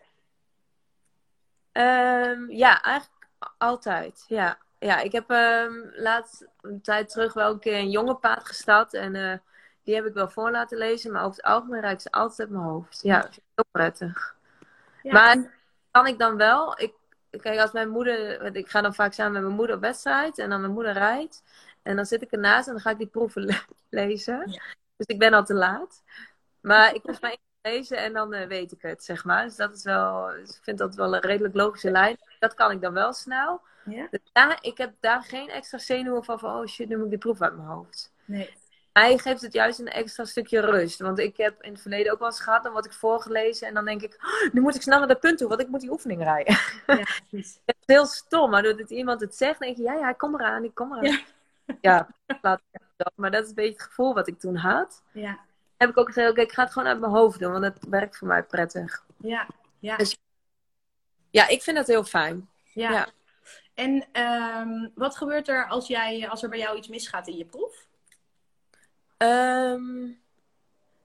Ja, 1.72 2.30
um, 2.30 2.50
ja 2.50 2.82
eigenlijk 2.82 3.28
altijd. 3.58 4.24
Ja. 4.28 4.58
ja, 4.78 4.98
ik 4.98 5.12
heb 5.12 5.30
um, 5.30 5.92
laatst 5.94 6.46
een 6.60 6.80
tijd 6.80 7.08
terug 7.08 7.32
wel 7.32 7.52
een 7.52 7.58
keer 7.58 7.78
een 7.78 7.90
jonge 7.90 8.14
paard 8.14 8.46
gestart 8.46 8.94
en 8.94 9.42
die 9.82 9.94
heb 9.94 10.04
ik 10.04 10.14
wel 10.14 10.28
voor 10.28 10.50
laten 10.50 10.78
lezen, 10.78 11.12
maar 11.12 11.24
over 11.24 11.36
het 11.36 11.44
algemeen 11.44 11.80
raak 11.80 11.92
ik 11.92 12.00
ze 12.00 12.10
altijd 12.10 12.40
uit 12.40 12.50
mijn 12.50 12.62
hoofd. 12.62 13.02
Ja, 13.02 13.20
dat 13.20 13.24
vind 13.24 13.36
ik 13.36 13.42
heel 13.54 13.64
prettig. 13.70 14.36
Maar 15.02 15.50
kan 15.90 16.06
ik 16.06 16.18
dan 16.18 16.36
wel, 16.36 16.80
ik, 16.80 16.92
kijk, 17.30 17.58
als 17.58 17.72
mijn 17.72 17.88
moeder, 17.88 18.42
ik 18.56 18.68
ga 18.68 18.80
dan 18.80 18.94
vaak 18.94 19.12
samen 19.12 19.32
met 19.32 19.42
mijn 19.42 19.54
moeder 19.54 19.76
op 19.76 19.82
wedstrijd 19.82 20.38
en 20.38 20.50
dan 20.50 20.60
mijn 20.60 20.72
moeder 20.72 20.92
rijdt. 20.92 21.42
En 21.82 21.96
dan 21.96 22.06
zit 22.06 22.22
ik 22.22 22.32
ernaast 22.32 22.66
en 22.66 22.72
dan 22.72 22.82
ga 22.82 22.90
ik 22.90 22.98
die 22.98 23.06
proeven 23.06 23.56
lezen. 23.90 24.44
Dus 24.96 25.06
ik 25.06 25.18
ben 25.18 25.34
al 25.34 25.44
te 25.44 25.54
laat. 25.54 26.02
Maar 26.60 26.94
ik 26.94 27.02
hoef 27.02 27.20
maar 27.20 27.30
één 27.30 27.74
lezen 27.74 27.96
en 27.96 28.12
dan 28.12 28.34
uh, 28.34 28.46
weet 28.46 28.72
ik 28.72 28.82
het, 28.82 29.04
zeg 29.04 29.24
maar. 29.24 29.44
Dus 29.44 29.56
dat 29.56 29.74
is 29.74 29.82
wel, 29.82 30.34
ik 30.34 30.58
vind 30.62 30.78
dat 30.78 30.94
wel 30.94 31.14
een 31.14 31.20
redelijk 31.20 31.54
logische 31.54 31.90
lijn. 31.90 32.16
Dat 32.38 32.54
kan 32.54 32.70
ik 32.70 32.80
dan 32.80 32.92
wel 32.92 33.12
snel. 33.12 33.60
Ja? 33.84 34.06
Dus 34.10 34.20
daar, 34.32 34.58
ik 34.60 34.78
heb 34.78 34.92
daar 35.00 35.22
geen 35.22 35.50
extra 35.50 35.78
zenuwen 35.78 36.24
van, 36.24 36.38
van, 36.38 36.54
oh 36.54 36.66
shit, 36.66 36.88
nu 36.88 36.94
moet 36.96 37.04
ik 37.04 37.10
die 37.10 37.18
proef 37.18 37.42
uit 37.42 37.56
mijn 37.56 37.68
hoofd. 37.68 38.12
Nee 38.24 38.60
mij 38.92 39.18
geeft 39.18 39.40
het 39.40 39.52
juist 39.52 39.78
een 39.78 39.88
extra 39.88 40.24
stukje 40.24 40.60
rust. 40.60 41.00
Want 41.00 41.18
ik 41.18 41.36
heb 41.36 41.62
in 41.62 41.72
het 41.72 41.80
verleden 41.80 42.12
ook 42.12 42.18
wel 42.18 42.28
eens 42.28 42.40
gehad, 42.40 42.62
dan 42.62 42.72
word 42.72 42.84
ik 42.84 42.92
voorgelezen 42.92 43.68
en 43.68 43.74
dan 43.74 43.84
denk 43.84 44.02
ik, 44.02 44.14
oh, 44.14 44.52
nu 44.52 44.60
moet 44.60 44.74
ik 44.74 44.82
snel 44.82 44.98
naar 44.98 45.08
dat 45.08 45.20
punt 45.20 45.38
toe, 45.38 45.48
want 45.48 45.60
ik 45.60 45.68
moet 45.68 45.80
die 45.80 45.90
oefening 45.90 46.22
rijden. 46.22 46.58
Ja, 46.86 46.96
het 46.96 47.06
is 47.30 47.58
heel 47.86 48.06
stom, 48.06 48.50
maar 48.50 48.62
doordat 48.62 48.90
iemand 48.90 49.20
het 49.20 49.34
zegt, 49.34 49.60
denk 49.60 49.76
je, 49.76 49.82
ja, 49.82 49.94
ja, 49.94 50.08
ik 50.08 50.18
kom 50.18 50.34
eraan, 50.34 50.64
ik 50.64 50.74
kom 50.74 50.92
eraan. 50.92 51.20
Ja, 51.80 52.08
ja. 52.42 52.60
Maar 53.14 53.30
dat 53.30 53.42
is 53.42 53.48
een 53.48 53.54
beetje 53.54 53.72
het 53.72 53.82
gevoel 53.82 54.14
wat 54.14 54.28
ik 54.28 54.38
toen 54.38 54.56
had. 54.56 55.02
Ja. 55.12 55.38
Heb 55.76 55.90
ik 55.90 55.98
ook 55.98 56.06
gezegd, 56.06 56.30
oké, 56.30 56.40
ik 56.40 56.52
ga 56.52 56.62
het 56.62 56.72
gewoon 56.72 56.88
uit 56.88 57.00
mijn 57.00 57.12
hoofd 57.12 57.38
doen, 57.38 57.52
want 57.52 57.64
het 57.64 57.88
werkt 57.88 58.16
voor 58.16 58.28
mij 58.28 58.42
prettig. 58.42 59.04
Ja, 59.16 59.46
ja. 59.78 59.96
Dus, 59.96 60.16
ja, 61.30 61.48
ik 61.48 61.62
vind 61.62 61.76
dat 61.76 61.86
heel 61.86 62.04
fijn. 62.04 62.48
Ja. 62.64 62.90
ja. 62.90 63.08
En 63.74 64.20
um, 64.22 64.92
wat 64.94 65.16
gebeurt 65.16 65.48
er 65.48 65.68
als, 65.68 65.86
jij, 65.86 66.28
als 66.28 66.42
er 66.42 66.48
bij 66.48 66.58
jou 66.58 66.76
iets 66.76 66.88
misgaat 66.88 67.28
in 67.28 67.36
je 67.36 67.44
proef? 67.44 67.86
Um, 69.22 70.20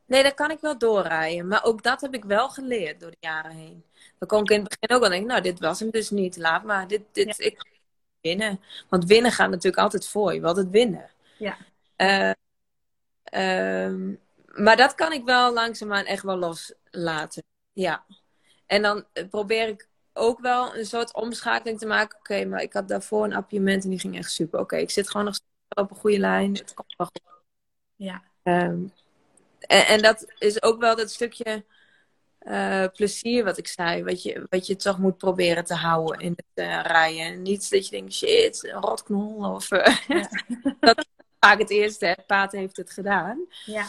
nee, 0.06 0.24
dat 0.24 0.34
kan 0.34 0.52
ik 0.52 0.60
wel 0.60 0.78
doorrijden. 0.78 1.48
Maar 1.48 1.64
ook 1.64 1.84
dat 1.84 2.02
heb 2.02 2.14
ik 2.14 2.24
wel 2.26 2.50
geleerd 2.50 3.00
door 3.00 3.12
de 3.12 3.18
jaren 3.20 3.52
heen. 3.52 3.84
Dan 4.18 4.28
kon 4.28 4.42
ik 4.42 4.50
in 4.50 4.60
het 4.60 4.70
begin 4.80 4.96
ook 4.96 5.02
wel 5.02 5.10
denken, 5.10 5.28
nou, 5.28 5.42
dit 5.42 5.60
was 5.60 5.80
hem 5.80 5.90
dus 5.90 6.10
niet. 6.10 6.38
Laat 6.38 6.64
maar, 6.64 6.88
dit, 6.88 7.02
dit, 7.12 7.40
ik 7.40 7.66
winnen. 8.22 8.60
Want 8.90 9.06
winnen 9.06 9.32
gaat 9.32 9.50
natuurlijk 9.50 9.84
altijd 9.84 10.08
voor. 10.08 10.34
Je 10.34 10.42
wilt 10.42 10.58
het 10.58 10.70
winnen. 10.70 11.10
Ja. 11.38 11.58
Uh, 11.98 13.86
um, 13.86 14.20
maar 14.46 14.78
dat 14.78 14.96
kan 14.96 15.12
ik 15.12 15.24
wel 15.24 15.54
langzaamaan 15.54 16.06
echt 16.06 16.24
wel 16.24 16.38
loslaten. 16.38 17.44
Ja. 17.74 18.06
En 18.66 18.82
dan 18.82 19.06
eh, 19.14 19.28
probeer 19.28 19.68
ik 19.68 19.88
ook 20.14 20.40
wel 20.40 20.76
een 20.76 20.86
soort 20.86 21.14
omschakeling 21.14 21.80
te 21.80 21.86
maken. 21.86 22.18
Oké, 22.20 22.46
maar 22.46 22.62
ik 22.62 22.74
had 22.74 22.88
daarvoor 22.88 23.24
een 23.24 23.34
appiëment 23.34 23.84
en 23.84 23.90
die 23.90 24.00
ging 24.00 24.18
echt 24.18 24.32
super. 24.32 24.60
Oké, 24.60 24.76
ik 24.76 24.90
zit 24.90 25.10
gewoon 25.10 25.26
nog 25.26 25.40
op 25.70 25.92
een 25.92 25.98
goede 25.98 26.20
lijn. 26.20 26.54
Het 26.54 26.74
komt 26.74 26.94
wel 26.98 27.08
goed. 27.08 27.37
Ja. 27.98 28.22
Um, 28.44 28.92
en, 29.60 29.86
en, 29.86 30.02
dat 30.02 30.34
is 30.38 30.62
ook 30.64 30.80
wel 30.80 30.96
dat 30.96 31.12
stukje 31.12 31.66
uh, 32.42 32.86
plezier 32.94 33.44
wat 33.44 33.58
ik 33.58 33.68
zei. 33.68 34.04
Wat 34.04 34.24
je, 34.24 34.46
wat 34.50 34.68
je 34.68 34.76
toch 34.76 34.98
moet 34.98 35.18
proberen 35.18 35.66
te 35.66 35.74
houden 35.74 36.20
in 36.20 36.34
het 36.36 36.66
uh, 36.66 36.82
rijden. 36.82 37.42
Niet 37.42 37.70
dat 37.70 37.86
je 37.86 37.92
denkt, 37.92 38.14
shit, 38.14 38.64
een 38.64 38.82
rotknol. 38.82 39.54
Of, 39.54 39.72
uh, 39.72 39.98
ja. 40.08 40.30
dat 40.80 40.98
is 40.98 41.06
vaak 41.40 41.60
het 41.60 41.70
eerste. 41.70 42.06
Hè. 42.06 42.14
Paat 42.28 42.52
heeft 42.52 42.78
het 42.78 42.92
gedaan. 42.92 43.46
Ja. 43.66 43.88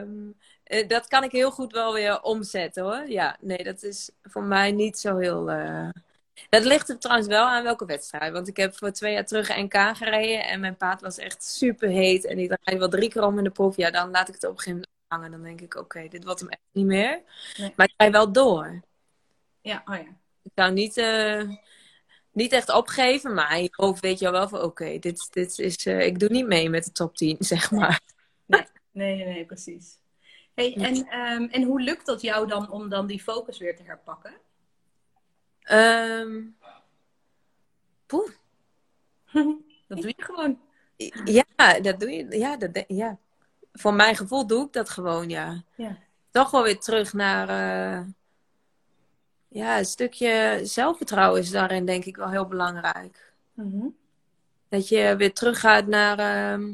Um, 0.00 0.36
dat 0.86 1.06
kan 1.06 1.24
ik 1.24 1.32
heel 1.32 1.50
goed 1.50 1.72
wel 1.72 1.92
weer 1.92 2.20
omzetten 2.20 2.82
hoor. 2.82 3.08
Ja, 3.08 3.36
nee, 3.40 3.64
dat 3.64 3.82
is 3.82 4.10
voor 4.22 4.42
mij 4.42 4.72
niet 4.72 4.98
zo 4.98 5.16
heel 5.16 5.50
Dat 6.48 6.64
ligt 6.64 6.88
er 6.88 6.98
trouwens 6.98 7.28
wel 7.28 7.46
aan 7.46 7.62
welke 7.62 7.84
wedstrijd. 7.84 8.32
Want 8.32 8.48
ik 8.48 8.56
heb 8.56 8.76
voor 8.76 8.90
twee 8.90 9.12
jaar 9.12 9.26
terug 9.26 9.56
NK 9.56 9.96
gereden. 9.96 10.44
En 10.44 10.60
mijn 10.60 10.76
paard 10.76 11.00
was 11.00 11.18
echt 11.18 11.44
super 11.44 11.88
heet. 11.88 12.24
En 12.24 12.38
ik 12.38 12.56
rijd 12.62 12.78
wel 12.78 12.88
drie 12.88 13.08
keer 13.08 13.22
om 13.22 13.38
in 13.38 13.44
de 13.44 13.50
proef. 13.50 13.76
Ja, 13.76 13.90
dan 13.90 14.10
laat 14.10 14.28
ik 14.28 14.34
het 14.34 14.44
op 14.44 14.50
een 14.50 14.58
gegeven 14.58 14.72
moment 14.72 14.96
hangen. 15.06 15.30
Dan 15.30 15.42
denk 15.42 15.60
ik, 15.60 15.74
oké, 15.74 16.08
dit 16.08 16.24
wordt 16.24 16.40
hem 16.40 16.48
echt 16.48 16.62
niet 16.72 16.86
meer. 16.86 17.22
Maar 17.76 17.86
ik 17.86 17.94
rijd 17.96 18.12
wel 18.12 18.32
door. 18.32 18.80
Ja, 19.60 19.82
oh 19.84 19.96
ja. 19.96 20.16
Ik 20.42 20.52
zou 20.54 20.72
niet, 20.72 20.96
uh, 20.96 21.50
niet 22.32 22.52
echt 22.52 22.72
opgeven. 22.74 23.34
Maar 23.34 23.60
je 23.60 23.68
hoofd 23.70 24.00
weet 24.00 24.18
je 24.18 24.30
wel 24.30 24.48
van, 24.48 24.62
oké, 24.62 24.98
dit, 24.98 25.28
dit 25.32 25.58
is... 25.58 25.86
Uh, 25.86 26.06
ik 26.06 26.18
doe 26.18 26.28
niet 26.28 26.46
mee 26.46 26.70
met 26.70 26.84
de 26.84 26.92
top 26.92 27.16
10, 27.16 27.36
zeg 27.54 27.70
maar. 27.70 28.00
Nee, 28.46 28.66
nee, 28.92 29.16
nee, 29.16 29.26
nee 29.26 29.44
precies. 29.44 29.98
Hey, 30.54 30.74
en, 30.76 30.96
um, 30.96 31.48
en 31.48 31.62
hoe 31.62 31.80
lukt 31.80 32.06
dat 32.06 32.20
jou 32.20 32.46
dan 32.46 32.70
om 32.70 32.88
dan 32.88 33.06
die 33.06 33.22
focus 33.22 33.58
weer 33.58 33.76
te 33.76 33.82
herpakken? 33.82 34.32
Um, 35.72 36.56
poeh. 38.06 38.30
dat 39.88 40.00
doe 40.00 40.12
je 40.16 40.22
gewoon. 40.22 40.60
Ja, 41.24 41.80
dat 41.80 42.00
doe 42.00 42.10
je. 42.10 42.38
Ja, 42.38 42.56
dat, 42.56 42.84
ja. 42.86 43.18
Voor 43.72 43.94
mijn 43.94 44.16
gevoel 44.16 44.46
doe 44.46 44.66
ik 44.66 44.72
dat 44.72 44.88
gewoon, 44.90 45.28
ja. 45.28 45.62
ja. 45.74 45.96
Toch 46.30 46.50
wel 46.50 46.62
weer 46.62 46.78
terug 46.78 47.12
naar. 47.12 47.48
Uh, 47.48 48.06
ja, 49.48 49.78
een 49.78 49.84
stukje 49.84 50.60
zelfvertrouwen 50.62 51.40
is 51.40 51.50
daarin 51.50 51.84
denk 51.84 52.04
ik 52.04 52.16
wel 52.16 52.30
heel 52.30 52.46
belangrijk. 52.46 53.32
Mm 53.52 53.70
-hmm. 53.70 53.96
Dat 54.68 54.88
je 54.88 55.16
weer 55.16 55.32
teruggaat 55.32 55.86
naar. 55.86 56.18
Uh, 56.18 56.66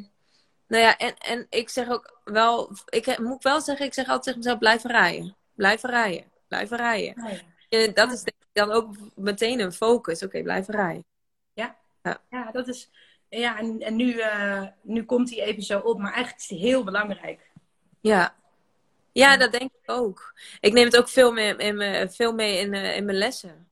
nou 0.66 0.82
ja, 0.82 0.96
en, 0.96 1.18
en 1.18 1.46
ik 1.50 1.68
zeg 1.68 1.88
ook 1.88 2.20
wel. 2.24 2.70
Ik 2.88 3.18
moet 3.18 3.42
wel 3.42 3.60
zeggen, 3.60 3.86
ik 3.86 3.94
zeg 3.94 4.08
altijd 4.08 4.24
tegen 4.24 4.38
mezelf: 4.38 4.58
blijven 4.58 4.90
rijden. 4.90 5.36
Blijven 5.54 5.90
rijden. 5.90 6.24
Blijven 6.48 6.76
rijden. 6.76 7.24
Oh, 7.24 7.30
ja. 7.30 7.40
Dat 7.68 8.12
is 8.12 8.22
denk 8.22 8.36
dan 8.52 8.70
ook 8.70 8.94
meteen 9.14 9.60
een 9.60 9.72
focus. 9.72 10.16
Oké, 10.16 10.24
okay, 10.24 10.42
blijven 10.42 10.74
rijden. 10.74 11.04
Ja. 11.52 11.76
ja. 12.02 12.20
Ja, 12.30 12.50
dat 12.50 12.68
is. 12.68 12.90
Ja, 13.28 13.58
en, 13.58 13.80
en 13.80 13.96
nu, 13.96 14.14
uh, 14.14 14.66
nu 14.82 15.04
komt 15.04 15.30
hij 15.30 15.42
even 15.42 15.62
zo 15.62 15.78
op, 15.78 15.98
maar 15.98 16.12
eigenlijk 16.12 16.42
is 16.42 16.48
hij 16.48 16.58
heel 16.58 16.84
belangrijk. 16.84 17.50
Ja. 18.00 18.34
Ja, 19.12 19.36
dat 19.36 19.52
denk 19.52 19.70
ik 19.82 19.90
ook. 19.90 20.34
Ik 20.60 20.72
neem 20.72 20.84
het 20.84 20.96
ook 20.96 21.08
veel, 21.08 21.32
meer 21.32 21.60
in 21.60 21.76
mijn, 21.76 22.12
veel 22.12 22.32
mee 22.32 22.58
in, 22.58 22.72
uh, 22.72 22.96
in 22.96 23.04
mijn 23.04 23.18
lessen. 23.18 23.68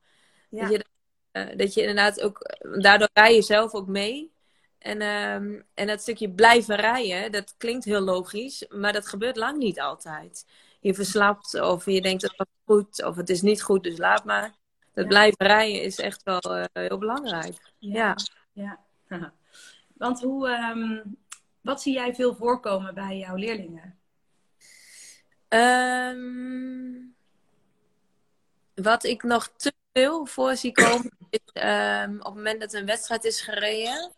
Ja. 0.49 0.61
Dat, 0.61 0.71
je, 0.71 0.85
uh, 1.31 1.57
dat 1.57 1.73
je 1.73 1.79
inderdaad 1.79 2.21
ook, 2.21 2.39
daardoor 2.81 3.09
rij 3.13 3.35
je 3.35 3.41
zelf 3.41 3.73
ook 3.73 3.87
mee. 3.87 4.31
En, 4.77 5.01
um, 5.01 5.65
en 5.73 5.87
dat 5.87 6.01
stukje 6.01 6.31
blijven 6.31 6.75
rijden, 6.75 7.31
dat 7.31 7.55
klinkt 7.57 7.85
heel 7.85 8.01
logisch, 8.01 8.65
maar 8.69 8.93
dat 8.93 9.07
gebeurt 9.07 9.37
lang 9.37 9.57
niet 9.57 9.79
altijd. 9.79 10.45
Je 10.83 10.93
verslapt 10.93 11.61
of 11.61 11.85
je 11.85 12.01
denkt 12.01 12.21
het 12.21 12.35
was 12.35 12.47
goed 12.65 13.03
of 13.03 13.15
het 13.15 13.29
is 13.29 13.41
niet 13.41 13.61
goed, 13.61 13.83
dus 13.83 13.97
laat 13.97 14.25
maar 14.25 14.53
dat 14.93 15.03
ja. 15.03 15.09
blijven 15.09 15.45
rijden 15.45 15.81
is 15.81 15.99
echt 15.99 16.23
wel 16.23 16.57
uh, 16.57 16.63
heel 16.73 16.97
belangrijk. 16.97 17.73
Ja. 17.79 18.15
ja. 18.53 18.79
ja. 19.09 19.33
Want 19.97 20.21
hoe, 20.21 20.49
um, 20.49 21.17
wat 21.61 21.81
zie 21.81 21.93
jij 21.93 22.15
veel 22.15 22.35
voorkomen 22.35 22.93
bij 22.93 23.17
jouw 23.17 23.35
leerlingen? 23.35 23.97
Um, 25.49 27.15
wat 28.75 29.03
ik 29.03 29.23
nog 29.23 29.47
te 29.55 29.73
veel 29.93 30.25
voor 30.25 30.55
zie 30.55 30.71
komen 30.71 31.17
is 31.29 31.63
um, 31.63 32.19
op 32.19 32.25
het 32.25 32.35
moment 32.35 32.59
dat 32.59 32.73
een 32.73 32.85
wedstrijd 32.85 33.23
is 33.23 33.41
gereden. 33.41 34.11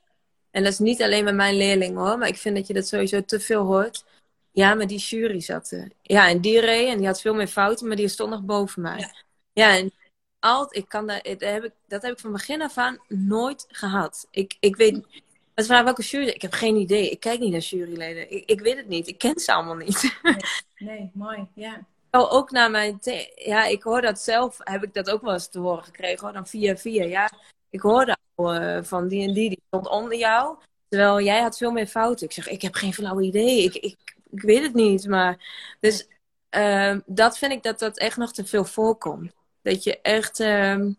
En 0.51 0.63
dat 0.63 0.71
is 0.71 0.80
niet 0.80 1.01
alleen 1.01 1.23
met 1.23 1.36
mijn 1.36 1.56
leerling 1.56 1.97
hoor, 1.97 2.17
maar 2.17 2.28
ik 2.28 2.38
vind 2.38 2.56
dat 2.56 2.67
je 2.67 2.73
dat 2.73 2.88
sowieso 2.88 3.25
te 3.25 3.39
veel 3.39 3.63
hoort. 3.63 4.06
Ja, 4.55 4.73
maar 4.73 4.87
die 4.87 4.97
jury 4.97 5.39
zat 5.39 5.71
er. 5.71 5.91
Ja, 6.01 6.29
en 6.29 6.41
die 6.41 6.59
reed 6.59 6.87
en 6.87 6.97
die 6.97 7.07
had 7.07 7.21
veel 7.21 7.33
meer 7.33 7.47
fouten, 7.47 7.87
maar 7.87 7.95
die 7.95 8.07
stond 8.07 8.29
nog 8.29 8.43
boven 8.43 8.81
mij. 8.81 8.99
Ja, 8.99 9.15
ja 9.53 9.77
en 9.77 9.93
altijd, 10.39 10.83
ik 10.83 10.89
kan 10.89 11.07
dat, 11.07 11.23
dat, 11.23 11.41
heb 11.41 11.63
ik, 11.63 11.71
dat 11.87 12.01
heb 12.01 12.11
ik 12.11 12.19
van 12.19 12.31
begin 12.31 12.61
af 12.61 12.77
aan 12.77 12.99
nooit 13.07 13.65
gehad. 13.67 14.27
Ik, 14.31 14.57
ik 14.59 14.75
weet, 14.75 15.05
het 15.53 15.65
vraag 15.65 15.83
welke 15.83 16.01
jury, 16.01 16.27
ik 16.27 16.41
heb 16.41 16.53
geen 16.53 16.75
idee. 16.75 17.09
Ik 17.09 17.19
kijk 17.19 17.39
niet 17.39 17.51
naar 17.51 17.59
juryleden. 17.59 18.31
Ik, 18.31 18.49
ik 18.49 18.61
weet 18.61 18.77
het 18.77 18.87
niet. 18.87 19.07
Ik 19.07 19.17
ken 19.17 19.39
ze 19.39 19.53
allemaal 19.53 19.75
niet. 19.75 20.19
Nee, 20.23 20.35
nee 20.89 21.11
mooi, 21.13 21.47
ja. 21.53 21.85
Ook 22.11 22.51
naar 22.51 22.71
mijn, 22.71 22.99
ja, 23.35 23.65
ik 23.65 23.83
hoor 23.83 24.01
dat 24.01 24.19
zelf, 24.19 24.57
heb 24.63 24.83
ik 24.83 24.93
dat 24.93 25.09
ook 25.09 25.21
wel 25.21 25.33
eens 25.33 25.49
te 25.49 25.59
horen 25.59 25.83
gekregen, 25.83 26.19
hoor, 26.19 26.33
dan 26.33 26.47
via 26.47 26.77
via. 26.77 27.03
Ja, 27.03 27.31
ik 27.69 27.81
hoorde 27.81 28.17
al 28.35 28.55
uh, 28.55 28.83
van 28.83 29.07
die 29.07 29.27
en 29.27 29.33
die, 29.33 29.49
die 29.49 29.61
stond 29.67 29.87
onder 29.87 30.17
jou. 30.17 30.57
Terwijl 30.87 31.21
jij 31.21 31.41
had 31.41 31.57
veel 31.57 31.71
meer 31.71 31.87
fouten. 31.87 32.25
Ik 32.25 32.31
zeg, 32.33 32.47
ik 32.47 32.61
heb 32.61 32.73
geen 32.73 32.93
flauw 32.93 33.19
idee. 33.19 33.63
Ik, 33.63 33.75
ik, 33.75 34.14
ik 34.36 34.41
weet 34.41 34.63
het 34.63 34.74
niet. 34.74 35.08
Maar, 35.08 35.38
dus 35.80 36.08
uh, 36.52 36.98
dat 37.06 37.38
vind 37.38 37.52
ik 37.52 37.63
dat 37.63 37.80
dat 37.80 37.98
echt 37.98 38.17
nog 38.17 38.34
te 38.34 38.45
veel 38.45 38.65
voorkomt. 38.65 39.32
Dat 39.62 39.84
je 39.84 40.02
echt, 40.02 40.39
um, 40.39 40.98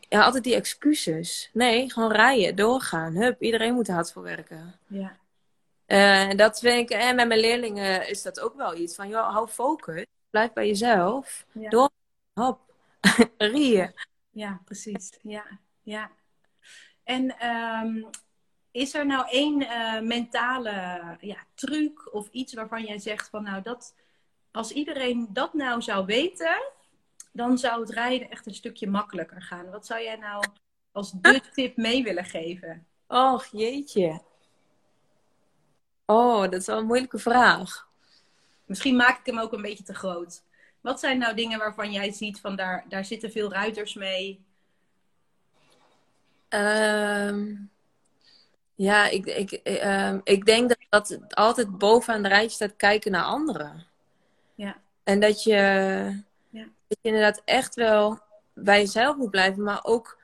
ja, 0.00 0.22
altijd 0.22 0.44
die 0.44 0.54
excuses. 0.54 1.50
Nee, 1.52 1.90
gewoon 1.92 2.12
rijden, 2.12 2.56
doorgaan. 2.56 3.14
Hup, 3.14 3.42
iedereen 3.42 3.74
moet 3.74 3.88
er 3.88 3.94
hard 3.94 4.12
voor 4.12 4.22
werken. 4.22 4.78
Ja. 4.86 5.16
Uh, 5.86 6.36
dat 6.36 6.58
vind 6.58 6.90
ik, 6.90 6.96
en 6.96 7.16
met 7.16 7.28
mijn 7.28 7.40
leerlingen 7.40 8.08
is 8.08 8.22
dat 8.22 8.40
ook 8.40 8.54
wel 8.56 8.76
iets 8.76 8.94
van, 8.94 9.08
joh, 9.08 9.32
hou 9.32 9.48
focus, 9.48 10.04
blijf 10.30 10.52
bij 10.52 10.66
jezelf, 10.66 11.46
ja. 11.52 11.68
door, 11.68 11.90
hop, 12.32 12.60
rieën. 13.38 13.94
Ja, 14.30 14.60
precies. 14.64 15.10
Ja, 15.22 15.44
ja. 15.82 16.10
En 17.04 17.46
um, 17.48 18.10
is 18.70 18.94
er 18.94 19.06
nou 19.06 19.28
één 19.28 19.62
uh, 19.62 20.00
mentale 20.00 21.16
ja, 21.20 21.36
truc 21.54 22.14
of 22.14 22.28
iets 22.30 22.54
waarvan 22.54 22.84
jij 22.84 22.98
zegt 22.98 23.28
van, 23.28 23.42
nou, 23.42 23.62
dat, 23.62 23.94
als 24.50 24.70
iedereen 24.70 25.28
dat 25.32 25.54
nou 25.54 25.82
zou 25.82 26.06
weten, 26.06 26.62
dan 27.32 27.58
zou 27.58 27.80
het 27.80 27.90
rijden 27.90 28.30
echt 28.30 28.46
een 28.46 28.54
stukje 28.54 28.86
makkelijker 28.86 29.42
gaan. 29.42 29.70
Wat 29.70 29.86
zou 29.86 30.02
jij 30.02 30.16
nou 30.16 30.44
als 30.92 31.12
de 31.12 31.40
tip 31.52 31.76
mee 31.76 32.02
willen 32.02 32.24
geven? 32.24 32.86
Och, 33.06 33.46
jeetje. 33.46 34.22
Oh, 36.04 36.42
dat 36.42 36.54
is 36.54 36.66
wel 36.66 36.78
een 36.78 36.86
moeilijke 36.86 37.18
vraag. 37.18 37.88
Misschien 38.64 38.96
maak 38.96 39.18
ik 39.18 39.26
hem 39.26 39.38
ook 39.38 39.52
een 39.52 39.62
beetje 39.62 39.84
te 39.84 39.94
groot. 39.94 40.42
Wat 40.80 41.00
zijn 41.00 41.18
nou 41.18 41.34
dingen 41.34 41.58
waarvan 41.58 41.92
jij 41.92 42.12
ziet 42.12 42.40
van 42.40 42.56
daar, 42.56 42.84
daar 42.88 43.04
zitten 43.04 43.30
veel 43.30 43.52
ruiters 43.52 43.94
mee? 43.94 44.46
Um, 46.48 47.70
ja, 48.78 49.06
ik, 49.06 49.26
ik, 49.26 49.60
um, 49.84 50.20
ik 50.24 50.44
denk 50.44 50.68
dat 50.68 50.78
dat 50.88 51.34
altijd 51.34 51.78
bovenaan 51.78 52.22
de 52.22 52.28
rijtje 52.28 52.50
staat 52.50 52.76
kijken 52.76 53.10
naar 53.10 53.24
anderen. 53.24 53.86
Ja. 54.54 54.76
En 55.04 55.20
dat 55.20 55.42
je 55.42 56.22
dat 56.88 56.98
je 57.00 57.08
inderdaad 57.08 57.42
echt 57.44 57.74
wel 57.74 58.18
bij 58.54 58.78
jezelf 58.78 59.16
moet 59.16 59.30
blijven, 59.30 59.62
maar 59.62 59.84
ook 59.84 60.18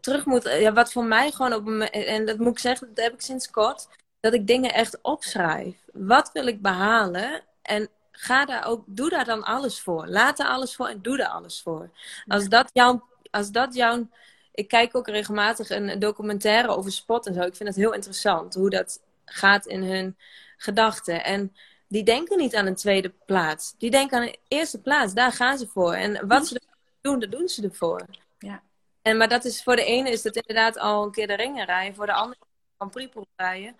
terug 0.00 0.24
moet. 0.24 0.42
Ja, 0.42 0.72
wat 0.72 0.92
voor 0.92 1.04
mij 1.04 1.30
gewoon 1.30 1.52
op 1.52 1.66
een. 1.66 1.90
En 1.90 2.26
dat 2.26 2.38
moet 2.38 2.52
ik 2.52 2.58
zeggen, 2.58 2.88
dat 2.94 3.04
heb 3.04 3.12
ik 3.12 3.20
sinds 3.20 3.50
kort. 3.50 3.88
Dat 4.20 4.34
ik 4.34 4.46
dingen 4.46 4.72
echt 4.72 4.98
opschrijf. 5.02 5.76
Wat 5.92 6.30
wil 6.32 6.46
ik 6.46 6.62
behalen? 6.62 7.42
En 7.62 7.88
ga 8.10 8.44
daar 8.44 8.66
ook, 8.66 8.84
doe 8.86 9.10
daar 9.10 9.24
dan 9.24 9.44
alles 9.44 9.80
voor. 9.80 10.06
Laat 10.06 10.38
er 10.38 10.46
alles 10.46 10.76
voor 10.76 10.88
en 10.88 11.02
doe 11.02 11.18
er 11.18 11.28
alles 11.28 11.62
voor. 11.62 11.90
Als 12.26 12.48
dat 12.48 12.70
jouw. 12.72 13.08
Als 13.30 13.50
dat 13.50 13.74
jouw 13.74 14.08
ik 14.54 14.68
kijk 14.68 14.96
ook 14.96 15.08
regelmatig 15.08 15.70
een 15.70 15.98
documentaire 15.98 16.68
over 16.68 16.92
sport 16.92 17.26
en 17.26 17.34
zo. 17.34 17.40
Ik 17.40 17.56
vind 17.56 17.68
het 17.68 17.78
heel 17.78 17.92
interessant 17.94 18.54
hoe 18.54 18.70
dat 18.70 19.02
gaat 19.24 19.66
in 19.66 19.82
hun 19.82 20.16
gedachten. 20.56 21.24
En 21.24 21.56
die 21.88 22.02
denken 22.02 22.38
niet 22.38 22.56
aan 22.56 22.66
een 22.66 22.74
tweede 22.74 23.12
plaats. 23.26 23.74
Die 23.78 23.90
denken 23.90 24.18
aan 24.18 24.26
een 24.26 24.36
eerste 24.48 24.80
plaats. 24.80 25.14
Daar 25.14 25.32
gaan 25.32 25.58
ze 25.58 25.66
voor. 25.66 25.94
En 25.94 26.26
wat 26.26 26.46
ze 26.46 26.60
doen, 27.00 27.18
dat 27.18 27.30
doen 27.30 27.48
ze 27.48 27.62
ervoor. 27.62 28.06
Ja. 28.38 28.62
En, 29.02 29.16
maar 29.16 29.28
dat 29.28 29.44
is, 29.44 29.62
voor 29.62 29.76
de 29.76 29.84
ene 29.84 30.10
is 30.10 30.22
dat 30.22 30.36
inderdaad 30.36 30.78
al 30.78 31.04
een 31.04 31.10
keer 31.10 31.26
de 31.26 31.34
ringen 31.34 31.66
rijden. 31.66 31.94
Voor 31.94 32.06
de 32.06 32.12
andere 32.12 32.40
van 32.78 32.90
Prix 32.90 33.14
rijden. 33.36 33.76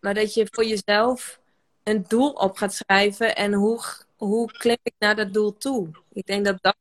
Maar 0.00 0.14
dat 0.14 0.34
je 0.34 0.48
voor 0.50 0.64
jezelf 0.64 1.40
een 1.82 2.04
doel 2.08 2.30
op 2.30 2.56
gaat 2.56 2.74
schrijven. 2.74 3.36
En 3.36 3.52
hoe, 3.52 3.80
hoe 4.16 4.52
klim 4.52 4.78
ik 4.82 4.94
naar 4.98 5.16
dat 5.16 5.32
doel 5.32 5.56
toe? 5.56 5.90
Ik 6.12 6.26
denk 6.26 6.44
dat 6.44 6.58
dat, 6.60 6.76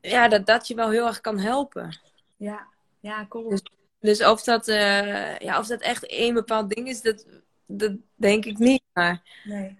ja, 0.00 0.28
dat, 0.28 0.46
dat 0.46 0.68
je 0.68 0.74
wel 0.74 0.90
heel 0.90 1.06
erg 1.06 1.20
kan 1.20 1.38
helpen. 1.38 1.98
Ja, 2.36 2.66
ja 3.00 3.26
cool. 3.28 3.48
Dus, 3.48 3.62
dus 4.00 4.24
of, 4.24 4.42
dat, 4.42 4.68
uh, 4.68 5.38
ja, 5.38 5.58
of 5.58 5.66
dat 5.66 5.80
echt 5.80 6.06
één 6.06 6.34
bepaald 6.34 6.70
ding 6.70 6.88
is, 6.88 7.00
dat 7.00 7.26
dat 7.66 7.92
denk 8.14 8.44
ik 8.44 8.58
niet. 8.58 8.82
Maar 8.92 9.22
nee. 9.44 9.78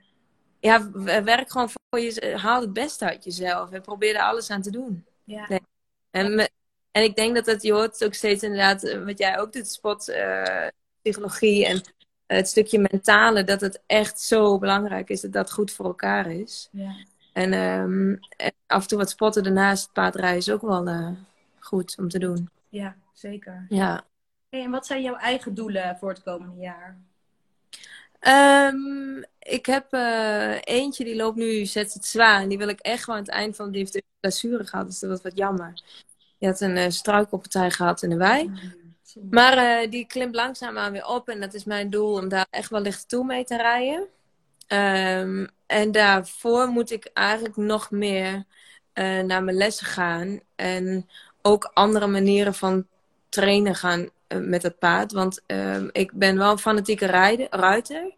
ja, 0.61 0.91
werk 1.23 1.51
gewoon 1.51 1.71
voor 1.71 2.01
je. 2.01 2.37
Haal 2.37 2.61
het 2.61 2.73
beste 2.73 3.05
uit 3.05 3.25
jezelf 3.25 3.71
en 3.71 3.83
probeer 3.83 4.15
er 4.15 4.23
alles 4.23 4.51
aan 4.51 4.63
te 4.63 4.71
doen. 4.71 5.05
Ja. 5.25 5.49
Nee. 5.49 5.61
En, 6.11 6.51
en 6.91 7.03
ik 7.03 7.17
denk 7.17 7.35
dat 7.35 7.47
het, 7.47 7.63
je 7.63 7.73
hoort 7.73 8.05
ook 8.05 8.15
steeds 8.15 8.43
inderdaad, 8.43 8.83
eh, 8.83 9.05
wat 9.05 9.19
jij 9.19 9.39
ook 9.39 9.53
doet, 9.53 9.69
spot, 9.69 10.09
uh, 10.09 10.67
psychologie 11.03 11.67
en 11.67 11.81
het 12.27 12.49
stukje 12.49 12.79
mentale, 12.91 13.45
dat 13.45 13.61
het 13.61 13.83
echt 13.87 14.21
zo 14.21 14.59
belangrijk 14.59 15.09
is 15.09 15.21
dat 15.21 15.33
dat 15.33 15.53
goed 15.53 15.73
voor 15.73 15.85
elkaar 15.85 16.31
is. 16.31 16.69
Ja. 16.73 16.97
En, 17.33 17.53
um, 17.53 18.19
en 18.37 18.53
af 18.67 18.83
en 18.83 18.89
toe 18.89 18.99
wat 18.99 19.11
spotten 19.11 19.43
daarnaast 19.43 19.93
paardrijden 19.93 20.39
is 20.39 20.51
ook 20.51 20.63
wel 20.63 20.89
uh, 20.89 21.11
goed 21.67 21.95
om 21.99 22.09
te 22.09 22.19
doen. 22.19 22.51
Ja, 22.69 22.97
zeker. 23.13 23.67
Ja. 23.69 24.05
Hey, 24.49 24.63
en 24.63 24.71
wat 24.71 24.87
zijn 24.87 25.03
jouw 25.03 25.17
eigen 25.17 25.55
doelen 25.55 25.97
voor 26.01 26.09
het 26.09 26.23
komende 26.23 26.61
jaar? 26.61 26.99
Um, 28.21 29.25
ik 29.39 29.67
heb 29.67 29.95
uh, 29.95 30.61
eentje 30.65 31.05
die 31.05 31.17
loopt 31.17 31.37
nu, 31.37 31.65
zet 31.65 31.93
het 31.93 32.05
zwaar. 32.05 32.41
En 32.41 32.49
die 32.49 32.59
wil 32.59 32.69
ik 32.69 32.81
echt 32.81 33.05
gewoon 33.05 33.19
aan 33.19 33.25
het 33.25 33.35
eind 33.35 33.57
van 33.57 33.71
die 33.71 33.81
heeft 33.81 33.95
een 33.95 34.03
blessure 34.21 34.67
gehad. 34.67 34.87
Dus 34.87 34.99
dat 34.99 35.11
was 35.11 35.23
wat 35.23 35.37
jammer. 35.37 35.83
Die 36.39 36.49
had 36.49 36.61
een 36.61 36.77
uh, 36.77 36.89
struikelpartij 36.89 37.71
gehad 37.71 38.03
in 38.03 38.11
de 38.11 38.17
wei. 38.17 38.47
Mm, 38.49 38.61
maar 39.31 39.83
uh, 39.85 39.91
die 39.91 40.07
klimt 40.07 40.35
langzaamaan 40.35 40.93
weer 40.93 41.07
op. 41.07 41.29
En 41.29 41.41
dat 41.41 41.55
is 41.55 41.65
mijn 41.65 41.91
doel 41.91 42.13
om 42.13 42.29
daar 42.29 42.47
echt 42.51 42.71
wel 42.71 42.81
licht 42.81 43.09
toe 43.09 43.25
mee 43.25 43.45
te 43.45 43.57
rijden. 43.57 44.07
Um, 44.69 45.49
en 45.67 45.93
daarvoor 45.93 46.69
moet 46.69 46.91
ik 46.91 47.11
eigenlijk 47.13 47.57
nog 47.57 47.91
meer 47.91 48.45
naar 49.25 49.45
mijn 49.45 49.57
lessen 49.57 49.87
gaan. 49.87 50.41
En 50.55 51.09
ook 51.47 51.71
andere 51.75 52.07
manieren 52.07 52.55
van 52.55 52.87
trainen 53.29 53.75
gaan 53.75 54.09
met 54.29 54.63
het 54.63 54.79
paard. 54.79 55.13
Want 55.13 55.41
uh, 55.47 55.83
ik 55.93 56.13
ben 56.13 56.39
wel 56.39 56.51
een 56.51 56.59
fanatieke 56.59 57.07
rijder, 57.07 57.47
ruiter. 57.51 58.13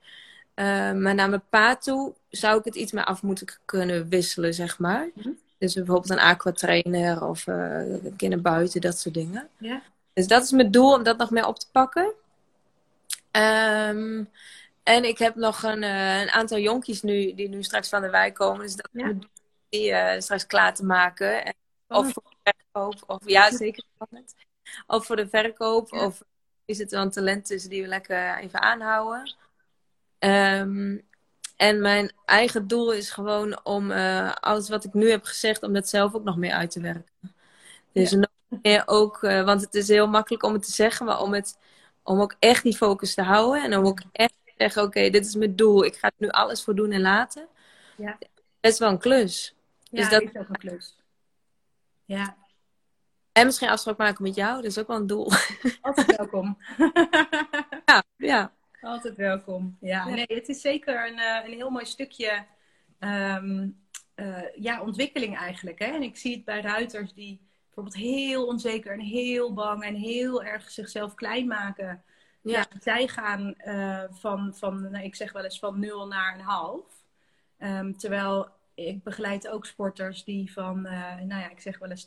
maar 0.95 1.15
naar 1.15 1.29
mijn 1.29 1.43
paard 1.49 1.83
toe 1.83 2.15
zou 2.31 2.59
ik 2.59 2.65
het 2.65 2.75
iets 2.75 2.93
meer 2.93 3.05
af 3.05 3.23
moeten 3.23 3.47
kunnen 3.65 4.09
wisselen, 4.09 4.55
zeg 4.55 4.79
maar. 4.79 5.11
Mhm. 5.15 5.29
Dus 5.59 5.75
bijvoorbeeld 5.75 6.11
een 6.11 6.19
aquatrainer 6.19 7.25
of 7.25 7.47
uh, 7.47 7.83
kinderen 8.17 8.43
buiten, 8.43 8.81
dat 8.81 8.99
soort 8.99 9.15
dingen. 9.15 9.49
Ja. 9.57 9.83
Dus 10.13 10.27
dat 10.27 10.43
is 10.43 10.51
mijn 10.51 10.71
doel 10.71 10.95
om 10.95 11.03
dat 11.03 11.19
nog 11.19 11.31
meer 11.31 11.47
op 11.47 11.59
te 11.59 11.67
pakken. 11.73 12.13
Um, 13.33 14.29
en 14.83 15.05
ik 15.05 15.19
heb 15.19 15.35
nog 15.35 15.63
een, 15.63 15.83
uh, 15.83 16.21
een, 16.21 16.31
aantal 16.31 16.59
jonkies 16.59 17.03
nu, 17.03 17.35
die 17.35 17.49
nu 17.49 17.63
straks 17.63 17.89
van 17.89 18.03
de 18.03 18.11
wijk 18.11 18.35
komen. 18.35 18.61
Dus 18.61 18.75
dat 18.75 18.89
ja. 18.93 19.13
die 19.69 19.91
uh, 19.91 20.13
straks 20.19 20.47
klaar 20.47 20.75
te 20.75 20.85
maken. 20.85 21.45
En, 21.45 21.55
of 21.89 22.07
oh. 22.07 22.13
voor 22.13 22.23
de 22.43 22.55
verkoop. 22.55 22.95
Of 23.07 23.19
ja, 23.25 23.51
zeker 23.51 23.85
spannend. 23.95 24.35
Of 24.87 25.07
voor 25.07 25.17
de 25.17 25.29
verkoop. 25.29 25.93
Of 25.93 26.23
is 26.65 26.79
het 26.79 26.93
een 26.93 27.11
talent 27.11 27.47
tussen 27.47 27.71
die 27.71 27.83
we 27.83 27.89
lekker 27.89 28.39
even 28.39 28.61
aanhouden. 28.61 29.35
Um, 30.19 31.07
en 31.57 31.81
mijn 31.81 32.13
eigen 32.25 32.67
doel 32.67 32.93
is 32.93 33.11
gewoon 33.11 33.65
om 33.65 33.91
uh, 33.91 34.33
alles 34.35 34.69
wat 34.69 34.85
ik 34.85 34.95
nu 34.95 35.11
heb 35.11 35.25
gezegd, 35.25 35.63
om 35.63 35.73
dat 35.73 35.89
zelf 35.89 36.15
ook 36.15 36.25
nog 36.25 36.37
meer 36.37 36.53
uit 36.53 36.71
te 36.71 36.81
werken. 36.81 37.35
Dus 37.93 38.13
nog 38.13 38.31
meer 38.63 38.83
ook, 38.87 39.23
uh, 39.23 39.45
want 39.45 39.61
het 39.61 39.75
is 39.75 39.89
heel 39.89 40.09
makkelijk 40.09 40.43
om 40.43 40.53
het 40.53 40.63
te 40.63 40.73
zeggen, 40.73 41.07
maar 41.07 41.21
om, 41.21 41.35
het, 41.35 41.59
om 42.03 42.21
ook 42.21 42.35
echt 42.39 42.63
die 42.63 42.77
focus 42.77 43.15
te 43.15 43.23
houden. 43.23 43.63
En 43.63 43.79
om 43.79 43.87
ook 43.87 44.03
echt 44.13 44.35
te 44.45 44.53
zeggen, 44.57 44.83
oké, 44.83 45.11
dit 45.11 45.27
is 45.27 45.35
mijn 45.35 45.57
doel. 45.57 45.85
Ik 45.85 45.97
ga 45.97 46.07
er 46.07 46.15
nu 46.17 46.29
alles 46.29 46.65
voor 46.65 46.75
doen 46.75 46.93
en 46.93 47.01
laten. 47.01 47.49
Ja. 47.97 48.17
Dat 48.61 48.73
is 48.73 48.79
wel 48.79 48.91
een 48.91 48.99
klus. 48.99 49.55
Ja, 49.91 50.01
dus 50.01 50.11
dat 50.11 50.23
is 50.23 50.29
ook 50.37 50.49
een 50.49 50.59
klus. 50.59 50.98
Ja. 52.09 52.37
En 53.33 53.47
misschien 53.47 53.69
afspraak 53.69 53.97
maken 53.97 54.23
met 54.23 54.35
jou, 54.35 54.55
dat 54.55 54.65
is 54.65 54.79
ook 54.79 54.87
wel 54.87 54.97
een 54.97 55.07
doel. 55.07 55.31
Altijd 55.81 56.17
welkom. 56.17 56.59
ja, 57.85 58.03
ja. 58.17 58.53
Altijd 58.81 59.17
welkom. 59.17 59.77
Ja, 59.81 60.09
nee, 60.09 60.25
het 60.29 60.49
is 60.49 60.61
zeker 60.61 61.07
een, 61.07 61.19
uh, 61.19 61.41
een 61.45 61.53
heel 61.53 61.71
mooi 61.71 61.87
stukje 61.87 62.47
um, 62.99 63.81
uh, 64.17 64.55
ja, 64.55 64.83
ontwikkeling 64.83 65.37
eigenlijk. 65.37 65.79
Hè? 65.79 65.85
En 65.85 66.03
ik 66.03 66.17
zie 66.17 66.35
het 66.35 66.45
bij 66.45 66.61
ruiters 66.61 67.13
die 67.13 67.49
bijvoorbeeld 67.65 67.97
heel 67.97 68.47
onzeker 68.47 68.93
en 68.93 69.01
heel 69.01 69.53
bang 69.53 69.83
en 69.83 69.95
heel 69.95 70.43
erg 70.43 70.71
zichzelf 70.71 71.15
klein 71.15 71.47
maken. 71.47 72.03
Ja. 72.43 72.59
ja 72.59 72.67
zij 72.81 73.09
gaan 73.09 73.55
uh, 73.65 74.05
van, 74.11 74.55
van 74.55 74.91
nou, 74.91 75.05
ik 75.05 75.15
zeg 75.15 75.33
wel 75.33 75.45
eens 75.45 75.59
van 75.59 75.79
nul 75.79 76.07
naar 76.07 76.35
een 76.35 76.45
half. 76.45 76.85
Um, 77.59 77.99
terwijl 77.99 78.58
ik 78.87 79.03
begeleid 79.03 79.49
ook 79.49 79.67
sporters 79.67 80.25
die 80.25 80.53
van, 80.53 80.87
uh, 80.87 81.17
nou 81.17 81.41
ja, 81.41 81.51
ik 81.51 81.61
zeg 81.61 81.79
wel 81.79 81.91
eens 81.91 82.07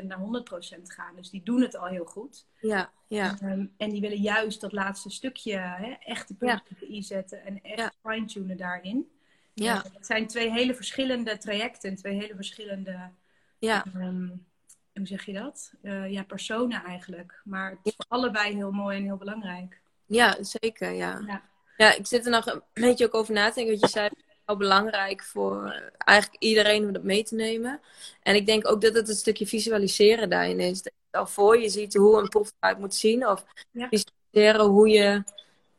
80% 0.00 0.04
naar 0.04 0.18
100% 0.18 0.82
gaan. 0.82 1.16
Dus 1.16 1.30
die 1.30 1.42
doen 1.42 1.60
het 1.60 1.76
al 1.76 1.86
heel 1.86 2.04
goed. 2.04 2.46
Ja, 2.60 2.90
ja. 3.06 3.38
Um, 3.42 3.74
en 3.76 3.90
die 3.90 4.00
willen 4.00 4.20
juist 4.20 4.60
dat 4.60 4.72
laatste 4.72 5.10
stukje 5.10 5.56
hè, 5.56 5.92
echt 5.92 6.28
de 6.28 6.46
ja. 6.46 6.62
i 6.90 7.02
zetten 7.02 7.44
en 7.44 7.62
echt 7.62 7.78
ja. 7.78 7.92
fine-tunen 8.02 8.56
daarin. 8.56 9.10
Ja. 9.54 9.74
Uh, 9.74 9.82
het 9.94 10.06
zijn 10.06 10.26
twee 10.26 10.50
hele 10.50 10.74
verschillende 10.74 11.38
trajecten, 11.38 11.96
twee 11.96 12.18
hele 12.18 12.34
verschillende, 12.34 13.10
ja. 13.58 13.84
Um, 13.96 14.46
hoe 14.92 15.06
zeg 15.06 15.24
je 15.24 15.32
dat? 15.32 15.72
Uh, 15.82 16.10
ja, 16.10 16.22
personen 16.22 16.84
eigenlijk. 16.84 17.40
Maar 17.44 17.70
het 17.70 17.78
is 17.82 17.94
voor 17.96 18.06
allebei 18.08 18.54
heel 18.54 18.72
mooi 18.72 18.96
en 18.96 19.04
heel 19.04 19.16
belangrijk. 19.16 19.80
Ja, 20.06 20.36
zeker, 20.40 20.90
ja. 20.90 21.22
ja. 21.26 21.42
Ja, 21.76 21.94
ik 21.94 22.06
zit 22.06 22.24
er 22.24 22.30
nog 22.30 22.46
een 22.46 22.62
beetje 22.72 23.04
ook 23.06 23.14
over 23.14 23.34
na 23.34 23.48
te 23.48 23.54
denken. 23.54 23.72
Wat 23.72 23.90
je 23.90 23.98
zei, 23.98 24.10
belangrijk 24.56 25.22
voor 25.22 25.82
eigenlijk 25.96 26.42
iedereen 26.42 26.86
om 26.86 26.92
dat 26.92 27.02
mee 27.02 27.22
te 27.22 27.34
nemen. 27.34 27.80
En 28.22 28.34
ik 28.34 28.46
denk 28.46 28.68
ook 28.68 28.80
dat 28.80 28.94
het 28.94 29.08
een 29.08 29.14
stukje 29.14 29.46
visualiseren 29.46 30.30
daarin 30.30 30.60
is. 30.60 30.82
Dat 30.82 30.92
je 31.10 31.18
al 31.18 31.26
voor 31.26 31.58
je 31.58 31.68
ziet 31.68 31.94
hoe 31.94 32.18
een 32.18 32.28
proef 32.28 32.52
eruit 32.60 32.78
moet 32.78 32.94
zien. 32.94 33.26
Of 33.26 33.44
ja. 33.70 33.88
visualiseren 33.88 34.66
hoe 34.66 34.88
je 34.88 35.22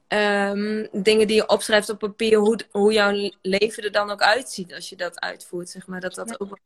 um, 0.08 0.88
dingen 1.04 1.28
die 1.28 1.36
je 1.36 1.48
opschrijft 1.48 1.90
op 1.90 2.00
papier, 2.00 2.38
hoe, 2.38 2.60
hoe 2.72 2.94
jouw 2.94 3.32
leven 3.42 3.84
er 3.84 3.92
dan 3.92 4.12
ook 4.12 4.22
uitziet 4.22 4.74
als 4.74 4.90
je 4.90 4.96
dat 4.96 5.20
uitvoert. 5.20 5.70
Zeg 5.70 5.88
maar, 5.88 6.02
dat 6.02 6.16
dat 6.16 6.30
ja. 6.30 6.36
ook 6.38 6.58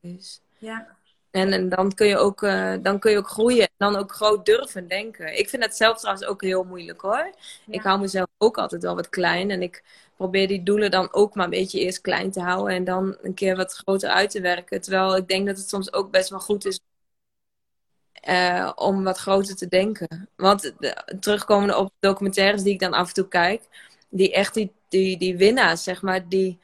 is. 0.00 0.40
Ja. 0.58 0.96
En, 1.30 1.52
en 1.52 1.68
dan, 1.68 1.94
kun 1.94 2.06
je 2.06 2.16
ook, 2.16 2.42
uh, 2.42 2.74
dan 2.82 2.98
kun 2.98 3.10
je 3.10 3.18
ook 3.18 3.28
groeien. 3.28 3.62
En 3.62 3.74
dan 3.76 3.96
ook 3.96 4.12
groot 4.12 4.44
durven 4.46 4.88
denken. 4.88 5.38
Ik 5.38 5.48
vind 5.48 5.62
het 5.62 5.76
zelf 5.76 5.98
trouwens 5.98 6.26
ook 6.26 6.42
heel 6.42 6.64
moeilijk 6.64 7.00
hoor. 7.00 7.30
Ik 7.66 7.82
hou 7.82 8.00
mezelf 8.00 8.26
ook 8.38 8.58
altijd 8.58 8.82
wel 8.82 8.94
wat 8.94 9.08
klein. 9.08 9.50
En 9.50 9.62
ik 9.62 9.82
probeer 10.18 10.48
die 10.48 10.62
doelen 10.62 10.90
dan 10.90 11.12
ook 11.12 11.34
maar 11.34 11.44
een 11.44 11.50
beetje 11.50 11.80
eerst 11.80 12.00
klein 12.00 12.30
te 12.30 12.40
houden. 12.40 12.74
En 12.74 12.84
dan 12.84 13.16
een 13.22 13.34
keer 13.34 13.56
wat 13.56 13.72
groter 13.72 14.08
uit 14.10 14.30
te 14.30 14.40
werken. 14.40 14.80
Terwijl 14.80 15.16
ik 15.16 15.28
denk 15.28 15.46
dat 15.46 15.56
het 15.56 15.68
soms 15.68 15.92
ook 15.92 16.10
best 16.10 16.30
wel 16.30 16.40
goed 16.40 16.64
is 16.64 16.80
uh, 18.28 18.72
om 18.74 19.04
wat 19.04 19.18
groter 19.18 19.56
te 19.56 19.68
denken. 19.68 20.28
Want 20.36 20.74
de, 20.78 21.16
terugkomende 21.20 21.76
op 21.76 21.92
documentaires 22.00 22.62
die 22.62 22.72
ik 22.72 22.80
dan 22.80 22.92
af 22.92 23.08
en 23.08 23.14
toe 23.14 23.28
kijk. 23.28 23.62
Die 24.08 24.32
echt 24.32 24.54
die, 24.54 24.72
die, 24.88 25.18
die 25.18 25.36
winnaars, 25.36 25.82
zeg 25.82 26.02
maar, 26.02 26.28
die 26.28 26.58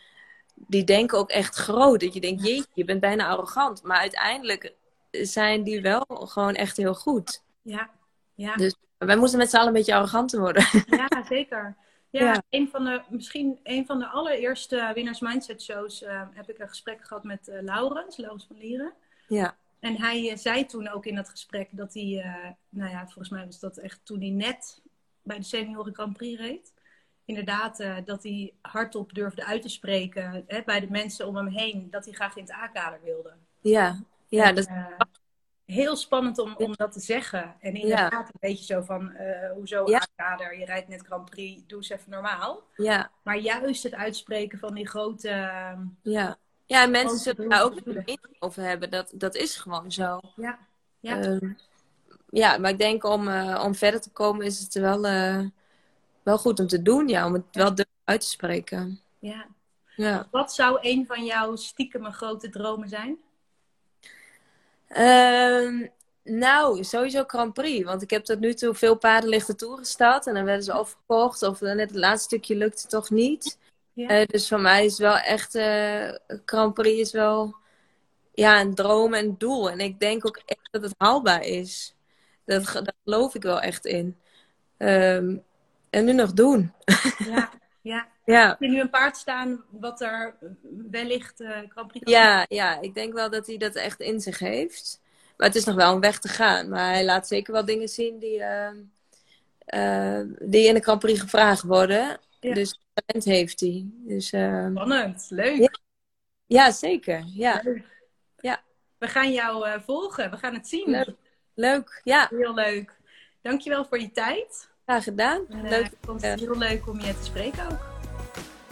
die 0.55 0.84
denken 0.84 1.18
ook 1.18 1.30
echt 1.30 1.55
groot. 1.55 2.00
Dat 2.00 2.14
je 2.14 2.20
denkt, 2.20 2.46
jeetje, 2.46 2.70
je 2.74 2.84
bent 2.84 3.00
bijna 3.00 3.28
arrogant. 3.28 3.82
Maar 3.82 3.98
uiteindelijk 3.98 4.72
zijn 5.11 5.62
die 5.62 5.82
wel 5.82 6.05
gewoon 6.09 6.55
echt 6.55 6.76
heel 6.76 6.94
goed. 6.94 7.42
Ja, 7.62 7.90
ja. 8.34 8.55
Dus 8.55 8.76
wij 8.98 9.16
moeten 9.16 9.38
met 9.38 9.50
z'n 9.50 9.57
allen 9.57 9.68
een 9.68 9.72
beetje 9.72 9.94
arroganter 9.94 10.40
worden. 10.40 10.66
Ja, 10.86 11.24
zeker. 11.28 11.76
Ja, 12.18 12.42
Een 12.50 12.68
van 12.68 12.84
de, 12.84 13.02
misschien 13.08 13.58
een 13.62 13.86
van 13.86 13.98
de 13.98 14.06
allereerste 14.06 14.90
Winners 14.94 15.20
Mindset 15.20 15.62
shows 15.62 16.02
uh, 16.02 16.22
heb 16.30 16.50
ik 16.50 16.58
een 16.58 16.68
gesprek 16.68 17.04
gehad 17.06 17.24
met 17.24 17.48
uh, 17.48 17.62
Laurens, 17.62 18.16
Laurens 18.16 18.46
van 18.46 18.56
Lieren. 18.56 18.92
Ja. 19.28 19.56
En 19.80 19.96
hij 19.96 20.30
uh, 20.30 20.36
zei 20.36 20.66
toen 20.66 20.88
ook 20.88 21.06
in 21.06 21.14
dat 21.14 21.28
gesprek 21.28 21.68
dat 21.70 21.94
hij, 21.94 22.34
nou 22.68 22.90
ja, 22.90 23.04
volgens 23.04 23.28
mij 23.28 23.44
was 23.44 23.60
dat 23.60 23.76
echt 23.76 24.00
toen 24.04 24.20
hij 24.20 24.30
net 24.30 24.82
bij 25.22 25.36
de 25.36 25.44
Senioren 25.44 25.94
Grand 25.94 26.16
Prix 26.16 26.40
reed 26.40 26.72
inderdaad 27.24 27.84
dat 28.04 28.22
hij 28.22 28.52
hardop 28.60 29.14
durfde 29.14 29.44
uit 29.44 29.62
te 29.62 29.68
spreken 29.68 30.44
hè, 30.46 30.62
bij 30.62 30.80
de 30.80 30.90
mensen 30.90 31.26
om 31.26 31.36
hem 31.36 31.46
heen 31.46 31.90
dat 31.90 32.04
hij 32.04 32.14
graag 32.14 32.36
in 32.36 32.42
het 32.42 32.52
A-kader 32.52 33.00
wilde. 33.02 33.32
Ja, 33.60 34.00
ja 34.28 34.52
dat 34.52 34.68
uh, 34.68 34.86
heel 35.66 35.96
spannend 35.96 36.38
om, 36.38 36.54
om 36.56 36.72
dat 36.76 36.92
te 36.92 37.00
zeggen. 37.00 37.54
En 37.60 37.74
inderdaad 37.74 38.10
ja. 38.10 38.18
een 38.18 38.40
beetje 38.40 38.64
zo 38.64 38.80
van, 38.80 39.12
uh, 39.12 39.52
hoezo 39.52 39.90
ja. 39.90 39.96
A-kader, 39.96 40.58
je 40.58 40.64
rijdt 40.64 40.88
net 40.88 41.06
Grand 41.06 41.30
Prix, 41.30 41.62
doe 41.66 41.78
eens 41.78 41.88
even 41.88 42.10
normaal. 42.10 42.62
Ja. 42.76 43.10
Maar 43.22 43.38
juist 43.38 43.82
het 43.82 43.94
uitspreken 43.94 44.58
van 44.58 44.74
die 44.74 44.88
grote... 44.88 45.28
Ja, 46.02 46.36
ja 46.66 46.82
en 46.82 46.90
mensen 46.90 47.18
zullen 47.18 47.48
daar 47.48 47.62
ook 47.62 47.84
niet 47.84 48.28
over 48.38 48.62
hebben, 48.62 48.90
dat, 48.90 49.12
dat 49.14 49.34
is 49.34 49.56
gewoon 49.56 49.92
zo. 49.92 50.20
Ja, 50.36 50.58
ja. 51.00 51.20
Ehm, 51.20 51.52
ja 52.30 52.58
maar 52.58 52.70
ik 52.70 52.78
denk 52.78 53.04
om, 53.04 53.28
om 53.56 53.74
verder 53.74 54.00
te 54.00 54.10
komen 54.10 54.46
is 54.46 54.60
het 54.60 54.74
wel 54.74 55.04
wel 56.24 56.38
goed 56.38 56.60
om 56.60 56.66
te 56.66 56.82
doen, 56.82 57.08
ja, 57.08 57.26
om 57.26 57.32
het 57.32 57.44
wel 57.52 57.74
uit 58.04 58.20
te 58.20 58.26
spreken. 58.26 59.00
Ja. 59.18 59.46
ja. 59.96 60.28
Wat 60.30 60.52
zou 60.52 60.78
een 60.80 61.06
van 61.06 61.24
jouw 61.24 61.56
stiekem 61.56 62.12
grote 62.12 62.48
dromen 62.48 62.88
zijn? 62.88 63.18
Uh, 64.89 65.89
nou, 66.24 66.85
sowieso 66.85 67.24
Grand 67.26 67.53
Prix. 67.53 67.85
Want 67.85 68.03
ik 68.03 68.11
heb 68.11 68.24
tot 68.24 68.41
nu 68.41 68.55
toe 68.55 68.74
veel 68.74 68.97
paardenlichten 68.97 69.57
toegesteld. 69.57 70.26
En 70.26 70.35
dan 70.35 70.45
werden 70.45 70.64
ze 70.64 70.72
overgekocht. 70.72 71.43
Of 71.43 71.61
net 71.61 71.78
het 71.78 71.95
laatste 71.95 72.24
stukje 72.24 72.57
lukte 72.57 72.87
toch 72.87 73.11
niet. 73.11 73.59
Ja. 73.93 74.20
Uh, 74.20 74.26
dus 74.26 74.49
voor 74.49 74.61
mij 74.61 74.85
is 74.85 74.99
wel 74.99 75.16
echt... 75.16 75.55
Uh, 75.55 76.14
Grand 76.45 76.74
Prix 76.74 77.01
is 77.01 77.12
wel 77.12 77.55
ja, 78.35 78.61
een 78.61 78.74
droom 78.74 79.14
en 79.14 79.24
een 79.24 79.39
doel. 79.39 79.70
En 79.70 79.80
ik 79.80 80.01
denk 80.01 80.26
ook 80.26 80.43
echt 80.47 80.68
dat 80.70 80.82
het 80.82 80.95
haalbaar 80.99 81.43
is. 81.43 81.95
Dat, 82.45 82.64
daar 82.64 82.95
geloof 83.05 83.35
ik 83.35 83.43
wel 83.43 83.61
echt 83.61 83.85
in. 83.87 84.16
Um, 84.78 85.45
en 85.91 86.05
nu 86.05 86.12
nog 86.12 86.32
doen. 86.32 86.72
Ja, 87.18 87.51
ja. 87.85 88.09
ja. 88.24 88.49
Heb 88.49 88.61
je 88.61 88.68
nu 88.68 88.80
een 88.80 88.91
paard 88.91 89.16
staan 89.16 89.64
wat 89.70 90.01
er 90.01 90.37
wellicht 90.91 91.41
uh, 91.41 91.59
Ja, 91.91 92.47
ja, 92.49 92.80
ik 92.80 92.95
denk 92.95 93.12
wel 93.12 93.30
dat 93.30 93.47
hij 93.47 93.57
dat 93.57 93.74
echt 93.74 94.01
in 94.01 94.20
zich 94.20 94.39
heeft. 94.39 95.01
Maar 95.37 95.47
het 95.47 95.57
is 95.57 95.64
nog 95.64 95.74
wel 95.74 95.95
een 95.95 96.01
weg 96.01 96.18
te 96.18 96.28
gaan. 96.28 96.68
Maar 96.68 96.93
hij 96.93 97.05
laat 97.05 97.26
zeker 97.26 97.53
wel 97.53 97.64
dingen 97.64 97.89
zien 97.89 98.18
die, 98.18 98.39
uh, 98.39 98.70
uh, 99.74 100.20
die 100.39 100.68
in 100.68 100.74
de 100.74 100.80
Grand 100.80 100.99
Prix 100.99 101.20
gevraagd 101.20 101.62
worden. 101.62 102.20
Ja. 102.41 102.55
Dus 102.55 102.80
talent 102.95 103.24
heeft 103.24 103.61
hij. 103.61 103.87
Dus, 103.93 104.26
Spannend, 104.26 105.26
leuk. 105.28 105.57
Ja, 105.57 105.78
ja 106.47 106.70
zeker. 106.70 107.24
Ja. 107.26 107.61
Leuk. 107.64 107.85
ja. 108.37 108.62
We 108.99 109.09
gaan 109.09 109.32
jou 109.32 109.80
volgen, 109.82 110.30
we 110.30 110.37
gaan 110.37 110.55
het 110.55 110.68
zien. 110.68 110.91
Leuk. 110.91 111.16
leuk, 111.55 112.01
ja. 112.05 112.28
Heel 112.30 112.55
leuk. 112.55 112.97
Dankjewel 113.43 113.85
voor 113.85 114.01
je 114.01 114.11
tijd. 114.11 114.72
Graag 114.87 115.05
gedaan. 115.05 115.41
Leuk. 115.49 115.91
Vond 116.01 116.22
het 116.22 116.41
eh, 116.41 116.47
heel 116.47 116.59
leuk 116.59 116.89
om 116.89 117.01
je 117.01 117.18
te 117.18 117.24
spreken 117.24 117.64
ook. 117.72 117.87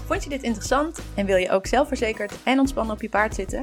Vond 0.07 0.23
je 0.25 0.31
dit 0.31 0.43
interessant 0.43 0.99
en 1.15 1.27
wil 1.27 1.37
je 1.37 1.51
ook 1.51 1.67
zelfverzekerd 1.67 2.33
en 2.45 2.59
ontspannen 2.59 2.95
op 2.95 3.03
je 3.03 3.09
paard 3.09 3.35
zitten? 3.35 3.63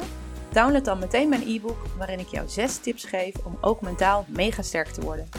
Download 0.52 0.86
dan 0.86 1.00
meteen 1.00 1.30
mijn 1.30 1.48
e-book 1.48 1.86
waarin 1.98 2.20
ik 2.20 2.28
jou 2.28 2.48
6 2.48 2.78
tips 2.78 3.04
geef 3.04 3.36
om 3.44 3.58
ook 3.62 3.82
mentaal 3.82 4.26
mega 4.28 4.62
sterk 4.62 4.88
te 4.88 5.02
worden. 5.02 5.30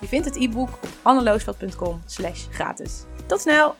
Je 0.00 0.06
vindt 0.06 0.26
het 0.26 0.36
e-book 0.36 0.68
op 0.68 0.88
anneloosvat.com 1.02 2.02
slash 2.06 2.46
gratis. 2.50 3.04
Tot 3.26 3.40
snel! 3.40 3.74